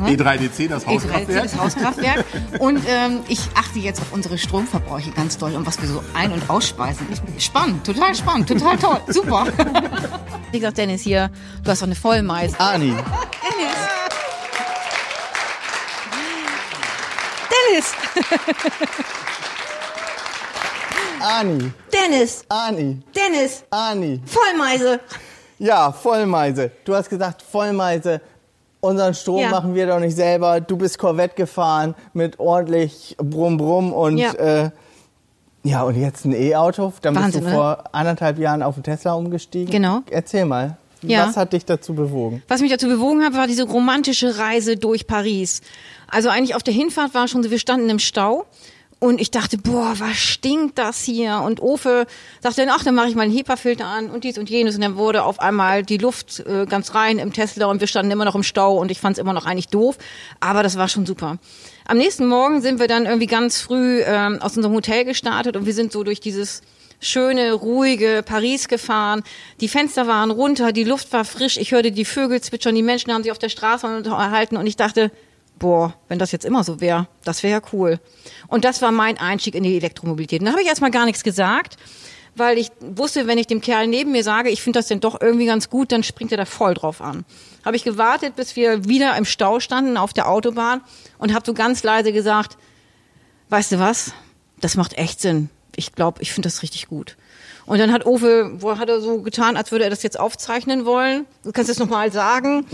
E3DC, 0.00 0.68
das 0.68 0.86
E3C, 0.86 1.42
das 1.42 1.56
Hauskraftwerk. 1.58 2.24
Und 2.58 2.80
ähm, 2.88 3.20
ich 3.28 3.40
achte 3.54 3.78
jetzt 3.78 4.00
auf 4.00 4.12
unsere 4.12 4.38
Stromverbräuche 4.38 5.10
ganz 5.10 5.38
doll 5.38 5.54
und 5.54 5.66
was 5.66 5.80
wir 5.80 5.88
so 5.88 6.02
ein- 6.14 6.32
und 6.32 6.48
ausspeisen. 6.50 7.06
Spannend, 7.38 7.84
total 7.86 8.14
spannend, 8.14 8.48
total 8.48 8.76
toll, 8.78 9.00
super. 9.08 9.46
Wie 10.52 10.58
gesagt, 10.60 10.78
Dennis, 10.78 11.02
hier, 11.02 11.30
du 11.64 11.70
hast 11.70 11.82
doch 11.82 11.86
eine 11.86 11.94
Vollmeise. 11.94 12.58
Ani, 12.58 12.94
Dennis! 17.68 17.94
Ani, 21.20 21.72
Dennis! 21.92 22.44
Ani, 22.48 23.02
Dennis! 23.14 23.64
Ani. 23.70 24.20
Vollmeise! 24.26 25.00
Ja, 25.58 25.90
Vollmeise. 25.90 26.70
Du 26.84 26.94
hast 26.94 27.08
gesagt, 27.08 27.42
Vollmeise. 27.42 28.20
Unseren 28.86 29.14
Strom 29.14 29.40
Ja. 29.40 29.50
machen 29.50 29.74
wir 29.74 29.86
doch 29.86 30.00
nicht 30.00 30.16
selber. 30.16 30.60
Du 30.60 30.76
bist 30.76 30.98
Corvette 30.98 31.34
gefahren 31.34 31.94
mit 32.12 32.38
ordentlich 32.38 33.16
Brumm 33.18 33.56
Brumm 33.56 33.92
und 33.92 34.18
Ja. 34.18 34.32
äh, 34.32 34.70
ja 35.64 35.82
und 35.82 35.96
jetzt 35.96 36.24
ein 36.24 36.32
E-Auto. 36.32 36.92
Dann 37.02 37.14
Wahnsinn, 37.16 37.42
bist 37.42 37.52
du 37.52 37.56
vor 37.56 37.84
anderthalb 37.92 38.38
Jahren 38.38 38.62
auf 38.62 38.74
den 38.74 38.84
Tesla 38.84 39.14
umgestiegen. 39.14 39.70
Genau. 39.70 40.00
Erzähl 40.10 40.44
mal, 40.44 40.76
Ja. 41.02 41.26
was 41.28 41.36
hat 41.36 41.52
dich 41.52 41.64
dazu 41.64 41.94
bewogen? 41.94 42.42
Was 42.48 42.60
mich 42.60 42.70
dazu 42.70 42.86
bewogen 42.88 43.22
hat, 43.24 43.34
war 43.34 43.46
diese 43.46 43.64
romantische 43.64 44.38
Reise 44.38 44.76
durch 44.76 45.06
Paris. 45.06 45.60
Also 46.08 46.28
eigentlich 46.28 46.54
auf 46.54 46.62
der 46.62 46.74
Hinfahrt 46.74 47.14
war 47.14 47.26
schon 47.28 47.42
so, 47.42 47.50
wir 47.50 47.58
standen 47.58 47.88
im 47.90 47.98
Stau 47.98 48.46
und 48.98 49.20
ich 49.20 49.30
dachte, 49.30 49.58
boah, 49.58 49.94
was 49.98 50.16
stinkt 50.16 50.78
das 50.78 51.02
hier? 51.02 51.42
Und 51.44 51.60
Ofe 51.60 52.06
sagte 52.40 52.62
dann, 52.64 52.74
ach, 52.74 52.82
dann 52.82 52.94
mache 52.94 53.08
ich 53.08 53.14
mal 53.14 53.22
einen 53.22 53.36
HEPA-Filter 53.36 53.84
an 53.84 54.08
und 54.08 54.24
dies 54.24 54.38
und 54.38 54.48
jenes. 54.48 54.74
Und 54.74 54.80
dann 54.80 54.96
wurde 54.96 55.24
auf 55.24 55.38
einmal 55.38 55.82
die 55.82 55.98
Luft 55.98 56.40
äh, 56.40 56.64
ganz 56.64 56.94
rein 56.94 57.18
im 57.18 57.32
Tesla 57.34 57.66
und 57.66 57.80
wir 57.80 57.88
standen 57.88 58.10
immer 58.10 58.24
noch 58.24 58.34
im 58.34 58.42
Stau 58.42 58.78
und 58.78 58.90
ich 58.90 58.98
fand 58.98 59.18
es 59.18 59.20
immer 59.20 59.34
noch 59.34 59.44
eigentlich 59.44 59.68
doof. 59.68 59.98
Aber 60.40 60.62
das 60.62 60.78
war 60.78 60.88
schon 60.88 61.04
super. 61.04 61.36
Am 61.86 61.98
nächsten 61.98 62.26
Morgen 62.26 62.62
sind 62.62 62.80
wir 62.80 62.88
dann 62.88 63.04
irgendwie 63.04 63.26
ganz 63.26 63.60
früh 63.60 64.00
ähm, 64.02 64.40
aus 64.40 64.56
unserem 64.56 64.74
Hotel 64.74 65.04
gestartet 65.04 65.56
und 65.56 65.66
wir 65.66 65.74
sind 65.74 65.92
so 65.92 66.02
durch 66.02 66.20
dieses 66.20 66.62
schöne, 66.98 67.52
ruhige 67.52 68.22
Paris 68.24 68.66
gefahren. 68.66 69.22
Die 69.60 69.68
Fenster 69.68 70.06
waren 70.06 70.30
runter, 70.30 70.72
die 70.72 70.84
Luft 70.84 71.12
war 71.12 71.26
frisch, 71.26 71.58
ich 71.58 71.72
hörte 71.72 71.92
die 71.92 72.06
Vögel 72.06 72.40
zwitschern, 72.40 72.74
die 72.74 72.82
Menschen 72.82 73.12
haben 73.12 73.22
sich 73.22 73.30
auf 73.30 73.38
der 73.38 73.50
Straße 73.50 73.86
unterhalten 73.86 74.56
und 74.56 74.66
ich 74.66 74.76
dachte, 74.76 75.10
boah, 75.58 75.94
wenn 76.08 76.18
das 76.18 76.32
jetzt 76.32 76.44
immer 76.44 76.64
so 76.64 76.80
wäre, 76.80 77.08
das 77.24 77.42
wäre 77.42 77.60
ja 77.60 77.68
cool. 77.72 77.98
Und 78.48 78.64
das 78.64 78.82
war 78.82 78.92
mein 78.92 79.18
Einstieg 79.18 79.54
in 79.54 79.62
die 79.62 79.76
Elektromobilität. 79.76 80.40
Und 80.40 80.46
da 80.46 80.52
habe 80.52 80.62
ich 80.62 80.68
erstmal 80.68 80.90
gar 80.90 81.06
nichts 81.06 81.22
gesagt, 81.22 81.76
weil 82.36 82.58
ich 82.58 82.70
wusste, 82.80 83.26
wenn 83.26 83.38
ich 83.38 83.46
dem 83.46 83.60
Kerl 83.60 83.86
neben 83.86 84.12
mir 84.12 84.22
sage, 84.22 84.50
ich 84.50 84.62
finde 84.62 84.78
das 84.78 84.86
denn 84.86 85.00
doch 85.00 85.20
irgendwie 85.20 85.46
ganz 85.46 85.70
gut, 85.70 85.90
dann 85.90 86.02
springt 86.02 86.32
er 86.32 86.38
da 86.38 86.44
voll 86.44 86.74
drauf 86.74 87.00
an. 87.00 87.24
Habe 87.64 87.76
ich 87.76 87.84
gewartet, 87.84 88.36
bis 88.36 88.56
wir 88.56 88.84
wieder 88.84 89.16
im 89.16 89.24
Stau 89.24 89.58
standen 89.58 89.96
auf 89.96 90.12
der 90.12 90.28
Autobahn 90.28 90.82
und 91.18 91.34
habe 91.34 91.46
so 91.46 91.54
ganz 91.54 91.82
leise 91.82 92.12
gesagt, 92.12 92.58
weißt 93.48 93.72
du 93.72 93.78
was, 93.78 94.12
das 94.60 94.76
macht 94.76 94.98
echt 94.98 95.20
Sinn. 95.20 95.48
Ich 95.74 95.92
glaube, 95.92 96.22
ich 96.22 96.32
finde 96.32 96.48
das 96.48 96.62
richtig 96.62 96.88
gut. 96.88 97.16
Und 97.66 97.78
dann 97.78 97.92
hat 97.92 98.06
Owe, 98.06 98.52
wo 98.62 98.78
hat 98.78 98.88
er 98.88 99.00
so 99.00 99.20
getan, 99.22 99.56
als 99.56 99.72
würde 99.72 99.84
er 99.84 99.90
das 99.90 100.02
jetzt 100.04 100.18
aufzeichnen 100.20 100.84
wollen. 100.86 101.26
Du 101.42 101.50
kannst 101.52 101.68
es 101.70 101.78
nochmal 101.80 102.12
sagen. 102.12 102.64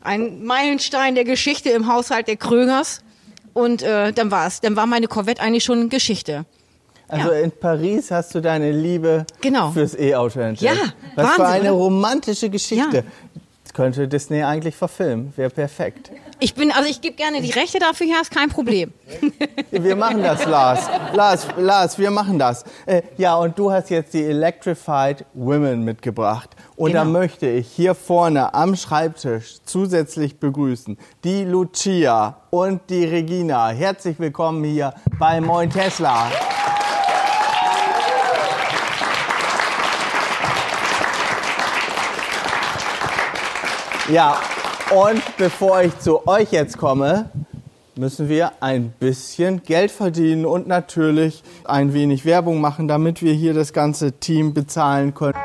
Ein 0.00 0.42
Meilenstein 0.44 1.14
der 1.14 1.24
Geschichte 1.24 1.68
im 1.70 1.86
Haushalt 1.86 2.28
der 2.28 2.36
Krögers. 2.36 3.02
Und 3.52 3.82
äh, 3.82 4.12
dann 4.12 4.30
war 4.30 4.46
es. 4.46 4.60
Dann 4.60 4.74
war 4.76 4.86
meine 4.86 5.06
Corvette 5.06 5.42
eigentlich 5.42 5.64
schon 5.64 5.88
Geschichte. 5.90 6.44
Also 7.08 7.30
Ja. 7.32 7.38
in 7.40 7.50
Paris 7.52 8.10
hast 8.10 8.34
du 8.34 8.40
deine 8.40 8.70
Liebe 8.72 9.26
Genau. 9.40 9.70
fürs 9.70 9.94
E-Auto 9.98 10.40
entdeckt. 10.40 10.74
Ja, 10.76 10.92
Was 11.14 11.32
für 11.32 11.38
Wahnsinn, 11.42 11.46
eine 11.60 11.72
oder? 11.74 11.82
romantische 11.84 12.48
Geschichte. 12.50 12.96
Ja. 12.98 13.02
Das 13.64 13.74
könnte 13.74 14.08
Disney 14.08 14.42
eigentlich 14.42 14.76
verfilmen. 14.76 15.32
Wäre 15.36 15.50
perfekt. 15.50 16.10
Ich 16.40 16.54
bin, 16.54 16.70
also 16.70 16.88
ich 16.88 17.00
gebe 17.00 17.16
gerne 17.16 17.40
die 17.40 17.50
Rechte 17.50 17.80
dafür 17.80 18.06
her, 18.06 18.18
ist 18.22 18.30
kein 18.30 18.48
Problem. 18.48 18.92
Wir 19.72 19.96
machen 19.96 20.22
das, 20.22 20.44
Lars. 20.46 20.88
Lars, 21.12 21.48
Lars, 21.56 21.98
wir 21.98 22.12
machen 22.12 22.38
das. 22.38 22.64
Äh, 22.86 23.02
ja, 23.16 23.34
und 23.34 23.58
du 23.58 23.72
hast 23.72 23.90
jetzt 23.90 24.14
die 24.14 24.22
Electrified 24.24 25.24
Women 25.34 25.82
mitgebracht. 25.84 26.50
Und 26.76 26.92
da 26.94 27.02
Genau. 27.02 27.18
möchte 27.18 27.48
ich 27.48 27.66
hier 27.68 27.96
vorne 27.96 28.54
am 28.54 28.76
Schreibtisch 28.76 29.56
zusätzlich 29.64 30.38
begrüßen 30.38 30.96
die 31.24 31.42
Lucia 31.44 32.36
und 32.50 32.82
die 32.88 33.04
Regina. 33.04 33.70
Herzlich 33.70 34.20
willkommen 34.20 34.62
hier 34.62 34.94
bei 35.18 35.40
Moin 35.40 35.68
Tesla. 35.70 36.28
Ja, 44.08 44.40
und 44.90 45.22
bevor 45.36 45.82
ich 45.82 45.98
zu 45.98 46.26
euch 46.26 46.52
jetzt 46.52 46.78
komme, 46.78 47.30
müssen 47.96 48.28
wir 48.28 48.52
ein 48.60 48.90
bisschen 48.98 49.62
Geld 49.62 49.90
verdienen 49.90 50.46
und 50.46 50.66
natürlich 50.66 51.42
ein 51.64 51.92
wenig 51.92 52.24
Werbung 52.24 52.60
machen, 52.60 52.88
damit 52.88 53.22
wir 53.22 53.32
hier 53.32 53.54
das 53.54 53.72
ganze 53.72 54.12
Team 54.12 54.54
bezahlen 54.54 55.14
können. 55.14 55.38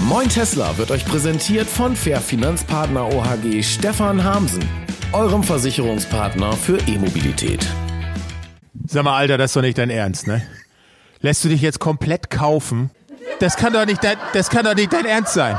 Moin 0.00 0.28
Tesla 0.28 0.76
wird 0.76 0.90
euch 0.90 1.04
präsentiert 1.04 1.68
von 1.68 1.94
Fair 1.94 2.20
Finanzpartner 2.20 3.06
OHG 3.06 3.62
Stefan 3.62 4.22
Hamsen, 4.22 4.68
eurem 5.12 5.42
Versicherungspartner 5.42 6.52
für 6.54 6.78
E-Mobilität. 6.88 7.64
Sag 8.86 9.04
mal, 9.04 9.16
Alter, 9.16 9.38
das 9.38 9.52
ist 9.52 9.56
doch 9.56 9.62
nicht 9.62 9.78
dein 9.78 9.90
Ernst, 9.90 10.26
ne? 10.26 10.42
Lässt 11.22 11.44
du 11.44 11.48
dich 11.48 11.60
jetzt 11.60 11.80
komplett 11.80 12.30
kaufen? 12.30 12.90
Das 13.40 13.56
kann 13.56 13.74
doch 13.74 13.84
nicht 13.84 14.02
dein, 14.02 14.16
das 14.32 14.48
kann 14.48 14.64
doch 14.64 14.74
nicht 14.74 14.92
dein 14.92 15.04
Ernst 15.04 15.34
sein. 15.34 15.58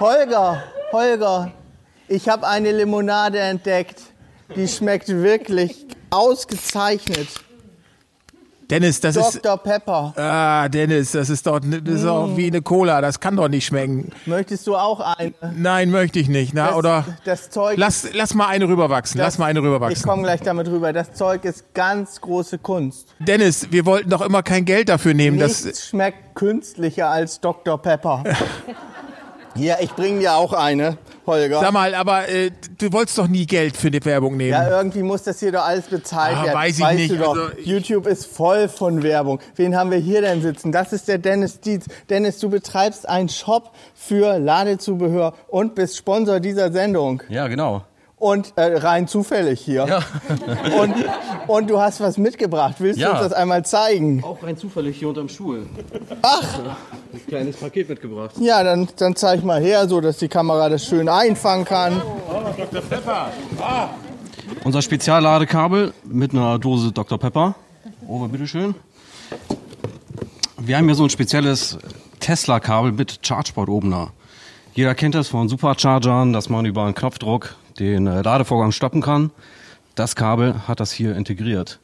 Holger, 0.00 0.62
Holger, 0.92 1.52
ich 2.08 2.28
habe 2.28 2.46
eine 2.48 2.72
Limonade 2.72 3.38
entdeckt. 3.38 4.02
Die 4.56 4.66
schmeckt 4.66 5.08
wirklich 5.08 5.86
ausgezeichnet. 6.10 7.28
Dennis, 8.70 9.00
das 9.00 9.14
ist. 9.14 9.44
Dr. 9.44 9.58
Pepper. 9.58 10.12
Ah, 10.16 10.68
Dennis, 10.68 11.12
das 11.12 11.30
ist 11.30 11.46
doch 11.46 11.60
das 11.60 12.00
ist 12.00 12.04
auch 12.04 12.36
wie 12.36 12.48
eine 12.48 12.62
Cola, 12.62 13.00
das 13.00 13.20
kann 13.20 13.36
doch 13.36 13.48
nicht 13.48 13.64
schmecken. 13.66 14.10
Möchtest 14.26 14.66
du 14.66 14.74
auch 14.76 14.98
eine? 14.98 15.32
Nein, 15.54 15.90
möchte 15.90 16.18
ich 16.18 16.28
nicht. 16.28 16.52
Na, 16.52 16.68
Das- 16.68 16.76
oder 16.76 17.04
das 17.24 17.50
Zeug- 17.50 17.76
lass, 17.78 18.08
lass 18.12 18.34
mal 18.34 18.48
eine 18.48 18.66
rüberwachsen. 18.66 19.20
lass 19.20 19.38
mal 19.38 19.46
eine 19.46 19.60
Ich 19.60 19.64
rüberwachsen. 19.64 20.02
komme 20.08 20.22
gleich 20.24 20.40
damit 20.40 20.66
rüber. 20.68 20.92
Das 20.92 21.12
Zeug 21.12 21.44
ist 21.44 21.74
ganz 21.74 22.20
große 22.20 22.58
Kunst. 22.58 23.14
Dennis, 23.20 23.68
wir 23.70 23.86
wollten 23.86 24.10
doch 24.10 24.20
immer 24.22 24.42
kein 24.42 24.64
Geld 24.64 24.88
dafür 24.88 25.14
nehmen. 25.14 25.36
Nichts 25.36 25.62
Das, 25.62 25.86
schmeckt 25.86 26.34
künstlicher 26.34 27.08
als 27.08 27.40
Dr. 27.40 27.80
Pepper. 27.80 28.24
Hier, 29.54 29.78
ich 29.80 29.92
bringe 29.92 30.18
dir 30.20 30.34
auch 30.34 30.52
eine, 30.52 30.98
Holger. 31.26 31.60
sag 31.60 31.72
mal, 31.72 31.94
aber 31.94 32.28
äh, 32.28 32.50
du 32.78 32.92
wolltest 32.92 33.18
doch 33.18 33.28
nie 33.28 33.46
Geld 33.46 33.76
für 33.76 33.90
die 33.90 34.04
Werbung 34.04 34.36
nehmen. 34.36 34.50
Ja, 34.52 34.68
irgendwie 34.78 35.02
muss 35.02 35.22
das 35.24 35.40
hier 35.40 35.52
doch 35.52 35.64
alles 35.64 35.86
bezahlt 35.86 36.36
Ah, 36.36 36.44
werden. 36.44 36.54
weiß 36.56 36.78
ich 36.78 36.84
weißt 36.84 36.98
nicht, 36.98 37.10
Du 37.12 37.16
doch, 37.18 37.28
also 37.36 37.48
ich- 37.56 37.66
YouTube 37.66 38.06
ist 38.06 38.26
voll 38.26 38.68
von 38.68 39.02
Werbung. 39.02 39.40
Wen 39.56 39.76
haben 39.76 39.90
wir 39.90 39.98
hier 39.98 40.20
denn 40.20 40.42
sitzen? 40.42 40.72
Das 40.72 40.92
ist 40.92 41.08
der 41.08 41.18
Dennis 41.18 41.60
Dietz. 41.60 41.86
Dennis, 42.08 42.38
du 42.38 42.48
betreibst 42.50 43.08
einen 43.08 43.28
Shop 43.28 43.72
für 43.94 44.38
Ladezubehör 44.38 45.34
und 45.48 45.74
bist 45.74 45.96
Sponsor 45.96 46.40
dieser 46.40 46.70
Sendung. 46.72 47.22
Ja, 47.28 47.48
genau. 47.48 47.84
Und 48.18 48.54
äh, 48.56 48.78
rein 48.78 49.06
zufällig 49.08 49.60
hier. 49.60 49.86
Ja. 49.86 50.00
Und, 50.80 50.94
und 51.48 51.70
du 51.70 51.78
hast 51.80 52.00
was 52.00 52.16
mitgebracht. 52.16 52.76
Willst 52.78 52.98
Ja. 52.98 53.08
du 53.10 53.14
uns 53.18 53.22
das 53.28 53.32
einmal 53.34 53.64
zeigen? 53.64 54.24
Auch 54.24 54.42
rein 54.42 54.56
zufällig 54.56 54.96
hier 54.98 55.08
unterm 55.08 55.28
Stuhl. 55.28 55.66
Ach, 56.22 56.58
Ein 57.12 57.26
kleines 57.28 57.56
Paket 57.58 57.88
mitgebracht. 57.90 58.32
ja, 58.40 58.64
dann, 58.64 58.88
dann 58.96 59.14
zeig 59.16 59.44
mal 59.44 59.60
her, 59.60 59.86
so 59.86 60.00
dass 60.00 60.16
die 60.16 60.28
Kamera 60.28 60.68
das 60.70 60.84
schön 60.86 61.08
einfangen 61.10 61.64
kann. 61.66 62.00
Unser 64.64 64.82
Spezialladekabel 64.82 65.92
mit 66.04 66.32
einer 66.32 66.58
Dose 66.58 66.92
Dr. 66.92 67.18
Pepper. 67.18 67.54
Ober, 68.08 68.28
bitteschön. 68.28 68.74
Wir 70.58 70.78
haben 70.78 70.86
hier 70.86 70.94
so 70.94 71.04
ein 71.04 71.10
spezielles 71.10 71.78
Tesla-Kabel 72.20 72.92
mit 72.92 73.20
Chargeport-Opener. 73.22 74.10
Jeder 74.74 74.94
kennt 74.94 75.14
das 75.14 75.28
von 75.28 75.48
Superchargern, 75.48 76.32
dass 76.32 76.48
man 76.48 76.64
über 76.66 76.84
einen 76.84 76.94
Knopfdruck 76.94 77.54
den 77.76 78.06
äh, 78.06 78.22
Ladevorgang 78.22 78.72
stoppen 78.72 79.00
kann. 79.02 79.30
Das 79.94 80.14
Kabel 80.16 80.66
hat 80.68 80.80
das 80.80 80.92
hier 80.92 81.16
integriert. 81.16 81.80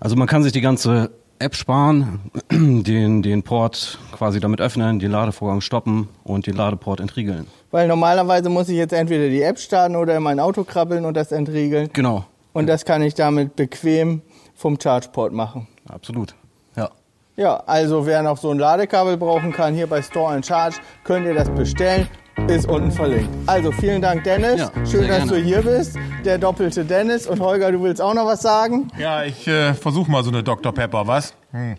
Also 0.00 0.16
man 0.16 0.26
kann 0.26 0.42
sich 0.42 0.52
die 0.52 0.60
ganze 0.60 1.10
App 1.38 1.54
sparen, 1.54 2.30
den, 2.50 3.22
den 3.22 3.42
Port 3.44 3.98
quasi 4.12 4.40
damit 4.40 4.60
öffnen, 4.60 4.98
den 4.98 5.10
Ladevorgang 5.12 5.60
stoppen 5.60 6.08
und 6.24 6.46
den 6.46 6.56
Ladeport 6.56 6.98
entriegeln. 7.00 7.46
Weil 7.70 7.86
normalerweise 7.86 8.48
muss 8.48 8.68
ich 8.68 8.76
jetzt 8.76 8.92
entweder 8.92 9.28
die 9.28 9.42
App 9.42 9.58
starten 9.58 9.94
oder 9.94 10.16
in 10.16 10.22
mein 10.22 10.40
Auto 10.40 10.64
krabbeln 10.64 11.04
und 11.04 11.14
das 11.16 11.30
entriegeln. 11.32 11.90
Genau, 11.92 12.24
Und 12.54 12.66
das 12.66 12.84
kann 12.84 13.02
ich 13.02 13.14
damit 13.14 13.54
bequem 13.56 14.22
vom 14.56 14.78
Chargeport 14.80 15.32
machen. 15.32 15.68
absolut. 15.88 16.34
Ja. 16.74 16.90
Ja, 17.36 17.62
also 17.66 18.04
wer 18.06 18.22
noch 18.22 18.38
so 18.38 18.50
ein 18.50 18.58
Ladekabel 18.58 19.16
brauchen 19.16 19.52
kann, 19.52 19.74
hier 19.74 19.86
bei 19.86 20.02
Store 20.02 20.34
and 20.34 20.44
Charge, 20.44 20.76
könnt 21.04 21.24
ihr 21.26 21.34
das 21.34 21.48
bestellen. 21.50 22.08
Ist 22.46 22.66
unten 22.68 22.90
verlinkt. 22.90 23.28
Also 23.46 23.72
vielen 23.72 24.00
Dank, 24.00 24.24
Dennis. 24.24 24.60
Ja, 24.60 24.70
Schön, 24.86 25.06
dass 25.08 25.18
gerne. 25.18 25.32
du 25.32 25.36
hier 25.38 25.62
bist. 25.62 25.96
Der 26.24 26.38
doppelte 26.38 26.84
Dennis. 26.84 27.26
Und 27.26 27.40
Holger, 27.40 27.70
du 27.72 27.82
willst 27.82 28.00
auch 28.00 28.14
noch 28.14 28.26
was 28.26 28.40
sagen? 28.40 28.88
Ja, 28.98 29.22
ich 29.24 29.46
äh, 29.46 29.74
versuche 29.74 30.10
mal 30.10 30.22
so 30.24 30.30
eine 30.30 30.42
Dr. 30.42 30.72
Pepper, 30.72 31.06
was? 31.06 31.34
Hm. 31.50 31.76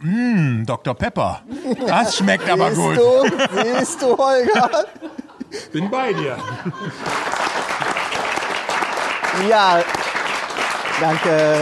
Mm, 0.00 0.64
Dr. 0.66 0.94
Pepper. 0.94 1.42
Das 1.86 2.16
schmeckt 2.16 2.48
aber 2.50 2.72
siehst 2.72 2.80
gut. 2.80 2.96
du, 2.96 3.78
siehst 3.78 4.02
du, 4.02 4.16
Holger? 4.16 4.70
Bin 5.72 5.90
bei 5.90 6.12
dir. 6.12 6.36
Ja, 9.48 9.80
danke. 11.00 11.56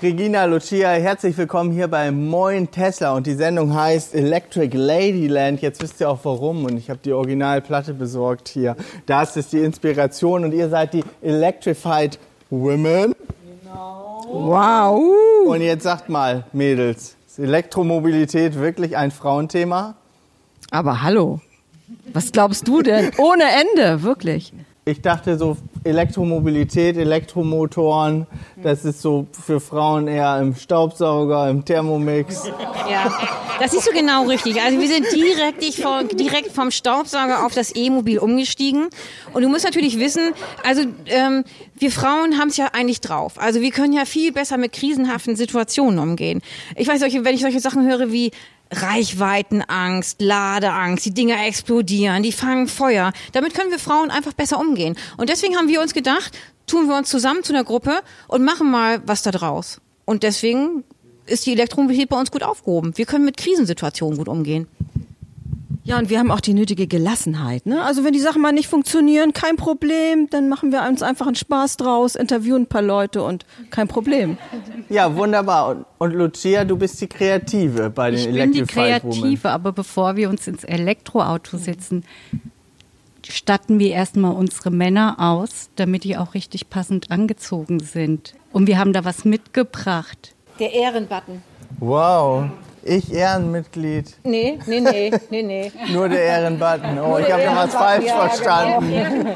Regina 0.00 0.44
Lucia, 0.44 0.90
herzlich 0.90 1.36
willkommen 1.36 1.72
hier 1.72 1.88
bei 1.88 2.12
Moin 2.12 2.70
Tesla 2.70 3.16
und 3.16 3.26
die 3.26 3.34
Sendung 3.34 3.74
heißt 3.74 4.14
Electric 4.14 4.76
Ladyland. 4.76 5.60
Jetzt 5.60 5.82
wisst 5.82 6.00
ihr 6.00 6.08
auch 6.08 6.20
warum 6.22 6.64
und 6.66 6.76
ich 6.76 6.88
habe 6.88 7.00
die 7.04 7.12
Originalplatte 7.12 7.94
besorgt 7.94 8.46
hier. 8.46 8.76
Das 9.06 9.36
ist 9.36 9.52
die 9.52 9.58
Inspiration 9.58 10.44
und 10.44 10.52
ihr 10.52 10.68
seid 10.68 10.94
die 10.94 11.02
Electrified 11.20 12.16
Women. 12.48 13.12
Wow. 14.28 15.02
Und 15.48 15.62
jetzt 15.62 15.82
sagt 15.82 16.08
mal, 16.08 16.44
Mädels, 16.52 17.16
ist 17.26 17.40
Elektromobilität 17.40 18.54
wirklich 18.54 18.96
ein 18.96 19.10
Frauenthema? 19.10 19.96
Aber 20.70 21.02
hallo. 21.02 21.40
Was 22.12 22.30
glaubst 22.30 22.68
du 22.68 22.82
denn? 22.82 23.10
Ohne 23.18 23.44
Ende, 23.74 24.04
wirklich. 24.04 24.52
Ich 24.88 25.02
dachte 25.02 25.36
so 25.36 25.58
Elektromobilität, 25.84 26.96
Elektromotoren, 26.96 28.26
das 28.62 28.86
ist 28.86 29.02
so 29.02 29.26
für 29.32 29.60
Frauen 29.60 30.08
eher 30.08 30.38
im 30.40 30.54
Staubsauger, 30.54 31.50
im 31.50 31.62
Thermomix. 31.62 32.50
Ja, 32.90 33.12
das 33.60 33.72
siehst 33.72 33.86
du 33.86 33.92
genau 33.92 34.24
richtig. 34.24 34.62
Also 34.62 34.80
wir 34.80 34.88
sind 34.88 35.04
direkt, 35.14 35.62
vor, 35.74 36.04
direkt 36.04 36.52
vom 36.52 36.70
Staubsauger 36.70 37.44
auf 37.44 37.54
das 37.54 37.76
E-Mobil 37.76 38.18
umgestiegen. 38.18 38.88
Und 39.34 39.42
du 39.42 39.50
musst 39.50 39.66
natürlich 39.66 39.98
wissen, 39.98 40.32
also 40.64 40.84
ähm, 41.04 41.44
wir 41.76 41.90
Frauen 41.90 42.38
haben 42.38 42.48
es 42.48 42.56
ja 42.56 42.68
eigentlich 42.72 43.02
drauf. 43.02 43.34
Also 43.36 43.60
wir 43.60 43.72
können 43.72 43.92
ja 43.92 44.06
viel 44.06 44.32
besser 44.32 44.56
mit 44.56 44.72
krisenhaften 44.72 45.36
Situationen 45.36 45.98
umgehen. 45.98 46.40
Ich 46.76 46.88
weiß, 46.88 47.02
wenn 47.02 47.34
ich 47.34 47.42
solche 47.42 47.60
Sachen 47.60 47.86
höre 47.86 48.10
wie 48.10 48.30
Reichweitenangst, 48.70 50.20
Ladeangst, 50.20 51.06
die 51.06 51.14
Dinger 51.14 51.46
explodieren, 51.46 52.22
die 52.22 52.32
fangen 52.32 52.68
Feuer. 52.68 53.12
Damit 53.32 53.54
können 53.54 53.70
wir 53.70 53.78
Frauen 53.78 54.10
einfach 54.10 54.32
besser 54.32 54.58
umgehen. 54.58 54.96
Und 55.16 55.30
deswegen 55.30 55.56
haben 55.56 55.68
wir 55.68 55.80
uns 55.80 55.94
gedacht, 55.94 56.36
tun 56.66 56.88
wir 56.88 56.96
uns 56.96 57.08
zusammen 57.08 57.42
zu 57.42 57.52
einer 57.52 57.64
Gruppe 57.64 58.00
und 58.28 58.44
machen 58.44 58.70
mal 58.70 59.00
was 59.06 59.22
da 59.22 59.30
draus. 59.30 59.80
Und 60.04 60.22
deswegen 60.22 60.84
ist 61.26 61.46
die 61.46 61.52
Elektromobilität 61.52 62.08
bei 62.08 62.18
uns 62.18 62.30
gut 62.30 62.42
aufgehoben. 62.42 62.96
Wir 62.96 63.06
können 63.06 63.24
mit 63.24 63.36
Krisensituationen 63.36 64.18
gut 64.18 64.28
umgehen. 64.28 64.66
Ja, 65.88 65.96
und 65.96 66.10
wir 66.10 66.18
haben 66.18 66.30
auch 66.30 66.42
die 66.42 66.52
nötige 66.52 66.86
Gelassenheit. 66.86 67.64
Ne? 67.64 67.82
Also 67.82 68.04
wenn 68.04 68.12
die 68.12 68.20
Sachen 68.20 68.42
mal 68.42 68.52
nicht 68.52 68.68
funktionieren, 68.68 69.32
kein 69.32 69.56
Problem, 69.56 70.28
dann 70.28 70.50
machen 70.50 70.70
wir 70.70 70.82
uns 70.82 71.02
einfach 71.02 71.26
einen 71.26 71.34
Spaß 71.34 71.78
draus, 71.78 72.14
interviewen 72.14 72.64
ein 72.64 72.66
paar 72.66 72.82
Leute 72.82 73.22
und 73.22 73.46
kein 73.70 73.88
Problem. 73.88 74.36
Ja, 74.90 75.16
wunderbar. 75.16 75.68
Und, 75.70 75.86
und 75.96 76.12
Lucia, 76.12 76.66
du 76.66 76.76
bist 76.76 77.00
die 77.00 77.06
Kreative 77.06 77.88
bei 77.88 78.10
den 78.10 78.20
Ich 78.20 78.26
bin 78.26 78.52
die 78.52 78.58
Electrified 78.58 79.02
Women. 79.02 79.20
Kreative, 79.22 79.48
aber 79.48 79.72
bevor 79.72 80.16
wir 80.16 80.28
uns 80.28 80.46
ins 80.46 80.62
Elektroauto 80.62 81.56
setzen, 81.56 82.04
statten 83.26 83.78
wir 83.78 83.92
erstmal 83.92 84.34
unsere 84.34 84.70
Männer 84.70 85.16
aus, 85.18 85.70
damit 85.76 86.04
die 86.04 86.18
auch 86.18 86.34
richtig 86.34 86.68
passend 86.68 87.10
angezogen 87.10 87.80
sind. 87.80 88.34
Und 88.52 88.66
wir 88.66 88.78
haben 88.78 88.92
da 88.92 89.06
was 89.06 89.24
mitgebracht. 89.24 90.34
Der 90.60 90.70
Ehrenbutton. 90.70 91.40
Wow, 91.80 92.50
ich 92.88 93.12
Ehrenmitglied. 93.12 94.16
Nee, 94.24 94.58
nee, 94.66 94.80
nee, 94.80 95.12
nee, 95.30 95.42
nee. 95.42 95.72
Nur 95.92 96.08
der 96.08 96.22
Ehrenbutton. 96.22 96.98
Oh, 96.98 97.18
ich 97.18 97.30
habe 97.30 97.42
da 97.42 97.56
was 97.56 97.72
falsch 97.72 98.10
verstanden. 98.10 99.34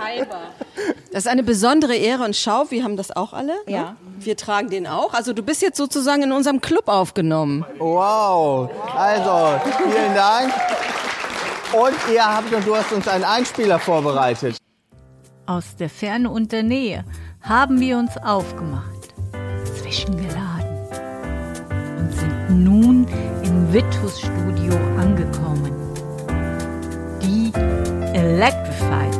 Das 1.13 1.27
ist 1.27 1.31
eine 1.31 1.43
besondere 1.43 1.95
Ehre 1.95 2.25
und 2.25 2.35
Schau, 2.35 2.71
wir 2.71 2.83
haben 2.85 2.97
das 2.97 3.15
auch 3.15 3.33
alle. 3.33 3.53
Ja. 3.67 3.83
Ne? 3.83 3.97
Wir 4.19 4.37
tragen 4.37 4.71
den 4.71 4.87
auch. 4.87 5.13
Also 5.13 5.33
du 5.33 5.43
bist 5.43 5.61
jetzt 5.63 5.77
sozusagen 5.77 6.23
in 6.23 6.33
unserem 6.33 6.61
Club 6.61 6.89
aufgenommen. 6.89 7.67
Wow. 7.79 8.71
Also, 8.97 9.61
vielen 9.77 10.15
Dank. 10.15 10.53
Und 11.73 11.95
ihr 12.13 12.25
habt 12.25 12.53
und 12.53 12.67
du 12.67 12.77
hast 12.77 12.93
uns 12.93 13.09
einen 13.09 13.25
Einspieler 13.25 13.79
vorbereitet. 13.79 14.57
Aus 15.47 15.77
der 15.77 15.89
Ferne 15.89 16.31
und 16.31 16.53
der 16.53 16.63
Nähe 16.63 17.05
haben 17.41 17.81
wir 17.81 17.99
uns 17.99 18.17
aufgemacht, 18.19 19.15
zwischengeladen 19.81 20.79
und 21.99 22.13
sind 22.13 22.65
nun 22.65 23.07
Vitus 23.73 24.21
Studio 24.21 24.75
angekommen. 24.99 25.73
Die 27.23 27.51
Electrified 28.13 29.19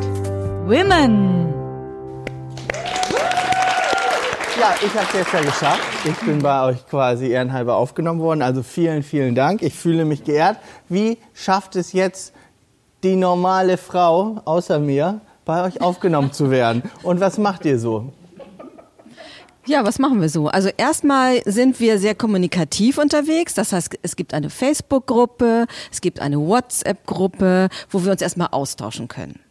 Women. 0.67 1.51
Ja, 4.59 4.75
ich 4.79 4.93
habe 4.93 5.07
es 5.07 5.13
jetzt 5.13 5.33
ja 5.33 5.41
geschafft. 5.41 5.81
Ich 6.05 6.15
bin 6.19 6.37
bei 6.37 6.65
euch 6.65 6.85
quasi 6.85 7.29
ehrenhalber 7.29 7.77
aufgenommen 7.77 8.19
worden. 8.19 8.43
Also 8.43 8.61
vielen, 8.61 9.01
vielen 9.01 9.33
Dank. 9.33 9.63
Ich 9.63 9.73
fühle 9.73 10.05
mich 10.05 10.23
geehrt. 10.23 10.57
Wie 10.87 11.17
schafft 11.33 11.75
es 11.75 11.91
jetzt 11.91 12.35
die 13.01 13.15
normale 13.15 13.77
Frau 13.77 14.39
außer 14.45 14.77
mir, 14.77 15.21
bei 15.45 15.63
euch 15.63 15.81
aufgenommen 15.81 16.31
zu 16.31 16.51
werden? 16.51 16.83
Und 17.01 17.19
was 17.21 17.39
macht 17.39 17.65
ihr 17.65 17.79
so? 17.79 18.13
Ja, 19.65 19.85
was 19.85 19.97
machen 19.97 20.19
wir 20.19 20.27
so? 20.27 20.47
Also 20.47 20.69
erstmal 20.75 21.41
sind 21.45 21.79
wir 21.79 21.97
sehr 21.97 22.15
kommunikativ 22.15 22.97
unterwegs. 22.97 23.53
Das 23.53 23.71
heißt, 23.71 23.97
es 24.01 24.15
gibt 24.17 24.33
eine 24.33 24.49
Facebook-Gruppe, 24.49 25.67
es 25.89 26.01
gibt 26.01 26.19
eine 26.19 26.37
WhatsApp-Gruppe, 26.37 27.69
wo 27.89 28.03
wir 28.03 28.11
uns 28.11 28.21
erstmal 28.21 28.49
austauschen 28.51 29.07
können. 29.07 29.42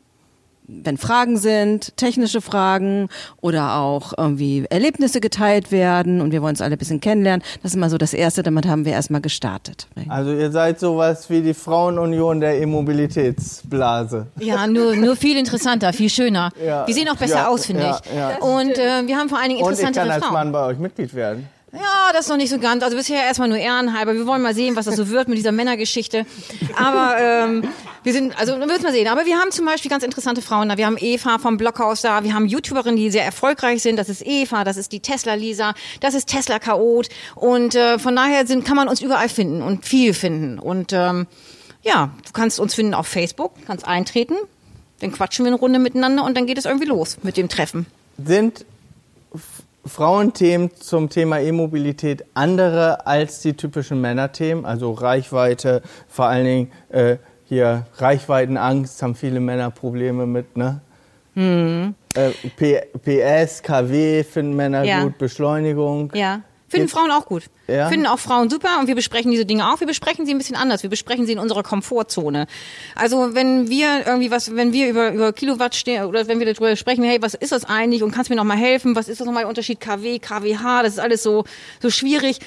Wenn 0.85 0.97
Fragen 0.97 1.37
sind, 1.37 1.97
technische 1.97 2.41
Fragen 2.41 3.09
oder 3.41 3.77
auch 3.77 4.13
irgendwie 4.17 4.65
Erlebnisse 4.71 5.21
geteilt 5.21 5.71
werden 5.73 6.21
und 6.21 6.33
wir 6.33 6.43
wollen 6.43 6.51
uns 6.53 6.61
alle 6.61 6.77
ein 6.77 6.79
bisschen 6.79 7.01
kennenlernen. 7.01 7.43
Das 7.63 7.73
ist 7.73 7.77
immer 7.77 7.91
so 7.91 7.99
das 7.99 8.15
Erste, 8.15 8.43
damit 8.43 8.67
haben 8.67 8.85
wir 8.85 8.93
erstmal 8.93 9.21
gestartet. 9.21 9.87
Also 10.09 10.33
ihr 10.33 10.51
seid 10.51 10.81
sowas 10.81 11.29
wie 11.31 11.43
die 11.43 11.55
Frauenunion 11.55 12.41
der 12.41 12.61
E-Mobilitätsblase. 12.61 14.27
Ja, 14.39 14.67
nur, 14.67 14.97
nur 14.97 15.17
viel 15.17 15.37
interessanter, 15.37 15.93
viel 15.93 16.11
schöner. 16.11 16.51
Ja. 16.65 16.85
Die 16.87 16.93
sehen 16.93 17.09
auch 17.09 17.17
besser 17.17 17.37
Ja, 17.37 17.49
aus, 17.49 17.67
finde 17.67 17.83
ja, 17.83 18.01
ich. 18.05 18.17
ja. 18.17 18.37
Und 18.39 18.79
äh, 18.79 19.07
wir 19.07 19.17
haben 19.17 19.29
vor 19.29 19.39
allen 19.39 19.49
Dingen 19.51 19.63
Und 19.63 19.73
ich 19.73 19.79
interessantere 19.81 20.05
kann 20.05 20.13
als 20.13 20.25
Frauen. 20.25 20.33
Mann 20.35 20.53
bei 20.53 20.67
euch 20.67 20.79
Mitglied 20.79 21.15
werden. 21.15 21.49
Ja, 21.73 22.13
das 22.13 22.27
ist 22.27 22.29
noch 22.29 22.37
nicht 22.37 22.51
so 22.51 22.59
ganz. 22.59 22.83
Also 22.83 22.97
bisher 22.99 23.25
erstmal 23.25 23.49
nur 23.49 23.57
ehrenhalber. 23.57 24.15
Wir 24.15 24.27
wollen 24.27 24.43
mal 24.43 24.55
sehen, 24.55 24.77
was 24.77 24.85
das 24.85 24.97
so 24.97 25.09
wird 25.09 25.29
mit 25.29 25.39
dieser 25.39 25.53
Männergeschichte. 25.53 26.27
Aber 26.77 27.17
ähm, 27.19 27.69
wir 28.03 28.13
sind, 28.13 28.39
also 28.39 28.59
wir 28.59 28.67
müssen 28.67 28.83
mal 28.83 28.93
sehen. 28.93 29.09
Aber 29.09 29.25
wir 29.25 29.39
haben 29.39 29.51
zum 29.53 29.65
Beispiel 29.65 29.91
ganz 29.91 30.05
interessante 30.05 30.43
Frauen 30.43 30.69
da. 30.69 30.77
Wir 30.77 30.85
haben 30.85 30.99
Eva 30.99 31.39
vom 31.39 31.57
Blockhaus 31.57 32.03
da. 32.03 32.25
Wir 32.25 32.35
haben 32.35 32.45
YouTuberinnen, 32.47 32.97
die 32.97 33.11
sehr 33.11 33.25
erfolgreich 33.25 33.83
sind. 33.83 33.97
Das 33.97 34.11
ist 34.11 34.23
Eva, 34.27 34.65
das 34.65 34.77
ist 34.77 34.93
die 34.93 35.01
Tesla 35.01 35.33
Lisa, 35.33 35.73
das 36.01 36.13
ist 36.13 36.29
Tesla 36.29 36.59
Chaot. 36.59 37.09
Und 37.37 37.75
äh, 37.75 37.99
von 37.99 38.15
daher 38.15 38.47
sind, 38.47 38.67
kann 38.67 38.77
man 38.77 38.89
uns 38.89 39.01
überall 39.01 39.31
finden 39.31 39.63
und 39.63 39.87
viel 39.87 40.13
finden. 40.13 40.59
Und 40.59 40.93
ähm, 40.93 41.27
ja, 41.83 42.11
du 42.27 42.33
kannst 42.33 42.61
uns 42.61 42.75
finden 42.75 42.93
auf 42.93 43.07
Facebook, 43.07 43.55
kannst 43.67 43.87
eintreten. 43.87 44.35
Dann 45.01 45.11
quatschen 45.11 45.47
wir 45.47 45.51
eine 45.51 45.59
Runde 45.59 45.79
miteinander 45.79 46.23
und 46.23 46.37
dann 46.37 46.47
geht 46.47 46.59
es 46.59 46.67
irgendwie 46.67 46.87
los 46.87 47.17
mit 47.23 47.39
dem 47.39 47.49
Treffen. 47.49 47.87
Sind 48.23 48.67
Frauenthemen 49.85 50.71
zum 50.77 51.09
Thema 51.09 51.41
E-Mobilität 51.41 52.25
andere 52.35 53.07
als 53.07 53.41
die 53.41 53.55
typischen 53.55 54.01
Männerthemen? 54.01 54.65
Also 54.65 54.93
Reichweite, 54.93 55.83
vor 56.09 56.27
allen 56.27 56.45
Dingen 56.45 56.73
äh, 56.91 57.17
hier 57.45 57.87
Reichweitenangst 57.97 59.03
haben 59.03 59.15
viele 59.15 59.41
Männer 59.41 59.71
Probleme 59.71 60.27
mit, 60.27 60.57
ne? 60.57 60.81
Äh, 61.35 62.31
P 62.57 62.83
PS, 63.03 63.63
KW 63.63 64.23
finden 64.23 64.55
Männer 64.55 64.85
Ja. 64.85 65.03
gut, 65.03 65.19
Beschleunigung. 65.19 66.13
Ja. 66.15 66.43
Finden 66.73 66.87
Jetzt- 66.87 66.95
Frauen 66.97 67.11
auch 67.11 67.27
gut. 67.27 67.45
Ja? 67.69 67.89
Finden 67.91 68.07
auch 68.07 68.19
Frauen 68.19 68.49
super 68.49 68.81
und 68.81 68.87
wir 68.87 68.95
besprechen 68.95 69.31
diese 69.31 69.45
Dinge 69.45 69.71
auch. 69.71 69.79
Wir 69.81 69.87
besprechen 69.87 70.25
sie 70.25 70.33
ein 70.33 70.39
bisschen 70.39 70.57
anders. 70.57 70.83
Wir 70.83 70.89
besprechen 70.89 71.27
sie 71.27 71.33
in 71.33 71.39
unserer 71.39 71.63
Komfortzone. 71.63 72.47
Also 72.95 73.35
wenn 73.35 73.69
wir 73.69 74.07
irgendwie 74.07 74.31
was, 74.31 74.57
wenn 74.57 74.73
wir 74.73 74.89
über, 74.89 75.13
über 75.13 75.33
Kilowatt 75.35 75.75
stehen 75.75 76.05
oder 76.07 76.27
wenn 76.29 76.39
wir 76.41 76.47
darüber 76.47 76.75
sprechen, 76.77 77.05
hey, 77.05 77.21
was 77.21 77.35
ist 77.35 77.53
das 77.53 77.67
eigentlich 77.67 78.03
und 78.03 78.11
kannst 78.11 78.31
mir 78.31 78.37
noch 78.37 78.45
mal 78.45 78.57
helfen? 78.57 78.97
Was 78.97 79.09
ist 79.11 79.21
das 79.21 79.27
nochmal 79.27 79.43
der 79.43 79.51
Unterschied 79.51 79.81
KW, 79.81 80.19
KWH? 80.19 80.83
Das 80.83 80.95
ist 80.95 80.99
alles 80.99 81.23
so, 81.23 81.45
so 81.83 81.91
schwierig. 81.91 82.39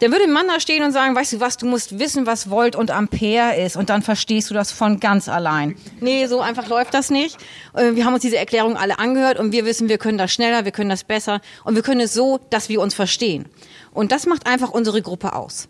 Dann 0.00 0.10
würde 0.10 0.24
ein 0.24 0.32
Mann 0.32 0.46
da 0.48 0.60
stehen 0.60 0.82
und 0.82 0.92
sagen, 0.92 1.14
weißt 1.14 1.34
du 1.34 1.40
was, 1.40 1.56
du 1.56 1.66
musst 1.66 1.98
wissen, 1.98 2.26
was 2.26 2.50
Volt 2.50 2.76
und 2.76 2.90
Ampere 2.90 3.56
ist 3.56 3.76
und 3.76 3.90
dann 3.90 4.02
verstehst 4.02 4.50
du 4.50 4.54
das 4.54 4.72
von 4.72 5.00
ganz 5.00 5.28
allein. 5.28 5.76
Nee, 6.00 6.26
so 6.26 6.40
einfach 6.40 6.68
läuft 6.68 6.94
das 6.94 7.10
nicht. 7.10 7.36
Äh, 7.74 7.94
Wir 7.94 8.04
haben 8.04 8.14
uns 8.14 8.22
diese 8.22 8.36
Erklärung 8.36 8.76
alle 8.76 8.98
angehört 8.98 9.38
und 9.38 9.52
wir 9.52 9.64
wissen, 9.64 9.88
wir 9.88 9.98
können 9.98 10.18
das 10.18 10.32
schneller, 10.32 10.64
wir 10.64 10.72
können 10.72 10.90
das 10.90 11.04
besser 11.04 11.40
und 11.64 11.74
wir 11.74 11.82
können 11.82 12.00
es 12.00 12.12
so, 12.14 12.40
dass 12.50 12.68
wir 12.68 12.80
uns 12.80 12.94
verstehen. 12.94 13.46
Und 13.92 14.12
das 14.12 14.26
macht 14.26 14.46
einfach 14.46 14.70
unsere 14.70 15.02
Gruppe 15.02 15.34
aus. 15.34 15.68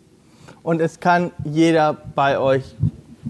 Und 0.63 0.81
es 0.81 0.99
kann 0.99 1.31
jeder 1.43 1.93
bei 1.93 2.39
euch 2.39 2.63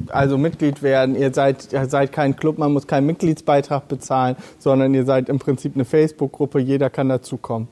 also 0.10 0.38
Mitglied 0.38 0.82
werden. 0.84 1.16
Ihr 1.16 1.34
seid, 1.34 1.72
ihr 1.72 1.86
seid 1.88 2.12
kein 2.12 2.36
Club, 2.36 2.58
man 2.58 2.74
muss 2.74 2.88
keinen 2.88 3.06
Mitgliedsbeitrag 3.06 3.88
bezahlen, 3.88 4.36
sondern 4.60 4.94
ihr 4.94 5.06
seid 5.06 5.30
im 5.30 5.40
Prinzip 5.40 5.76
eine 5.76 5.86
Facebook-Gruppe, 5.86 6.60
jeder 6.60 6.90
kann 6.90 7.10
dazukommen. 7.10 7.68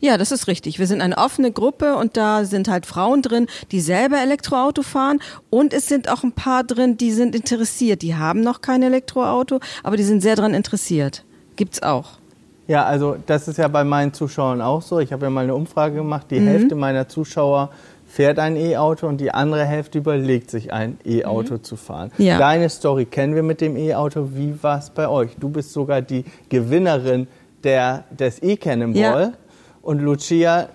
Ja, 0.00 0.18
das 0.18 0.30
ist 0.32 0.46
richtig. 0.46 0.78
Wir 0.78 0.86
sind 0.86 1.00
eine 1.00 1.16
offene 1.18 1.52
Gruppe 1.52 1.96
und 1.96 2.16
da 2.16 2.44
sind 2.44 2.68
halt 2.68 2.86
Frauen 2.86 3.22
drin, 3.22 3.46
die 3.72 3.80
selber 3.80 4.18
Elektroauto 4.20 4.82
fahren 4.82 5.20
und 5.50 5.72
es 5.72 5.86
sind 5.88 6.08
auch 6.10 6.22
ein 6.22 6.32
paar 6.32 6.64
drin, 6.64 6.96
die 6.96 7.12
sind 7.12 7.34
interessiert. 7.34 8.02
Die 8.02 8.14
haben 8.14 8.40
noch 8.42 8.60
kein 8.60 8.82
Elektroauto, 8.82 9.60
aber 9.82 9.96
die 9.96 10.02
sind 10.04 10.20
sehr 10.22 10.36
daran 10.36 10.54
interessiert. 10.54 11.24
Gibt's 11.56 11.82
auch. 11.82 12.12
Ja, 12.68 12.84
also 12.84 13.16
das 13.26 13.48
ist 13.48 13.56
ja 13.56 13.66
bei 13.68 13.82
meinen 13.84 14.12
Zuschauern 14.12 14.60
auch 14.60 14.82
so. 14.82 15.00
Ich 15.00 15.12
habe 15.12 15.26
ja 15.26 15.30
mal 15.30 15.42
eine 15.44 15.54
Umfrage 15.54 15.96
gemacht. 15.96 16.26
Die 16.30 16.38
Mhm. 16.38 16.46
Hälfte 16.46 16.74
meiner 16.76 17.08
Zuschauer 17.08 17.70
fährt 18.06 18.38
ein 18.38 18.56
E-Auto 18.56 19.06
und 19.08 19.20
die 19.20 19.32
andere 19.32 19.64
Hälfte 19.64 19.98
überlegt 19.98 20.50
sich 20.50 20.72
ein 20.72 20.98
E-Auto 21.04 21.58
zu 21.58 21.76
fahren. 21.76 22.12
Ja. 22.18 22.38
Deine 22.38 22.68
Story 22.68 23.06
kennen 23.06 23.34
wir 23.34 23.42
mit 23.42 23.60
dem 23.60 23.76
E-Auto. 23.76 24.30
Wie 24.34 24.54
war 24.62 24.78
es 24.78 24.90
bei 24.90 25.08
euch? 25.08 25.30
Du 25.40 25.48
bist 25.48 25.72
sogar 25.72 26.00
die 26.02 26.24
Gewinnerin 26.48 27.26
der, 27.64 28.04
des 28.10 28.42
E-Cannonball. 28.42 29.22
Ja. 29.22 29.32
Und 29.82 30.00
Lucia, 30.00 30.68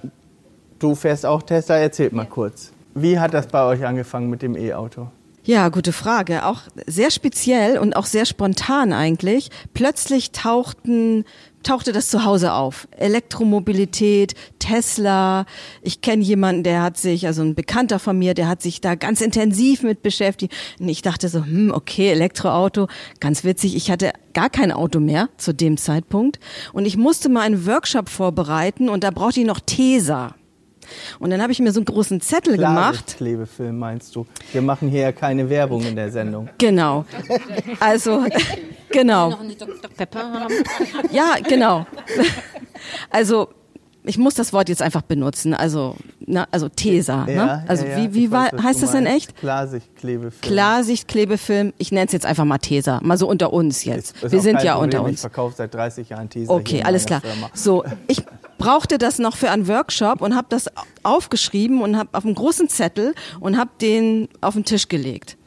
du 0.79 0.95
fährst 0.95 1.25
auch 1.25 1.43
Tesla. 1.43 1.77
Erzählt 1.77 2.13
mal 2.13 2.25
kurz. 2.25 2.71
Wie 2.93 3.19
hat 3.19 3.33
das 3.33 3.47
bei 3.47 3.63
euch 3.65 3.85
angefangen 3.85 4.29
mit 4.29 4.41
dem 4.41 4.55
E-Auto? 4.55 5.07
Ja, 5.43 5.69
gute 5.69 5.93
Frage. 5.93 6.45
Auch 6.45 6.61
sehr 6.87 7.11
speziell 7.11 7.77
und 7.77 7.95
auch 7.95 8.07
sehr 8.07 8.25
spontan 8.25 8.93
eigentlich. 8.93 9.51
Plötzlich 9.75 10.31
tauchten 10.31 11.23
tauchte 11.65 11.91
das 11.91 12.09
zu 12.09 12.23
Hause 12.23 12.53
auf. 12.53 12.87
Elektromobilität, 12.91 14.33
Tesla. 14.59 15.45
Ich 15.81 16.01
kenne 16.01 16.23
jemanden, 16.23 16.63
der 16.63 16.81
hat 16.81 16.97
sich, 16.97 17.27
also 17.27 17.41
ein 17.41 17.55
Bekannter 17.55 17.99
von 17.99 18.17
mir, 18.17 18.33
der 18.33 18.47
hat 18.47 18.61
sich 18.61 18.81
da 18.81 18.95
ganz 18.95 19.21
intensiv 19.21 19.83
mit 19.83 20.01
beschäftigt. 20.01 20.53
Und 20.79 20.87
ich 20.87 21.01
dachte 21.01 21.27
so, 21.27 21.43
hm, 21.43 21.71
okay, 21.73 22.09
Elektroauto, 22.09 22.87
ganz 23.19 23.43
witzig. 23.43 23.75
Ich 23.75 23.91
hatte 23.91 24.13
gar 24.33 24.49
kein 24.49 24.71
Auto 24.71 24.99
mehr 24.99 25.29
zu 25.37 25.53
dem 25.53 25.77
Zeitpunkt. 25.77 26.39
Und 26.71 26.85
ich 26.85 26.97
musste 26.97 27.29
mal 27.29 27.41
einen 27.41 27.65
Workshop 27.65 28.09
vorbereiten 28.09 28.87
und 28.87 29.03
da 29.03 29.11
brauchte 29.11 29.41
ich 29.41 29.45
noch 29.45 29.59
Tesa. 29.59 30.35
Und 31.19 31.29
dann 31.29 31.41
habe 31.41 31.51
ich 31.51 31.59
mir 31.59 31.71
so 31.71 31.79
einen 31.79 31.85
großen 31.85 32.21
Zettel 32.21 32.57
gemacht. 32.57 33.15
Klebefilm 33.17 33.77
meinst 33.77 34.15
du? 34.15 34.25
Wir 34.51 34.61
machen 34.61 34.89
hier 34.89 35.01
ja 35.01 35.11
keine 35.11 35.49
Werbung 35.49 35.83
in 35.83 35.95
der 35.95 36.11
Sendung. 36.11 36.49
Genau. 36.57 37.05
Also, 37.79 38.23
genau. 38.89 39.29
Noch 39.31 39.41
eine 39.41 39.55
Dr. 39.55 39.89
Pepper 39.95 40.19
haben. 40.31 40.53
Ja, 41.11 41.35
genau. 41.47 41.85
Also, 43.09 43.49
ich 44.07 44.17
muss 44.19 44.35
das 44.35 44.53
Wort 44.53 44.69
jetzt 44.69 44.81
einfach 44.83 45.01
benutzen. 45.01 45.53
Also, 45.55 45.95
na, 46.19 46.47
also 46.51 46.69
Tesa. 46.69 47.25
ne? 47.25 47.63
Also, 47.67 47.85
ja, 47.85 47.91
ja, 47.91 47.97
wie, 47.97 48.13
wie 48.13 48.25
ich 48.25 48.31
war, 48.31 48.51
weiß, 48.53 48.63
heißt 48.63 48.83
das 48.83 48.91
denn 48.91 49.07
echt? 49.07 49.35
Klarsicht-Klebefilm. 49.37 50.41
Klarsicht-Klebefilm. 50.41 51.73
Ich 51.79 51.91
nenne 51.91 52.05
es 52.05 52.11
jetzt 52.11 52.25
einfach 52.25 52.45
mal 52.45 52.59
Tesa. 52.59 52.99
Mal 53.03 53.17
so 53.17 53.27
unter 53.27 53.51
uns 53.51 53.83
jetzt. 53.83 54.15
Ist 54.21 54.31
Wir 54.31 54.39
auch 54.39 54.43
sind 54.43 54.61
ja 54.63 54.73
Problem. 54.75 54.83
unter 54.83 54.97
Ich 54.99 55.11
uns. 55.13 55.21
verkaufe 55.21 55.55
seit 55.57 55.73
30 55.73 56.09
Jahren 56.09 56.29
hier 56.31 56.47
Okay, 56.49 56.79
in 56.81 56.85
alles 56.85 57.05
klar. 57.05 57.21
Firma. 57.21 57.49
So, 57.55 57.83
ich 58.07 58.23
brauchte 58.57 58.97
das 58.97 59.19
noch 59.19 59.35
für 59.35 59.49
einen 59.51 59.67
Workshop 59.67 60.21
und 60.21 60.35
habe 60.35 60.47
das 60.49 60.69
aufgeschrieben 61.03 61.81
und 61.81 61.97
habe 61.97 62.09
auf 62.13 62.25
einen 62.25 62.35
großen 62.35 62.69
Zettel 62.69 63.13
und 63.39 63.57
habe 63.57 63.71
den 63.81 64.29
auf 64.41 64.53
den 64.53 64.65
Tisch 64.65 64.87
gelegt. 64.87 65.37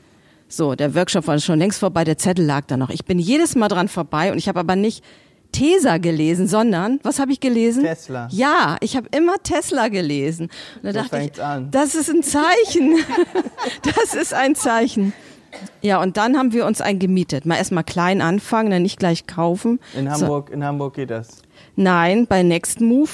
So, 0.49 0.75
der 0.75 0.95
Workshop 0.95 1.27
war 1.27 1.39
schon 1.39 1.59
längst 1.59 1.79
vorbei, 1.79 2.05
der 2.05 2.17
Zettel 2.19 2.45
lag 2.45 2.65
da 2.67 2.77
noch. 2.77 2.91
Ich 2.91 3.05
bin 3.05 3.19
jedes 3.19 3.55
Mal 3.55 3.69
dran 3.69 3.89
vorbei 3.89 4.33
und 4.33 4.39
ich 4.39 4.49
habe 4.49 4.61
aber 4.61 4.77
nicht 4.77 5.05
Tesa 5.53 5.97
gelesen, 5.99 6.47
sondern 6.47 7.01
was 7.03 7.19
habe 7.19 7.33
ich 7.33 7.41
gelesen? 7.41 7.83
Tesla. 7.83 8.29
Ja, 8.31 8.77
ich 8.81 8.97
habe 8.97 9.09
immer 9.17 9.43
Tesla 9.43 9.89
gelesen. 9.89 10.51
Und 10.83 10.85
da 10.85 10.93
So 10.93 10.99
dachte 11.01 11.31
ich, 11.35 11.43
an. 11.43 11.71
das 11.71 11.95
ist 11.95 12.11
ein 12.11 12.23
Zeichen. 12.23 12.97
das 13.83 14.15
ist 14.15 14.35
ein 14.35 14.55
Zeichen. 14.55 15.13
Ja, 15.81 16.03
und 16.03 16.17
dann 16.19 16.37
haben 16.37 16.53
wir 16.53 16.67
uns 16.67 16.81
einen 16.83 16.99
gemietet. 16.99 17.47
Mal 17.47 17.57
erstmal 17.57 17.85
klein 17.85 18.21
anfangen, 18.21 18.71
dann 18.71 18.83
nicht 18.83 18.99
gleich 18.99 19.27
kaufen. 19.27 19.81
In 19.95 20.05
So. 20.07 20.11
Hamburg, 20.27 20.51
in 20.51 20.63
Hamburg 20.65 20.95
geht 20.95 21.11
das. 21.11 21.43
Nein, 21.79 22.27
bei 22.27 22.43
Next 22.43 22.81
Move. 22.81 23.09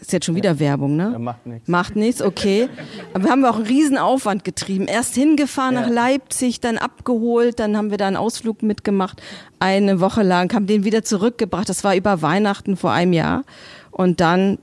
Ist 0.00 0.12
jetzt 0.12 0.26
schon 0.26 0.36
wieder 0.36 0.60
Werbung, 0.60 0.94
ne? 0.94 1.10
Ja, 1.12 1.18
macht 1.18 1.44
nichts. 1.46 1.68
Macht 1.68 1.96
nichts, 1.96 2.22
okay. 2.22 2.68
Aber 3.14 3.24
wir 3.24 3.30
haben 3.32 3.44
auch 3.44 3.56
einen 3.56 3.66
riesen 3.66 3.98
Aufwand 3.98 4.44
getrieben. 4.44 4.86
Erst 4.86 5.14
hingefahren 5.14 5.74
Ja. 5.74 5.80
nach 5.80 5.88
Leipzig, 5.90 6.60
dann 6.60 6.78
abgeholt, 6.78 7.58
dann 7.58 7.76
haben 7.76 7.90
wir 7.90 7.96
da 7.96 8.06
einen 8.06 8.16
Ausflug 8.16 8.62
mitgemacht, 8.62 9.20
eine 9.58 10.00
Woche 10.00 10.22
lang, 10.22 10.52
haben 10.54 10.66
den 10.68 10.84
wieder 10.84 11.02
zurückgebracht. 11.02 11.68
Das 11.68 11.82
war 11.82 11.96
über 11.96 12.22
Weihnachten 12.22 12.76
vor 12.76 12.92
einem 12.92 13.12
Jahr. 13.12 13.42
Und 13.90 14.20
dann 14.20 14.58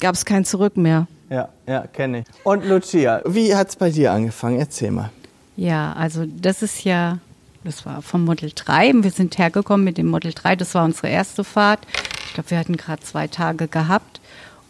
gab 0.00 0.14
es 0.16 0.24
kein 0.24 0.44
Zurück 0.44 0.76
mehr. 0.76 1.06
Ja, 1.28 1.50
ja, 1.68 1.86
kenne 1.86 2.20
ich. 2.20 2.24
Und 2.42 2.64
Lucia, 2.66 3.20
wie 3.26 3.54
hat's 3.54 3.76
bei 3.76 3.90
dir 3.90 4.10
angefangen? 4.10 4.58
Erzähl 4.58 4.90
mal. 4.90 5.10
Ja, 5.56 5.92
also 5.92 6.24
das 6.26 6.62
ist 6.62 6.82
ja, 6.82 7.18
das 7.64 7.84
war 7.84 8.02
vom 8.02 8.24
Model 8.24 8.50
3. 8.54 8.92
Wir 9.02 9.10
sind 9.10 9.36
hergekommen 9.38 9.84
mit 9.84 9.98
dem 9.98 10.08
Model 10.08 10.32
3. 10.32 10.56
Das 10.56 10.74
war 10.74 10.84
unsere 10.84 11.08
erste 11.08 11.44
Fahrt. 11.44 11.80
Ich 12.26 12.34
glaube, 12.34 12.50
wir 12.50 12.58
hatten 12.58 12.76
gerade 12.76 13.02
zwei 13.02 13.26
Tage 13.26 13.68
gehabt. 13.68 14.20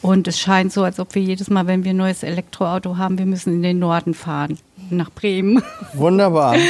Und 0.02 0.26
es 0.26 0.40
scheint 0.40 0.72
so, 0.72 0.82
als 0.82 0.98
ob 0.98 1.14
wir 1.14 1.22
jedes 1.22 1.50
Mal, 1.50 1.66
wenn 1.66 1.84
wir 1.84 1.90
ein 1.90 1.98
neues 1.98 2.22
Elektroauto 2.22 2.96
haben, 2.96 3.18
wir 3.18 3.26
müssen 3.26 3.54
in 3.54 3.62
den 3.62 3.78
Norden 3.78 4.14
fahren, 4.14 4.58
nach 4.88 5.10
Bremen. 5.10 5.62
Wunderbar. 5.94 6.56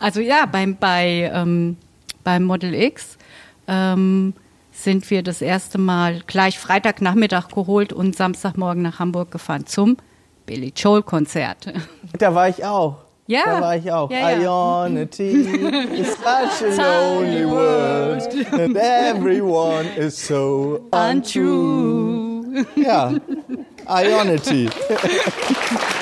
Also 0.00 0.20
ja, 0.20 0.46
beim, 0.46 0.76
bei, 0.76 1.28
ähm, 1.34 1.76
beim 2.22 2.44
Model 2.44 2.72
X 2.72 3.18
ähm, 3.66 4.32
sind 4.70 5.10
wir 5.10 5.24
das 5.24 5.42
erste 5.42 5.76
Mal 5.76 6.22
gleich 6.28 6.58
Freitagnachmittag 6.60 7.48
geholt 7.48 7.92
und 7.92 8.14
Samstagmorgen 8.14 8.82
nach 8.82 9.00
Hamburg 9.00 9.32
gefahren 9.32 9.66
zum 9.66 9.96
Billy 10.46 10.72
Joel 10.74 11.02
Konzert. 11.02 11.72
Da 12.16 12.32
war 12.32 12.48
ich 12.48 12.64
auch. 12.64 13.07
Ja. 13.28 13.44
Da 13.44 13.60
war 13.60 13.76
ich 13.76 13.92
auch. 13.92 14.10
Ja, 14.10 14.30
ja. 14.30 14.86
Ionity 14.86 15.30
is 15.92 16.14
such 16.14 16.62
a 16.62 17.12
lonely 17.12 17.44
world 17.44 18.22
and 18.52 18.74
everyone 18.74 19.86
is 19.98 20.16
so 20.16 20.80
untrue. 20.90 22.64
Ja, 22.74 23.12
Ionity. 23.86 24.70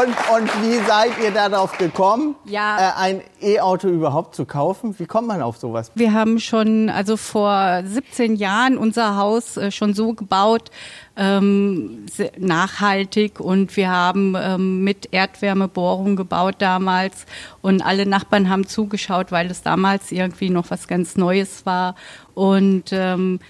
Und, 0.00 0.14
und 0.36 0.48
wie 0.62 0.76
seid 0.86 1.12
ihr 1.22 1.30
darauf 1.30 1.76
gekommen, 1.78 2.36
Ja. 2.44 2.76
äh, 2.78 2.92
ein 3.00 3.20
E-Auto 3.40 3.88
überhaupt 3.88 4.34
zu 4.34 4.44
kaufen? 4.44 4.94
Wie 4.98 5.06
kommt 5.06 5.26
man 5.28 5.40
auf 5.42 5.56
sowas? 5.56 5.90
Wir 5.94 6.12
haben 6.12 6.38
schon, 6.40 6.88
also 6.90 7.16
vor 7.16 7.82
17 7.84 8.36
Jahren 8.36 8.76
unser 8.78 9.16
Haus 9.16 9.56
äh, 9.56 9.70
schon 9.70 9.94
so 9.94 10.12
gebaut, 10.12 10.70
ähm, 11.16 12.06
nachhaltig 12.38 13.40
und 13.40 13.76
wir 13.76 13.90
haben 13.90 14.36
ähm, 14.38 14.84
mit 14.84 15.08
Erdwärmebohrung 15.12 16.14
gebaut 16.16 16.56
damals 16.58 17.26
und 17.60 17.82
alle 17.84 18.06
Nachbarn 18.06 18.48
haben 18.48 18.66
zugeschaut, 18.66 19.32
weil 19.32 19.50
es 19.50 19.62
damals 19.62 20.12
irgendwie 20.12 20.50
noch 20.50 20.70
was 20.70 20.86
ganz 20.86 21.16
Neues 21.16 21.66
war 21.66 21.96
und 22.34 22.84
ähm, 22.92 23.40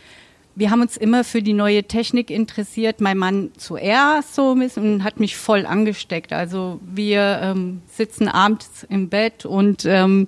wir 0.58 0.72
haben 0.72 0.80
uns 0.80 0.96
immer 0.96 1.22
für 1.22 1.40
die 1.40 1.52
neue 1.52 1.84
Technik 1.84 2.30
interessiert. 2.30 3.00
Mein 3.00 3.16
Mann 3.16 3.50
zuerst 3.56 4.34
so 4.34 4.54
ein 4.54 4.58
bisschen 4.58 4.94
und 4.94 5.04
hat 5.04 5.20
mich 5.20 5.36
voll 5.36 5.64
angesteckt. 5.64 6.32
Also 6.32 6.80
wir 6.84 7.38
ähm, 7.40 7.82
sitzen 7.86 8.26
abends 8.26 8.84
im 8.88 9.08
Bett 9.08 9.46
und 9.46 9.84
ähm, 9.84 10.26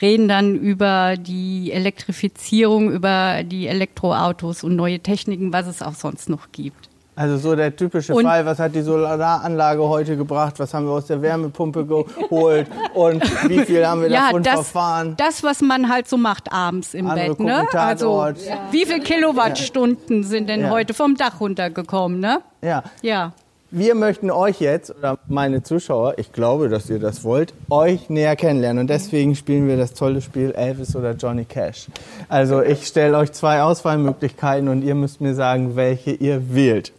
reden 0.00 0.28
dann 0.28 0.54
über 0.54 1.16
die 1.16 1.72
Elektrifizierung, 1.72 2.92
über 2.92 3.42
die 3.42 3.66
Elektroautos 3.66 4.62
und 4.62 4.76
neue 4.76 5.00
Techniken, 5.00 5.52
was 5.52 5.66
es 5.66 5.82
auch 5.82 5.94
sonst 5.94 6.28
noch 6.28 6.52
gibt. 6.52 6.91
Also 7.14 7.36
so 7.36 7.54
der 7.54 7.76
typische 7.76 8.14
Und- 8.14 8.24
Fall, 8.24 8.46
was 8.46 8.58
hat 8.58 8.74
die 8.74 8.80
Solaranlage 8.80 9.82
heute 9.86 10.16
gebracht, 10.16 10.54
was 10.58 10.72
haben 10.72 10.86
wir 10.86 10.92
aus 10.92 11.06
der 11.06 11.20
Wärmepumpe 11.20 11.84
geholt 11.84 12.66
und 12.94 13.22
wie 13.50 13.60
viel 13.66 13.86
haben 13.86 14.00
wir 14.02 14.08
davon 14.08 14.42
das, 14.42 14.54
verfahren? 14.54 15.14
das, 15.18 15.42
was 15.42 15.60
man 15.60 15.90
halt 15.90 16.08
so 16.08 16.16
macht 16.16 16.50
abends 16.50 16.94
im 16.94 17.06
Andere 17.08 17.34
Bett. 17.34 17.40
Ne? 17.40 17.56
Also 17.72 18.06
Tatort. 18.18 18.38
wie 18.70 18.86
viel 18.86 19.00
Kilowattstunden 19.00 20.24
sind 20.24 20.48
denn 20.48 20.62
Ja. 20.62 20.70
heute 20.70 20.94
vom 20.94 21.14
Dach 21.16 21.38
runtergekommen? 21.40 22.18
Ne? 22.18 22.38
Ja. 22.62 22.82
Ja. 23.02 23.32
Wir 23.74 23.94
möchten 23.94 24.30
euch 24.30 24.60
jetzt, 24.60 24.90
oder 24.98 25.18
meine 25.28 25.62
Zuschauer, 25.62 26.14
ich 26.18 26.32
glaube, 26.32 26.68
dass 26.68 26.90
ihr 26.90 26.98
das 26.98 27.24
wollt, 27.24 27.54
euch 27.70 28.10
näher 28.10 28.36
kennenlernen. 28.36 28.80
Und 28.82 28.90
deswegen 28.90 29.34
spielen 29.34 29.66
wir 29.66 29.78
das 29.78 29.94
tolle 29.94 30.20
Spiel 30.20 30.50
Elvis 30.52 30.94
oder 30.94 31.12
Johnny 31.12 31.46
Cash. 31.46 31.86
Also 32.28 32.62
ich 32.62 32.86
stelle 32.86 33.16
euch 33.16 33.32
zwei 33.32 33.62
Auswahlmöglichkeiten 33.62 34.68
und 34.68 34.82
ihr 34.82 34.94
müsst 34.94 35.22
mir 35.22 35.34
sagen, 35.34 35.74
welche 35.76 36.10
ihr 36.12 36.54
wählt. 36.54 36.92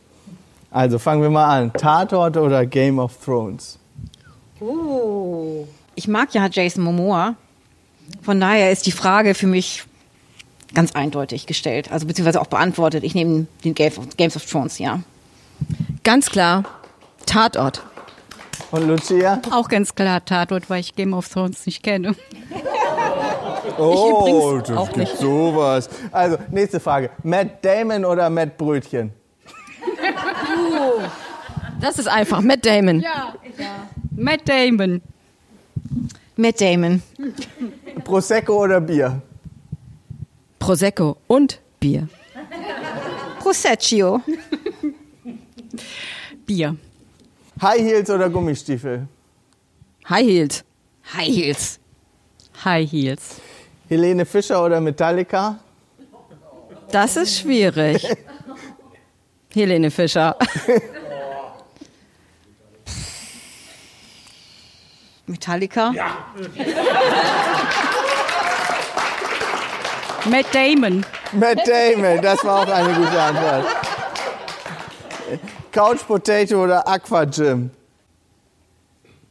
Also 0.73 0.97
fangen 0.99 1.21
wir 1.21 1.29
mal 1.29 1.45
an. 1.45 1.71
Tatort 1.71 2.35
oder 2.35 2.65
Game 2.65 2.97
of 2.99 3.15
Thrones? 3.23 3.77
Oh. 4.59 5.65
Ich 5.95 6.07
mag 6.07 6.33
ja 6.33 6.47
Jason 6.51 6.83
Momoa. 6.83 7.35
Von 8.23 8.41
daher 8.41 8.71
ist 8.71 8.85
die 8.87 8.91
Frage 8.91 9.35
für 9.35 9.47
mich 9.47 9.85
ganz 10.73 10.93
eindeutig 10.93 11.45
gestellt, 11.45 11.91
also 11.91 12.07
beziehungsweise 12.07 12.41
auch 12.41 12.47
beantwortet. 12.47 13.03
Ich 13.03 13.13
nehme 13.13 13.45
den 13.63 13.75
Game 13.75 13.93
of, 13.97 14.17
Games 14.17 14.35
of 14.35 14.45
Thrones, 14.49 14.79
ja. 14.79 14.99
Ganz 16.03 16.31
klar, 16.31 16.63
Tatort. 17.27 17.83
Und 18.71 18.87
Lucia? 18.87 19.39
Auch 19.51 19.69
ganz 19.69 19.93
klar 19.93 20.25
Tatort, 20.25 20.69
weil 20.71 20.79
ich 20.79 20.95
Game 20.95 21.13
of 21.13 21.29
Thrones 21.29 21.65
nicht 21.65 21.83
kenne. 21.83 22.15
Oh, 23.77 24.59
das 24.59 24.77
auch 24.77 24.85
gibt 24.87 24.97
nicht. 24.97 25.17
sowas. 25.17 25.89
Also, 26.11 26.37
nächste 26.51 26.79
Frage. 26.79 27.09
Matt 27.23 27.63
Damon 27.65 28.05
oder 28.05 28.29
Matt 28.29 28.57
Brötchen? 28.57 29.11
Das 31.81 31.99
ist 31.99 32.07
einfach. 32.07 32.41
Matt 32.41 32.65
Damon. 32.65 33.01
Ja, 33.01 33.33
Matt 34.15 34.47
Damon. 34.47 35.01
Matt 36.35 36.61
Damon. 36.61 37.01
Prosecco 38.03 38.63
oder 38.63 38.81
Bier? 38.81 39.21
Prosecco 40.59 41.17
und 41.27 41.59
Bier. 41.79 42.07
Proseccio. 43.39 44.21
Bier. 46.45 46.75
High 47.61 47.81
Heels 47.81 48.09
oder 48.09 48.29
Gummistiefel? 48.29 49.07
High 50.09 50.25
Heels. 50.25 50.63
High 51.13 51.27
Heels. 51.35 51.79
High 52.63 52.89
Heels. 52.89 53.41
Helene 53.89 54.25
Fischer 54.25 54.63
oder 54.63 54.79
Metallica? 54.79 55.59
Das 56.91 57.17
ist 57.17 57.39
schwierig. 57.39 58.07
Helene 59.53 59.91
Fischer. 59.91 60.35
Metallica. 65.25 65.91
Ja. 65.93 66.17
Matt 70.25 70.45
Damon. 70.53 71.05
Matt 71.33 71.59
Damon, 71.67 72.21
das 72.21 72.43
war 72.43 72.61
auch 72.61 72.67
eine 72.71 72.93
gute 72.93 73.21
Antwort. 73.21 73.65
Couch 75.71 76.05
Potato 76.05 76.63
oder 76.63 76.87
Aqua 76.87 77.25
Gym? 77.25 77.71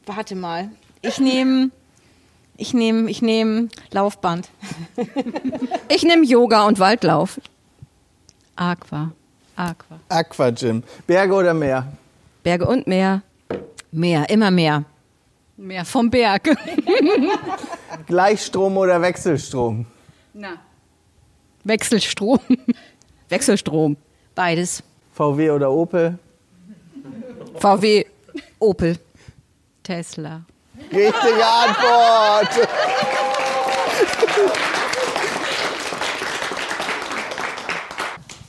Warte 0.05 0.35
mal. 0.35 0.69
Ich 1.01 1.19
nehme, 1.19 1.69
ich 2.57 2.73
nehme, 2.73 3.09
ich 3.09 3.21
nehme 3.21 3.69
Laufband. 3.91 4.49
Ich 5.89 6.03
nehme 6.03 6.25
Yoga 6.25 6.65
und 6.65 6.79
Waldlauf. 6.79 7.39
Aqua. 8.55 9.11
Aqua. 9.55 9.99
Aqua 10.09 10.51
Gym. 10.51 10.83
Berge 11.07 11.33
oder 11.33 11.53
Meer? 11.53 11.87
Berge 12.43 12.65
und 12.65 12.87
Meer. 12.87 13.21
Mehr, 13.91 14.29
immer 14.29 14.49
mehr. 14.49 14.83
Mehr 15.55 15.85
vom 15.85 16.09
Berg. 16.09 16.43
Gleichstrom 18.07 18.75
oder 18.77 19.01
Wechselstrom? 19.01 19.85
Na. 20.33 20.57
Wechselstrom. 21.63 22.39
Wechselstrom. 23.29 23.95
Beides. 24.33 24.81
VW 25.13 25.51
oder 25.51 25.71
Opel? 25.71 26.17
VW. 27.59 28.05
Opel. 28.59 28.97
Tesla. 29.83 30.41
Richtige 30.91 31.45
Antwort. 31.45 32.67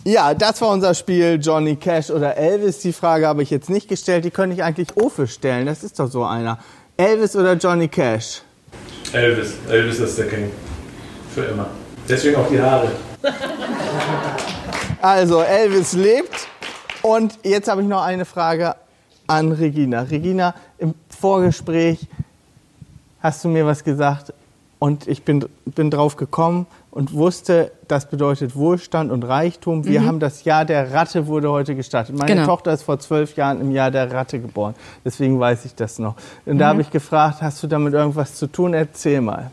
Ja, 0.07 0.35
das 0.35 0.61
war 0.61 0.69
unser 0.69 0.93
Spiel 0.93 1.39
Johnny 1.41 1.77
Cash 1.77 2.11
oder 2.11 2.37
Elvis. 2.37 2.81
Die 2.81 2.93
Frage 2.93 3.27
habe 3.27 3.43
ich 3.43 3.49
jetzt 3.49 3.71
nicht 3.71 3.89
gestellt. 3.89 4.27
Die 4.27 4.31
könnte 4.31 4.55
ich 4.55 4.63
eigentlich 4.63 4.95
Ofe 4.97 5.27
stellen. 5.27 5.65
Das 5.65 5.83
ist 5.83 5.99
doch 5.99 6.09
so 6.09 6.25
einer. 6.25 6.59
Elvis 6.99 7.35
oder 7.35 7.55
Johnny 7.55 7.89
Cash? 7.89 8.43
Elvis. 9.15 9.55
Elvis 9.67 10.01
ist 10.01 10.19
der 10.19 10.29
King. 10.29 10.51
Für 11.35 11.45
immer. 11.45 11.69
Deswegen 12.07 12.37
auch 12.37 12.49
die 12.49 12.61
Haare. 12.61 12.91
Also, 15.01 15.43
Elvis 15.43 15.93
lebt. 15.93 16.49
Und 17.03 17.39
jetzt 17.43 17.69
habe 17.69 17.83
ich 17.83 17.89
noch 17.89 18.03
eine 18.03 18.25
Frage 18.25 18.75
an 19.27 19.53
Regina. 19.53 20.01
Regina, 20.01 20.55
im 20.79 20.95
Vorgespräch 21.11 21.99
hast 23.21 23.45
du 23.45 23.49
mir 23.49 23.67
was 23.67 23.85
gesagt 23.85 24.33
und 24.79 25.07
ich 25.07 25.23
bin, 25.23 25.47
bin 25.67 25.91
drauf 25.91 26.17
gekommen 26.17 26.67
und 26.95 27.13
wusste, 27.13 27.73
das 27.89 28.09
bedeutet 28.09 28.55
Wohlstand 28.55 29.11
und 29.11 29.25
Reichtum. 29.25 29.85
Wir 29.85 30.07
haben 30.07 30.21
das 30.21 30.45
Jahr 30.45 30.65
der 30.65 30.93
Ratte 30.93 31.27
wurde 31.27 31.51
heute 31.51 31.75
gestartet. 31.75 32.17
Meine 32.17 32.33
Genau. 32.33 32.47
Tochter 32.47 32.73
ist 32.73 32.85
vor 32.85 33.01
zwölf 33.01 33.35
Jahren 33.35 33.61
im 33.61 33.73
Jahr 33.73 33.91
der 33.91 34.13
Ratte 34.13 34.39
geboren. 34.39 34.77
Deswegen 35.05 35.41
weiß 35.41 35.65
ich 35.65 35.75
das 35.75 35.99
noch. 35.99 36.15
Und 36.47 36.59
da 36.59 36.69
habe 36.69 36.83
ich 36.83 36.91
gefragt, 36.91 37.43
hast 37.43 37.61
du 37.65 37.67
damit 37.67 37.95
irgendwas 37.95 38.37
zu 38.37 38.47
tun? 38.47 38.75
Erzähl 38.75 39.21
mal. 39.21 39.51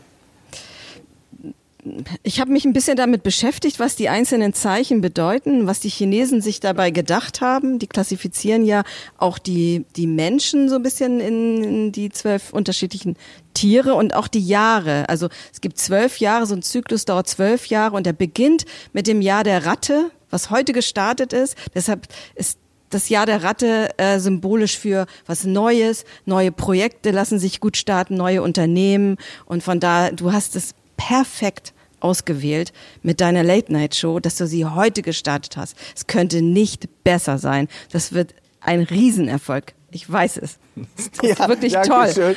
Ich 2.22 2.40
habe 2.40 2.52
mich 2.52 2.64
ein 2.64 2.72
bisschen 2.72 2.96
damit 2.96 3.24
beschäftigt, 3.24 3.80
was 3.80 3.96
die 3.96 4.08
einzelnen 4.08 4.52
Zeichen 4.52 5.00
bedeuten, 5.00 5.66
was 5.66 5.80
die 5.80 5.88
Chinesen 5.88 6.40
sich 6.40 6.60
dabei 6.60 6.92
gedacht 6.92 7.40
haben. 7.40 7.80
Die 7.80 7.88
klassifizieren 7.88 8.64
ja 8.64 8.84
auch 9.18 9.36
die, 9.38 9.84
die 9.96 10.06
Menschen 10.06 10.68
so 10.68 10.76
ein 10.76 10.84
bisschen 10.84 11.18
in, 11.18 11.64
in 11.64 11.92
die 11.92 12.10
zwölf 12.10 12.52
unterschiedlichen 12.52 13.16
Tiere 13.52 13.94
und 13.94 14.14
auch 14.14 14.28
die 14.28 14.46
Jahre. 14.46 15.08
Also 15.08 15.28
es 15.52 15.60
gibt 15.60 15.76
zwölf 15.76 16.18
Jahre, 16.18 16.46
so 16.46 16.54
ein 16.54 16.62
Zyklus 16.62 17.04
dauert 17.04 17.26
zwölf 17.26 17.66
Jahre 17.66 17.96
und 17.96 18.06
der 18.06 18.12
beginnt 18.12 18.64
mit 18.92 19.08
dem 19.08 19.20
Jahr 19.20 19.42
der 19.42 19.66
Ratte, 19.66 20.12
was 20.30 20.50
heute 20.50 20.72
gestartet 20.72 21.32
ist. 21.32 21.56
Deshalb 21.74 22.06
ist 22.36 22.58
das 22.90 23.08
Jahr 23.08 23.26
der 23.26 23.42
Ratte 23.42 23.88
äh, 23.98 24.20
symbolisch 24.20 24.78
für 24.78 25.06
was 25.26 25.44
Neues, 25.44 26.04
neue 26.26 26.52
Projekte 26.52 27.10
lassen 27.10 27.40
sich 27.40 27.58
gut 27.58 27.76
starten, 27.76 28.14
neue 28.14 28.42
Unternehmen 28.42 29.16
und 29.46 29.62
von 29.64 29.80
da, 29.80 30.10
du 30.10 30.32
hast 30.32 30.54
es 30.54 30.74
perfekt 30.96 31.72
ausgewählt 32.00 32.72
mit 33.02 33.20
deiner 33.20 33.42
Late-Night-Show, 33.42 34.20
dass 34.20 34.36
du 34.36 34.46
sie 34.46 34.64
heute 34.64 35.02
gestartet 35.02 35.56
hast. 35.56 35.76
Es 35.94 36.06
könnte 36.06 36.42
nicht 36.42 36.88
besser 37.04 37.38
sein. 37.38 37.68
Das 37.90 38.12
wird 38.12 38.34
ein 38.60 38.82
Riesenerfolg. 38.82 39.74
Ich 39.90 40.10
weiß 40.10 40.38
es. 40.38 40.58
Das 40.96 41.06
ist 41.30 41.38
wirklich 41.48 41.72
danke 41.74 41.88
toll. 41.88 42.12
Schön. 42.12 42.36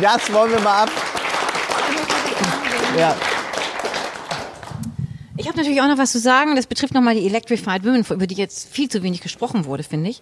Das 0.00 0.32
wollen 0.32 0.52
wir 0.52 0.60
mal 0.60 0.84
ab. 0.84 0.90
Ja. 2.98 3.16
Ich 5.38 5.48
habe 5.48 5.56
natürlich 5.56 5.80
auch 5.80 5.88
noch 5.88 5.98
was 5.98 6.12
zu 6.12 6.20
sagen. 6.20 6.56
Das 6.56 6.66
betrifft 6.66 6.94
nochmal 6.94 7.14
die 7.14 7.26
Electrified 7.26 7.84
Women, 7.84 8.04
über 8.08 8.26
die 8.26 8.34
jetzt 8.34 8.68
viel 8.72 8.88
zu 8.88 9.02
wenig 9.02 9.22
gesprochen 9.22 9.64
wurde, 9.64 9.82
finde 9.82 10.10
ich. 10.10 10.20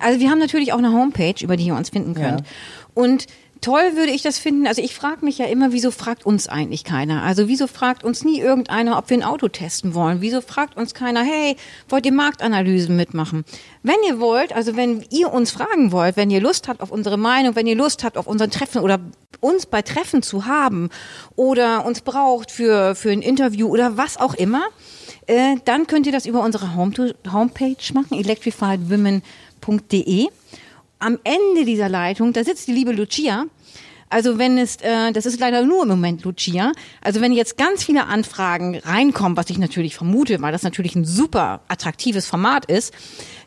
Also 0.00 0.18
wir 0.18 0.30
haben 0.30 0.38
natürlich 0.38 0.72
auch 0.72 0.78
eine 0.78 0.92
Homepage, 0.92 1.34
über 1.40 1.56
die 1.56 1.66
ihr 1.66 1.74
uns 1.74 1.90
finden 1.90 2.14
könnt. 2.14 2.40
Ja. 2.40 2.46
Und 2.94 3.26
toll 3.66 3.96
würde 3.96 4.12
ich 4.12 4.22
das 4.22 4.38
finden. 4.38 4.68
Also 4.68 4.80
ich 4.80 4.94
frage 4.94 5.24
mich 5.24 5.38
ja 5.38 5.46
immer, 5.46 5.72
wieso 5.72 5.90
fragt 5.90 6.24
uns 6.24 6.46
eigentlich 6.46 6.84
keiner? 6.84 7.24
Also 7.24 7.48
wieso 7.48 7.66
fragt 7.66 8.04
uns 8.04 8.22
nie 8.22 8.38
irgendeiner, 8.38 8.96
ob 8.96 9.10
wir 9.10 9.16
ein 9.16 9.24
Auto 9.24 9.48
testen 9.48 9.92
wollen? 9.92 10.20
Wieso 10.20 10.40
fragt 10.40 10.76
uns 10.76 10.94
keiner, 10.94 11.24
hey, 11.24 11.56
wollt 11.88 12.06
ihr 12.06 12.12
Marktanalysen 12.12 12.94
mitmachen? 12.94 13.44
Wenn 13.82 13.96
ihr 14.06 14.20
wollt, 14.20 14.54
also 14.54 14.76
wenn 14.76 15.04
ihr 15.10 15.32
uns 15.32 15.50
fragen 15.50 15.90
wollt, 15.90 16.16
wenn 16.16 16.30
ihr 16.30 16.40
Lust 16.40 16.68
habt 16.68 16.80
auf 16.80 16.92
unsere 16.92 17.16
Meinung, 17.16 17.56
wenn 17.56 17.66
ihr 17.66 17.74
Lust 17.74 18.04
habt 18.04 18.16
auf 18.16 18.28
unseren 18.28 18.52
Treffen 18.52 18.82
oder 18.82 19.00
uns 19.40 19.66
bei 19.66 19.82
Treffen 19.82 20.22
zu 20.22 20.46
haben 20.46 20.90
oder 21.34 21.84
uns 21.84 22.02
braucht 22.02 22.52
für, 22.52 22.94
für 22.94 23.10
ein 23.10 23.20
Interview 23.20 23.66
oder 23.66 23.96
was 23.96 24.16
auch 24.16 24.34
immer, 24.34 24.62
äh, 25.26 25.56
dann 25.64 25.88
könnt 25.88 26.06
ihr 26.06 26.12
das 26.12 26.24
über 26.24 26.44
unsere 26.44 26.76
Home 26.76 27.14
Homepage 27.32 27.92
machen, 27.94 28.16
electrifiedwomen.de. 28.16 30.28
Am 31.00 31.18
Ende 31.24 31.64
dieser 31.64 31.88
Leitung, 31.88 32.32
da 32.32 32.44
sitzt 32.44 32.68
die 32.68 32.72
liebe 32.72 32.92
Lucia. 32.92 33.46
Also 34.08 34.38
wenn 34.38 34.56
es, 34.58 34.76
äh, 34.76 35.12
das 35.12 35.26
ist 35.26 35.40
leider 35.40 35.62
nur 35.62 35.82
im 35.82 35.88
Moment 35.88 36.24
Lucia. 36.24 36.72
Also 37.02 37.20
wenn 37.20 37.32
jetzt 37.32 37.58
ganz 37.58 37.84
viele 37.84 38.06
Anfragen 38.06 38.78
reinkommen, 38.78 39.36
was 39.36 39.50
ich 39.50 39.58
natürlich 39.58 39.96
vermute, 39.96 40.40
weil 40.40 40.52
das 40.52 40.62
natürlich 40.62 40.94
ein 40.94 41.04
super 41.04 41.60
attraktives 41.68 42.26
Format 42.26 42.66
ist, 42.66 42.94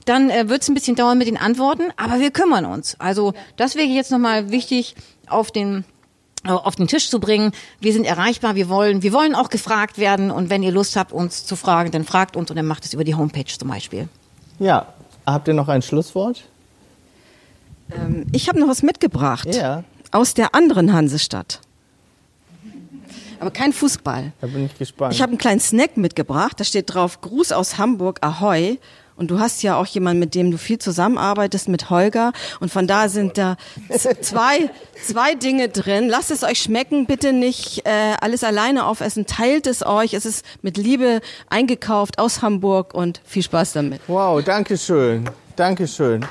dann 0.06 0.30
äh, 0.30 0.50
wird 0.50 0.62
es 0.62 0.68
ein 0.68 0.74
bisschen 0.74 0.96
dauern 0.96 1.18
mit 1.18 1.28
den 1.28 1.38
Antworten, 1.38 1.84
aber 1.96 2.20
wir 2.20 2.32
kümmern 2.32 2.66
uns. 2.66 3.00
Also 3.00 3.34
das 3.56 3.76
wäre 3.76 3.88
jetzt 3.88 4.12
nochmal 4.12 4.52
wichtig 4.52 4.96
auf 5.28 5.52
den 5.52 5.86
äh, 6.46 6.52
auf 6.52 6.76
den 6.76 6.88
Tisch 6.88 7.10
zu 7.10 7.20
bringen. 7.20 7.52
Wir 7.80 7.94
sind 7.94 8.06
erreichbar, 8.06 8.56
wir 8.56 8.70
wollen, 8.70 9.04
wir 9.04 9.14
wollen 9.14 9.36
auch 9.36 9.50
gefragt 9.50 9.98
werden 9.98 10.32
und 10.32 10.50
wenn 10.50 10.64
ihr 10.64 10.72
Lust 10.72 10.96
habt, 10.96 11.12
uns 11.12 11.46
zu 11.46 11.56
fragen, 11.56 11.92
dann 11.92 12.06
fragt 12.06 12.36
uns 12.36 12.50
und 12.50 12.56
dann 12.56 12.66
macht 12.66 12.86
es 12.86 12.94
über 12.94 13.04
die 13.04 13.16
Homepage 13.16 13.46
zum 13.46 13.70
Beispiel. 13.70 14.08
Ja, 14.58 14.88
habt 15.26 15.48
ihr 15.48 15.54
noch 15.54 15.68
ein 15.68 15.82
Schlusswort? 15.82 16.44
Ähm, 17.92 18.26
ich 18.32 18.50
habe 18.50 18.60
noch 18.60 18.68
was 18.68 18.84
mitgebracht. 18.84 19.54
Ja. 19.54 19.84
Aus 20.12 20.34
der 20.34 20.56
anderen 20.56 20.94
Hansestadt. 20.94 21.62
Aber 23.40 23.52
kein 23.52 23.72
Fußball. 23.72 24.34
Da 24.42 24.48
bin 24.48 24.66
ich 24.66 24.78
gespannt. 24.78 25.14
Ich 25.14 25.22
habe 25.22 25.32
einen 25.32 25.38
kleinen 25.38 25.60
Snack 25.60 25.98
mitgebracht. 25.98 26.60
Da 26.60 26.64
steht 26.64 26.94
drauf 26.94 27.22
Gruß 27.22 27.52
aus 27.52 27.78
Hamburg, 27.78 28.20
Ahoi. 28.22 28.80
Und 29.16 29.32
du 29.32 29.40
hast 29.40 29.64
ja 29.64 29.76
auch 29.76 29.86
jemanden, 29.86 30.22
mit 30.22 30.34
dem 30.34 30.50
du 30.50 30.58
viel 30.58 30.80
zusammenarbeitest, 30.80 31.68
mit 31.68 31.90
Holger. 31.90 32.32
Und 32.62 32.72
von 32.72 32.88
da 32.88 33.10
sind 33.10 33.38
da 33.38 33.58
zwei, 34.22 34.70
zwei 35.04 35.36
Dinge 35.36 35.68
drin. 35.68 36.08
Lasst 36.08 36.32
es 36.32 36.44
euch 36.44 36.60
schmecken. 36.62 37.06
Bitte 37.06 37.34
nicht 37.34 37.86
äh, 37.86 38.16
alles 38.22 38.46
alleine 38.46 38.86
aufessen. 38.86 39.26
Teilt 39.26 39.68
es 39.68 39.86
euch. 39.86 40.14
Es 40.14 40.26
ist 40.26 40.46
mit 40.62 40.78
Liebe 40.78 41.20
eingekauft 41.50 42.18
aus 42.18 42.42
Hamburg 42.42 42.94
und 42.94 43.22
viel 43.26 43.44
Spaß 43.44 43.74
damit. 43.74 44.02
Wow, 44.08 44.42
danke 44.42 44.78
schön. 44.78 45.30
Danke 45.58 45.86
schön. 45.86 46.26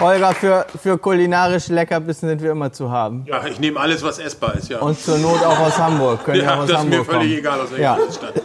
Holger, 0.00 0.34
für, 0.34 0.66
für 0.82 0.98
kulinarisch 0.98 1.68
Leckerbissen 1.68 2.28
sind 2.28 2.42
wir 2.42 2.50
immer 2.50 2.72
zu 2.72 2.90
haben. 2.90 3.24
Ja, 3.26 3.46
ich 3.46 3.60
nehme 3.60 3.78
alles, 3.78 4.02
was 4.02 4.18
essbar 4.18 4.54
ist, 4.56 4.68
ja. 4.68 4.80
Und 4.80 4.98
zur 4.98 5.18
Not 5.18 5.42
auch 5.44 5.58
aus 5.58 5.78
Hamburg. 5.78 6.24
Können 6.24 6.42
ja, 6.42 6.54
auch 6.54 6.62
aus 6.62 6.68
das 6.68 6.82
ist 6.82 6.88
mir 6.88 6.98
Hamburg 6.98 7.06
völlig 7.14 7.28
kommen. 7.28 7.38
egal, 7.38 7.60
aus 7.60 7.70
welcher 7.70 7.82
Ja. 7.82 7.94
Bundesstadt. 7.96 8.42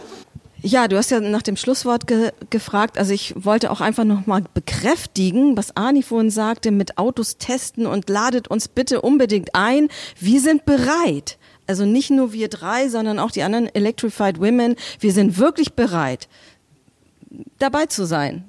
Ja, 0.62 0.88
du 0.88 0.96
hast 0.98 1.10
ja 1.10 1.20
nach 1.20 1.40
dem 1.42 1.56
Schlusswort 1.56 2.06
ge 2.06 2.32
gefragt. 2.50 2.98
Also 2.98 3.12
ich 3.14 3.34
wollte 3.36 3.70
auch 3.70 3.80
einfach 3.80 4.04
nochmal 4.04 4.42
bekräftigen, 4.52 5.56
was 5.56 5.74
Ani 5.74 6.02
vorhin 6.02 6.30
sagte, 6.30 6.70
mit 6.70 6.98
Autos 6.98 7.38
testen 7.38 7.86
und 7.86 8.10
ladet 8.10 8.48
uns 8.48 8.68
bitte 8.68 9.00
unbedingt 9.00 9.54
ein. 9.54 9.88
Wir 10.18 10.38
sind 10.40 10.66
bereit. 10.66 11.38
Also 11.66 11.86
nicht 11.86 12.10
nur 12.10 12.32
wir 12.34 12.48
drei, 12.48 12.88
sondern 12.88 13.18
auch 13.18 13.30
die 13.30 13.42
anderen 13.42 13.74
Electrified 13.74 14.38
Women. 14.38 14.76
Wir 14.98 15.12
sind 15.12 15.38
wirklich 15.38 15.72
bereit, 15.72 16.28
dabei 17.58 17.86
zu 17.86 18.04
sein. 18.04 18.44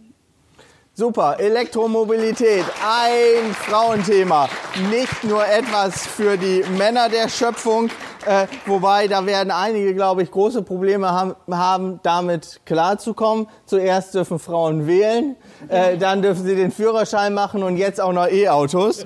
Super, 0.93 1.37
Elektromobilität, 1.39 2.65
ein 2.85 3.53
Frauenthema. 3.53 4.49
Nicht 4.89 5.23
nur 5.23 5.41
etwas 5.47 6.05
für 6.05 6.35
die 6.35 6.65
Männer 6.77 7.07
der 7.07 7.29
Schöpfung, 7.29 7.89
äh, 8.25 8.45
wobei 8.65 9.07
da 9.07 9.25
werden 9.25 9.51
einige, 9.51 9.95
glaube 9.95 10.23
ich, 10.23 10.31
große 10.31 10.63
Probleme 10.63 11.09
haben, 11.09 11.35
haben 11.49 12.01
damit 12.03 12.59
klarzukommen. 12.65 13.47
Zuerst 13.65 14.13
dürfen 14.15 14.37
Frauen 14.37 14.85
wählen, 14.85 15.37
äh, 15.69 15.97
dann 15.97 16.21
dürfen 16.21 16.43
sie 16.43 16.57
den 16.57 16.71
Führerschein 16.71 17.33
machen 17.33 17.63
und 17.63 17.77
jetzt 17.77 18.01
auch 18.01 18.11
noch 18.11 18.27
E-Autos. 18.27 19.05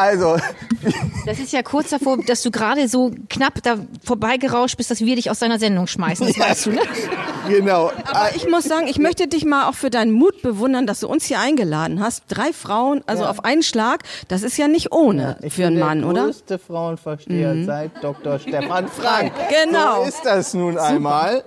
Also, 0.00 0.36
Das 1.26 1.38
ist 1.38 1.52
ja 1.52 1.62
kurz 1.62 1.90
davor, 1.90 2.16
dass 2.26 2.42
du 2.42 2.50
gerade 2.50 2.88
so 2.88 3.12
knapp 3.28 3.62
da 3.62 3.76
vorbeigerauscht 4.02 4.76
bist, 4.78 4.90
dass 4.90 5.00
wir 5.00 5.14
dich 5.16 5.30
aus 5.30 5.38
deiner 5.40 5.58
Sendung 5.58 5.86
schmeißen. 5.86 6.26
Das 6.26 6.38
weißt 6.38 6.66
du, 6.66 6.70
ne? 6.72 6.80
genau. 7.48 7.92
Aber 8.10 8.34
ich 8.34 8.48
muss 8.48 8.64
sagen, 8.64 8.86
ich 8.88 8.98
möchte 8.98 9.28
dich 9.28 9.44
mal 9.44 9.68
auch 9.68 9.74
für 9.74 9.90
deinen 9.90 10.12
Mut 10.12 10.40
bewundern, 10.42 10.86
dass 10.86 11.00
du 11.00 11.08
uns 11.08 11.26
hier 11.26 11.38
eingeladen 11.38 12.00
hast. 12.02 12.24
Drei 12.28 12.52
Frauen, 12.54 13.02
also 13.06 13.24
Ja. 13.24 13.30
auf 13.30 13.44
einen 13.44 13.62
Schlag, 13.62 14.04
das 14.28 14.42
ist 14.42 14.56
ja 14.56 14.68
nicht 14.68 14.92
ohne 14.92 15.36
Ich 15.42 15.52
für 15.54 15.66
einen 15.66 15.76
bin 15.76 15.84
Mann, 15.84 15.98
der 16.00 16.08
oder? 16.08 16.24
größte 16.24 16.58
Frauenversteher 16.58 17.64
seit 17.64 18.02
Dr. 18.02 18.38
Stefan 18.38 18.88
Frank. 18.88 19.32
Genau. 19.64 20.02
So 20.04 20.08
ist 20.08 20.24
das 20.24 20.54
nun 20.54 20.78
einmal. 20.78 21.44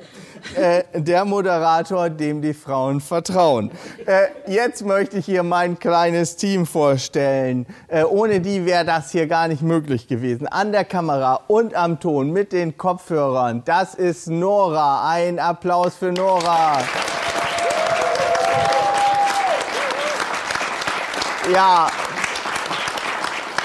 Äh, 0.55 0.83
der 0.93 1.25
Moderator, 1.25 2.09
dem 2.09 2.41
die 2.41 2.53
Frauen 2.53 3.01
vertrauen. 3.01 3.71
Äh, 4.05 4.51
jetzt 4.51 4.85
möchte 4.85 5.17
ich 5.17 5.25
hier 5.25 5.43
mein 5.43 5.79
kleines 5.79 6.35
Team 6.35 6.65
vorstellen. 6.65 7.65
Äh, 7.87 8.03
ohne 8.03 8.39
die 8.39 8.65
wäre 8.65 8.85
das 8.85 9.11
hier 9.11 9.27
gar 9.27 9.47
nicht 9.47 9.61
möglich 9.61 10.07
gewesen. 10.07 10.47
An 10.47 10.71
der 10.71 10.85
Kamera 10.85 11.39
und 11.47 11.73
am 11.75 11.99
Ton 11.99 12.31
mit 12.31 12.51
den 12.51 12.77
Kopfhörern. 12.77 13.63
Das 13.65 13.95
ist 13.95 14.27
Nora. 14.27 15.09
Ein 15.09 15.39
Applaus 15.39 15.95
für 15.95 16.11
Nora. 16.11 16.79
Ja, 21.51 21.89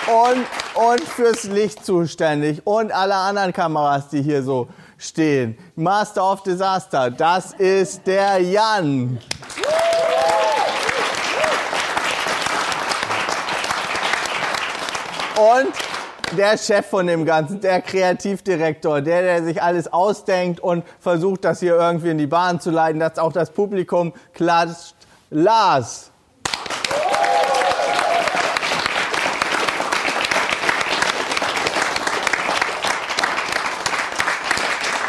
und, 0.09 0.47
und 0.75 1.01
fürs 1.01 1.45
Licht 1.45 1.85
zuständig 1.85 2.67
und 2.67 2.93
alle 2.93 3.15
anderen 3.15 3.53
Kameras, 3.53 4.09
die 4.09 4.23
hier 4.23 4.43
so 4.43 4.69
stehen. 4.99 5.57
Master 5.77 6.31
of 6.31 6.43
Disaster, 6.43 7.11
das 7.11 7.53
ist 7.55 8.07
der 8.07 8.41
Jan. 8.41 9.19
Und 15.39 15.73
der 16.37 16.59
Chef 16.59 16.87
von 16.87 17.07
dem 17.07 17.25
Ganzen, 17.25 17.61
der 17.61 17.81
Kreativdirektor, 17.81 19.01
der, 19.01 19.23
der 19.23 19.45
sich 19.45 19.63
alles 19.63 19.91
ausdenkt 19.93 20.61
und 20.61 20.85
versucht, 21.01 21.45
das 21.45 21.61
hier 21.61 21.77
irgendwie 21.77 22.11
in 22.11 22.19
die 22.19 22.27
Bahn 22.27 22.61
zu 22.61 22.71
leiten, 22.71 23.01
dass 23.01 23.19
auch 23.19 23.33
das 23.33 23.51
Publikum 23.51 24.13
klatscht. 24.35 24.95
Lars. 25.31 26.11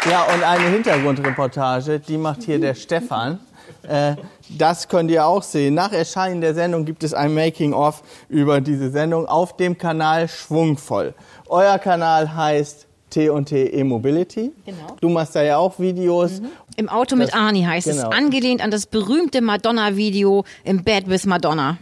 Ja, 0.10 0.24
und 0.34 0.44
eine 0.44 0.70
Hintergrundreportage, 0.70 2.00
die 2.00 2.18
macht 2.18 2.44
hier 2.44 2.60
der 2.60 2.74
Stefan. 2.74 3.40
Äh, 3.88 4.16
das 4.58 4.88
könnt 4.88 5.12
ihr 5.12 5.26
auch 5.26 5.44
sehen. 5.44 5.76
Nach 5.76 5.92
Erscheinen 5.92 6.42
der 6.42 6.54
Sendung 6.56 6.86
gibt 6.86 7.04
es 7.04 7.14
ein 7.14 7.34
Making-of 7.34 8.02
über 8.28 8.62
diese 8.62 8.90
Sendung 8.90 9.28
auf 9.28 9.56
dem 9.58 9.78
Kanal 9.78 10.28
Schwungvoll. 10.28 11.14
Euer 11.48 11.78
Kanal 11.78 12.34
heißt 12.36 12.88
T&T 13.12 13.66
E-Mobility. 13.68 14.52
Genau. 14.66 14.78
Du 15.02 15.10
machst 15.10 15.36
da 15.36 15.44
ja 15.44 15.58
auch 15.58 15.80
Videos. 15.80 16.42
Im 16.78 16.90
Auto 16.90 17.16
mit 17.16 17.30
Das- 17.30 17.36
Arnie 17.36 17.66
heißt 17.66 17.88
genau. 17.88 18.10
es, 18.10 18.16
angelehnt 18.18 18.64
an 18.64 18.72
das 18.72 18.86
berühmte 18.86 19.42
Madonna-Video 19.42 20.44
im 20.64 20.84
Bed 20.84 21.08
with 21.10 21.26
Madonna. 21.26 21.78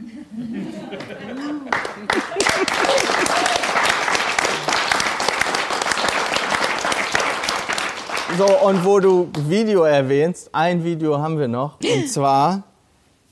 So, 8.37 8.45
und 8.45 8.85
wo 8.85 8.99
du 8.99 9.31
Video 9.47 9.81
erwähnst, 9.81 10.51
ein 10.53 10.83
Video 10.83 11.17
haben 11.17 11.39
wir 11.39 11.47
noch. 11.47 11.79
Und 11.81 12.07
zwar 12.07 12.61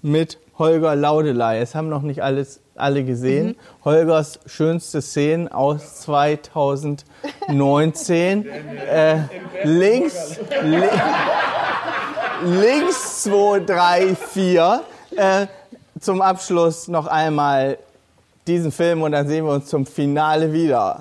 mit 0.01 0.39
Holger 0.57 0.95
Laudelei. 0.95 1.59
Es 1.59 1.75
haben 1.75 1.89
noch 1.89 2.01
nicht 2.01 2.23
alles, 2.23 2.59
alle 2.73 3.03
gesehen. 3.03 3.55
Holgers 3.83 4.39
schönste 4.47 5.03
Szenen 5.03 5.47
aus 5.47 6.01
2019. 6.01 8.47
äh, 8.47 9.17
links, 9.63 10.39
li 10.63 10.81
links 12.43 13.21
2, 13.23 13.59
3, 13.59 14.15
4. 14.15 14.81
Äh, 15.15 15.45
zum 15.99 16.23
Abschluss 16.23 16.87
noch 16.87 17.05
einmal 17.05 17.77
diesen 18.47 18.71
Film 18.71 19.03
und 19.03 19.11
dann 19.11 19.27
sehen 19.27 19.45
wir 19.45 19.53
uns 19.53 19.67
zum 19.67 19.85
Finale 19.85 20.51
wieder. 20.51 20.99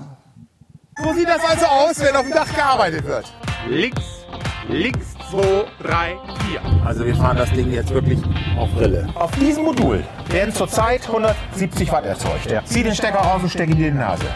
So 1.03 1.11
sieht 1.15 1.27
das 1.27 1.43
also 1.43 1.65
aus, 1.65 1.99
wenn 2.01 2.15
auf 2.15 2.25
dem 2.25 2.33
Dach 2.33 2.55
gearbeitet 2.55 3.07
wird. 3.07 3.33
Links, 3.69 4.27
links, 4.69 5.15
2, 5.31 5.65
3, 5.83 6.17
4. 6.51 6.61
Also 6.85 7.07
wir 7.07 7.15
fahren 7.17 7.39
das 7.39 7.51
Ding 7.51 7.73
jetzt 7.73 7.93
wirklich 7.93 8.21
auf 8.59 8.69
Rille. 8.79 9.09
Auf 9.15 9.31
diesem 9.33 9.65
Modul 9.65 10.05
werden 10.29 10.53
zurzeit 10.53 11.07
170 11.07 11.91
Watt 11.91 12.05
erzeugt. 12.05 12.51
Ja. 12.51 12.62
Zieh 12.65 12.83
den 12.83 12.95
Stecker 12.95 13.19
raus 13.19 13.43
und 13.43 13.49
steck 13.51 13.71
ihn 13.71 13.77
dir 13.77 13.89
in 13.89 13.95
die 13.95 14.01
Nase. 14.01 14.27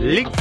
links, 0.00 0.32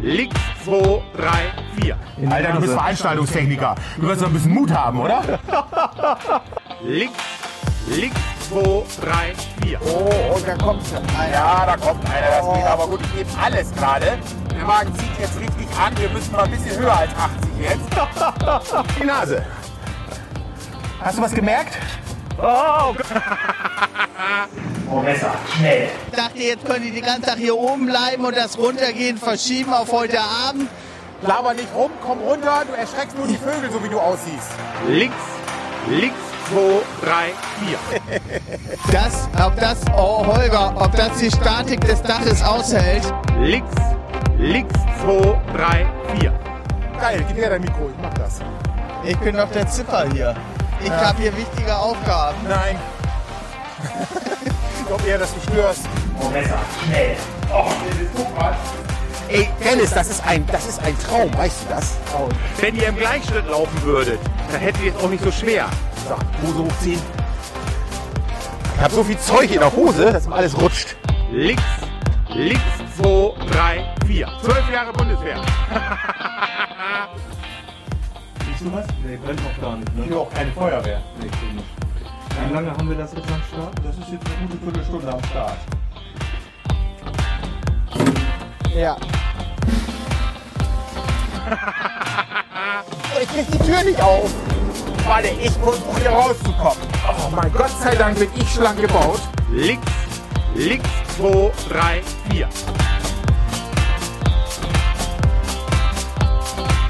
links, 0.00 0.36
zwei, 0.64 1.02
drei, 1.16 1.52
vier. 1.80 1.96
Alter, 2.30 2.52
du 2.52 2.60
bist 2.60 2.72
Veranstaltungstechniker. 2.74 3.74
Du 3.96 4.06
wirst 4.06 4.22
doch 4.22 4.28
ein 4.28 4.32
bisschen 4.32 4.54
Mut 4.54 4.72
haben, 4.72 5.00
oder? 5.00 5.22
links, 6.84 7.18
links, 7.86 8.20
zwei, 8.48 8.84
drei, 9.00 9.34
vier. 9.62 9.80
Oh, 9.82 10.34
und 10.34 10.46
da 10.46 10.56
kommt 10.56 10.82
einer. 11.18 11.32
Ja, 11.32 11.66
da 11.66 11.76
kommt 11.76 12.04
einer. 12.08 12.26
Das 12.28 12.54
geht 12.56 12.66
aber 12.66 12.86
gut. 12.88 13.00
Ich 13.02 13.16
gebe 13.18 13.30
alles 13.42 13.74
gerade. 13.74 14.18
Der 14.54 14.66
Wagen 14.66 14.94
zieht 14.96 15.20
jetzt 15.20 15.38
richtig 15.38 15.66
an. 15.78 15.96
Wir 15.98 16.08
müssen 16.10 16.32
mal 16.32 16.44
ein 16.44 16.50
bisschen 16.50 16.78
höher 16.78 16.96
als 16.96 17.10
80 17.12 17.50
jetzt. 17.60 18.96
Die 19.00 19.04
Nase. 19.04 19.44
Hast 21.00 21.18
du 21.18 21.22
was 21.22 21.32
gemerkt? 21.32 21.76
Oh, 22.38 22.94
oh 24.90 25.00
Messer, 25.00 25.32
schnell. 25.56 25.88
Ich 26.10 26.16
dachte, 26.16 26.38
jetzt 26.38 26.66
könnt 26.66 26.84
ihr 26.84 26.92
den 26.92 27.04
ganzen 27.04 27.22
Tag 27.22 27.36
hier 27.36 27.56
oben 27.56 27.86
bleiben 27.86 28.24
und 28.24 28.36
das 28.36 28.58
Runtergehen 28.58 29.16
verschieben 29.16 29.72
auf 29.72 29.90
heute 29.90 30.20
Abend. 30.20 30.68
Laber 31.22 31.54
nicht 31.54 31.68
rum, 31.74 31.90
komm 32.04 32.18
runter. 32.20 32.64
Du 32.66 32.74
erschreckst 32.74 33.16
nur 33.16 33.26
die 33.26 33.38
Vögel, 33.38 33.70
so 33.70 33.82
wie 33.82 33.88
du 33.88 33.98
aussiehst. 33.98 34.50
Links, 34.86 35.14
links, 35.88 36.16
zwei, 36.48 36.82
drei, 37.04 37.32
vier. 37.60 37.78
Das, 38.92 39.28
ob 39.44 39.58
das, 39.58 39.78
oh 39.96 40.24
Holger, 40.26 40.72
ob 40.76 40.94
das 40.96 41.18
die 41.18 41.30
Statik 41.30 41.80
des 41.82 42.02
Daches 42.02 42.42
aushält. 42.42 43.02
Links, 43.40 43.74
links, 44.38 44.74
zwei, 45.02 45.38
drei, 45.56 45.86
vier. 46.18 46.32
Geil, 47.00 47.24
gib 47.28 47.36
her 47.36 47.50
dein 47.50 47.60
Mikro, 47.62 47.90
ich 47.90 48.02
mach 48.02 48.14
das. 48.14 48.40
Ich 49.04 49.16
bin 49.18 49.36
doch 49.36 49.50
der 49.50 49.68
Zipper 49.68 50.04
hier. 50.12 50.34
Ich 50.80 50.88
Ja. 50.88 51.06
habe 51.08 51.22
hier 51.22 51.36
wichtige 51.36 51.76
Aufgaben. 51.76 52.36
Nein. 52.48 52.78
ich 54.80 54.86
glaube 54.86 55.06
eher, 55.06 55.18
dass 55.18 55.32
du 55.34 55.40
störst. 55.40 55.82
Oh, 56.20 56.28
Messer, 56.30 56.58
schnell. 56.84 57.16
Oh, 57.52 57.64
Dennis, 57.84 58.10
guck 58.16 58.38
mal. 58.38 58.56
Ey, 59.28 59.48
Dennis, 59.64 59.90
das 59.90 60.08
ist 60.08 60.24
ein, 60.24 60.46
das 60.46 60.68
ist 60.68 60.80
ein 60.82 60.96
Traum, 61.00 61.36
weißt 61.36 61.64
du 61.64 61.68
das? 61.70 61.96
Wenn 62.60 62.76
ihr 62.76 62.86
im 62.88 62.96
Gleichschritt 62.96 63.46
laufen 63.48 63.82
würdet, 63.82 64.20
dann 64.52 64.60
hättet 64.60 64.82
ihr 64.84 64.94
es 64.96 65.02
auch 65.02 65.10
nicht 65.10 65.24
so 65.24 65.32
schwer. 65.32 65.68
So, 66.08 66.14
Hose 66.46 66.64
hochziehen. 66.64 67.00
Ich 68.76 68.80
habe 68.80 68.94
so 68.94 69.02
viel 69.02 69.18
Zeug 69.18 69.50
in 69.50 69.58
der 69.58 69.72
Hose, 69.72 70.12
dass 70.12 70.28
mir 70.28 70.36
alles 70.36 70.56
rutscht. 70.56 70.94
Links, 71.32 71.62
links, 72.28 72.60
zwei, 72.96 73.32
drei, 73.50 73.94
vier. 74.06 74.28
Zwölf 74.42 74.70
Jahre 74.72 74.92
Bundeswehr. 74.92 75.40
Siehst 78.46 78.60
du 78.60 78.72
was? 78.72 78.86
Nee, 79.04 79.18
brennt 79.24 79.42
noch 79.42 79.60
gar 79.60 79.76
nicht. 79.76 79.96
Ne? 79.96 80.04
Hier 80.04 80.18
auch 80.18 80.30
keine 80.32 80.52
Feuerwehr. 80.52 81.02
Nee, 81.20 81.28
stimmt 81.36 81.56
nicht. 81.56 81.68
Wie 82.48 82.54
lange 82.54 82.70
haben 82.70 82.88
wir 82.88 82.96
das 82.96 83.12
jetzt 83.12 83.28
am 83.32 83.42
Start? 83.52 83.74
Das 83.82 83.96
ist 83.96 84.12
jetzt 84.12 84.24
eine 84.38 84.46
gute 84.46 84.58
Viertelstunde 84.62 85.12
am 85.12 85.24
Start. 85.24 85.58
Ja. 88.74 88.96
Ich 93.20 93.28
krieg 93.28 93.46
die 93.52 93.58
Tür 93.58 93.82
nicht 93.84 94.00
auf. 94.00 94.30
Warte, 95.06 95.28
ich 95.28 95.50
versuche 95.50 96.00
hier 96.00 96.10
rauszukommen. 96.10 96.78
Oh 97.08 97.30
mein 97.34 97.52
Gott 97.52 97.70
sei 97.82 97.94
Dank 97.94 98.18
bin 98.18 98.28
ich 98.36 98.48
schlank 98.52 98.80
gebaut. 98.80 99.20
Links, 99.52 99.92
links, 100.54 100.88
zwei, 101.16 101.50
drei, 101.68 102.02
vier. 102.28 102.48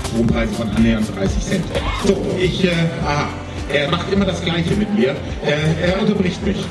Strompreis 0.09 0.49
von 0.57 0.71
annähernd 0.71 1.07
30 1.15 1.45
Cent. 1.45 1.65
So, 2.07 2.17
ich, 2.39 2.65
äh, 2.65 2.71
aha, 3.05 3.29
er 3.73 3.91
macht 3.91 4.11
immer 4.11 4.25
das 4.25 4.43
Gleiche 4.43 4.75
mit 4.75 4.93
mir. 4.95 5.15
Äh, 5.45 5.91
er 5.91 6.01
unterbricht 6.01 6.43
mich. 6.43 6.65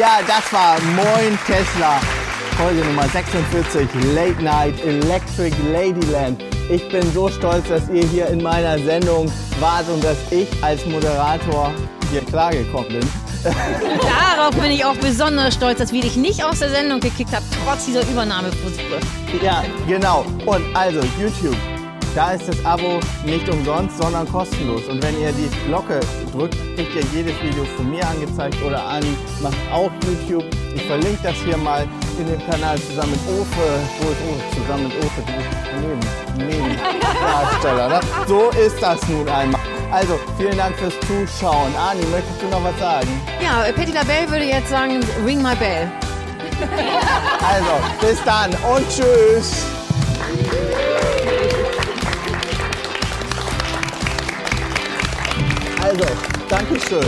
Ja, 0.00 0.20
das 0.26 0.50
war 0.50 0.80
Moin 0.96 1.38
Tesla. 1.46 2.00
Folge 2.56 2.80
Nummer 2.86 3.06
46, 3.06 3.86
Late 4.14 4.42
Night 4.42 4.82
Electric 4.82 5.54
Ladyland. 5.70 6.42
Ich 6.70 6.88
bin 6.88 7.02
so 7.12 7.28
stolz, 7.28 7.68
dass 7.68 7.86
ihr 7.90 8.06
hier 8.06 8.28
in 8.28 8.42
meiner 8.42 8.78
Sendung 8.78 9.30
wart 9.58 9.86
und 9.90 10.02
dass 10.02 10.16
ich 10.30 10.48
als 10.64 10.86
Moderator 10.86 11.74
hier 12.10 12.22
klargekommen 12.22 12.88
bin. 12.88 13.08
Darauf 14.34 14.54
bin 14.54 14.70
ich 14.70 14.86
auch 14.86 14.96
besonders 14.96 15.52
stolz, 15.52 15.80
dass 15.80 15.92
wir 15.92 16.00
dich 16.00 16.16
nicht 16.16 16.42
aus 16.42 16.60
der 16.60 16.70
Sendung 16.70 17.00
gekickt 17.00 17.34
haben, 17.34 17.44
trotz 17.62 17.84
dieser 17.84 18.00
Übernahmeversuche. 18.08 19.00
Ja, 19.42 19.62
genau. 19.86 20.24
Und 20.46 20.64
also 20.74 21.00
YouTube. 21.20 21.58
Da 22.14 22.32
ist 22.32 22.48
das 22.48 22.64
Abo 22.64 22.98
nicht 23.24 23.48
umsonst, 23.48 23.98
sondern 23.98 24.30
kostenlos. 24.30 24.82
Und 24.88 25.00
wenn 25.02 25.20
ihr 25.20 25.30
die 25.30 25.48
Glocke 25.66 26.00
drückt, 26.32 26.56
kriegt 26.74 26.94
ihr 26.96 27.04
jedes 27.12 27.40
Video 27.40 27.64
von 27.76 27.88
mir 27.88 28.06
angezeigt 28.06 28.60
oder 28.66 28.84
an, 28.84 29.04
macht 29.40 29.54
auch 29.72 29.90
YouTube. 30.04 30.44
Ich 30.74 30.82
verlinke 30.86 31.18
das 31.22 31.34
hier 31.44 31.56
mal 31.56 31.86
in 32.18 32.26
dem 32.26 32.40
Kanal 32.50 32.76
zusammen 32.80 33.12
mit 33.12 33.20
Ofe. 33.38 33.80
Wo 34.00 34.10
ist 34.10 34.18
Ofe? 34.28 34.60
Zusammen 34.60 34.88
mit 34.88 34.96
Ofe. 35.04 35.22
Neben, 36.36 36.50
neben 36.50 36.76
Darsteller, 37.22 37.88
ne? 37.88 38.00
So 38.26 38.50
ist 38.50 38.82
das 38.82 39.06
nun 39.08 39.28
einmal. 39.28 39.60
Also, 39.92 40.18
vielen 40.36 40.56
Dank 40.56 40.76
fürs 40.78 40.94
Zuschauen. 41.00 41.74
Ani, 41.76 42.04
möchtest 42.06 42.42
du 42.42 42.48
noch 42.48 42.64
was 42.64 42.78
sagen? 42.80 43.08
Ja, 43.40 43.70
Patti 43.72 43.92
LaBelle 43.92 44.28
würde 44.28 44.44
jetzt 44.46 44.68
sagen, 44.68 45.00
ring 45.24 45.42
my 45.42 45.54
bell. 45.54 45.90
Also, 47.48 47.70
bis 48.00 48.22
dann 48.24 48.50
und 48.74 48.88
tschüss. 48.88 49.79
Also, 55.90 56.04
Dankeschön. 56.48 57.04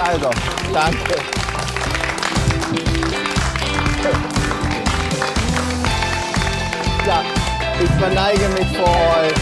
Also, 0.00 0.30
danke. 0.72 1.16
Ja, 7.06 7.22
ich 7.78 7.90
verneige 8.00 8.48
mich 8.48 8.74
vor 8.74 8.88
euch. 8.88 9.34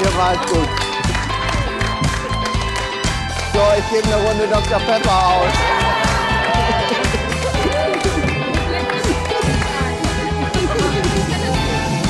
Ihr 0.00 0.16
wart 0.16 0.46
gut. 0.46 0.68
So, 3.52 3.60
ich 3.76 3.90
gebe 3.90 4.14
eine 4.14 4.26
Runde 4.26 4.48
Dr. 4.48 4.78
Pepper 4.78 5.26
aus. 5.26 5.52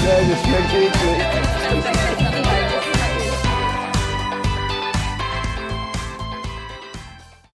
Nee, 0.04 0.30
das 0.30 0.40
schmeckt 0.44 0.72
eklig. 0.72 2.01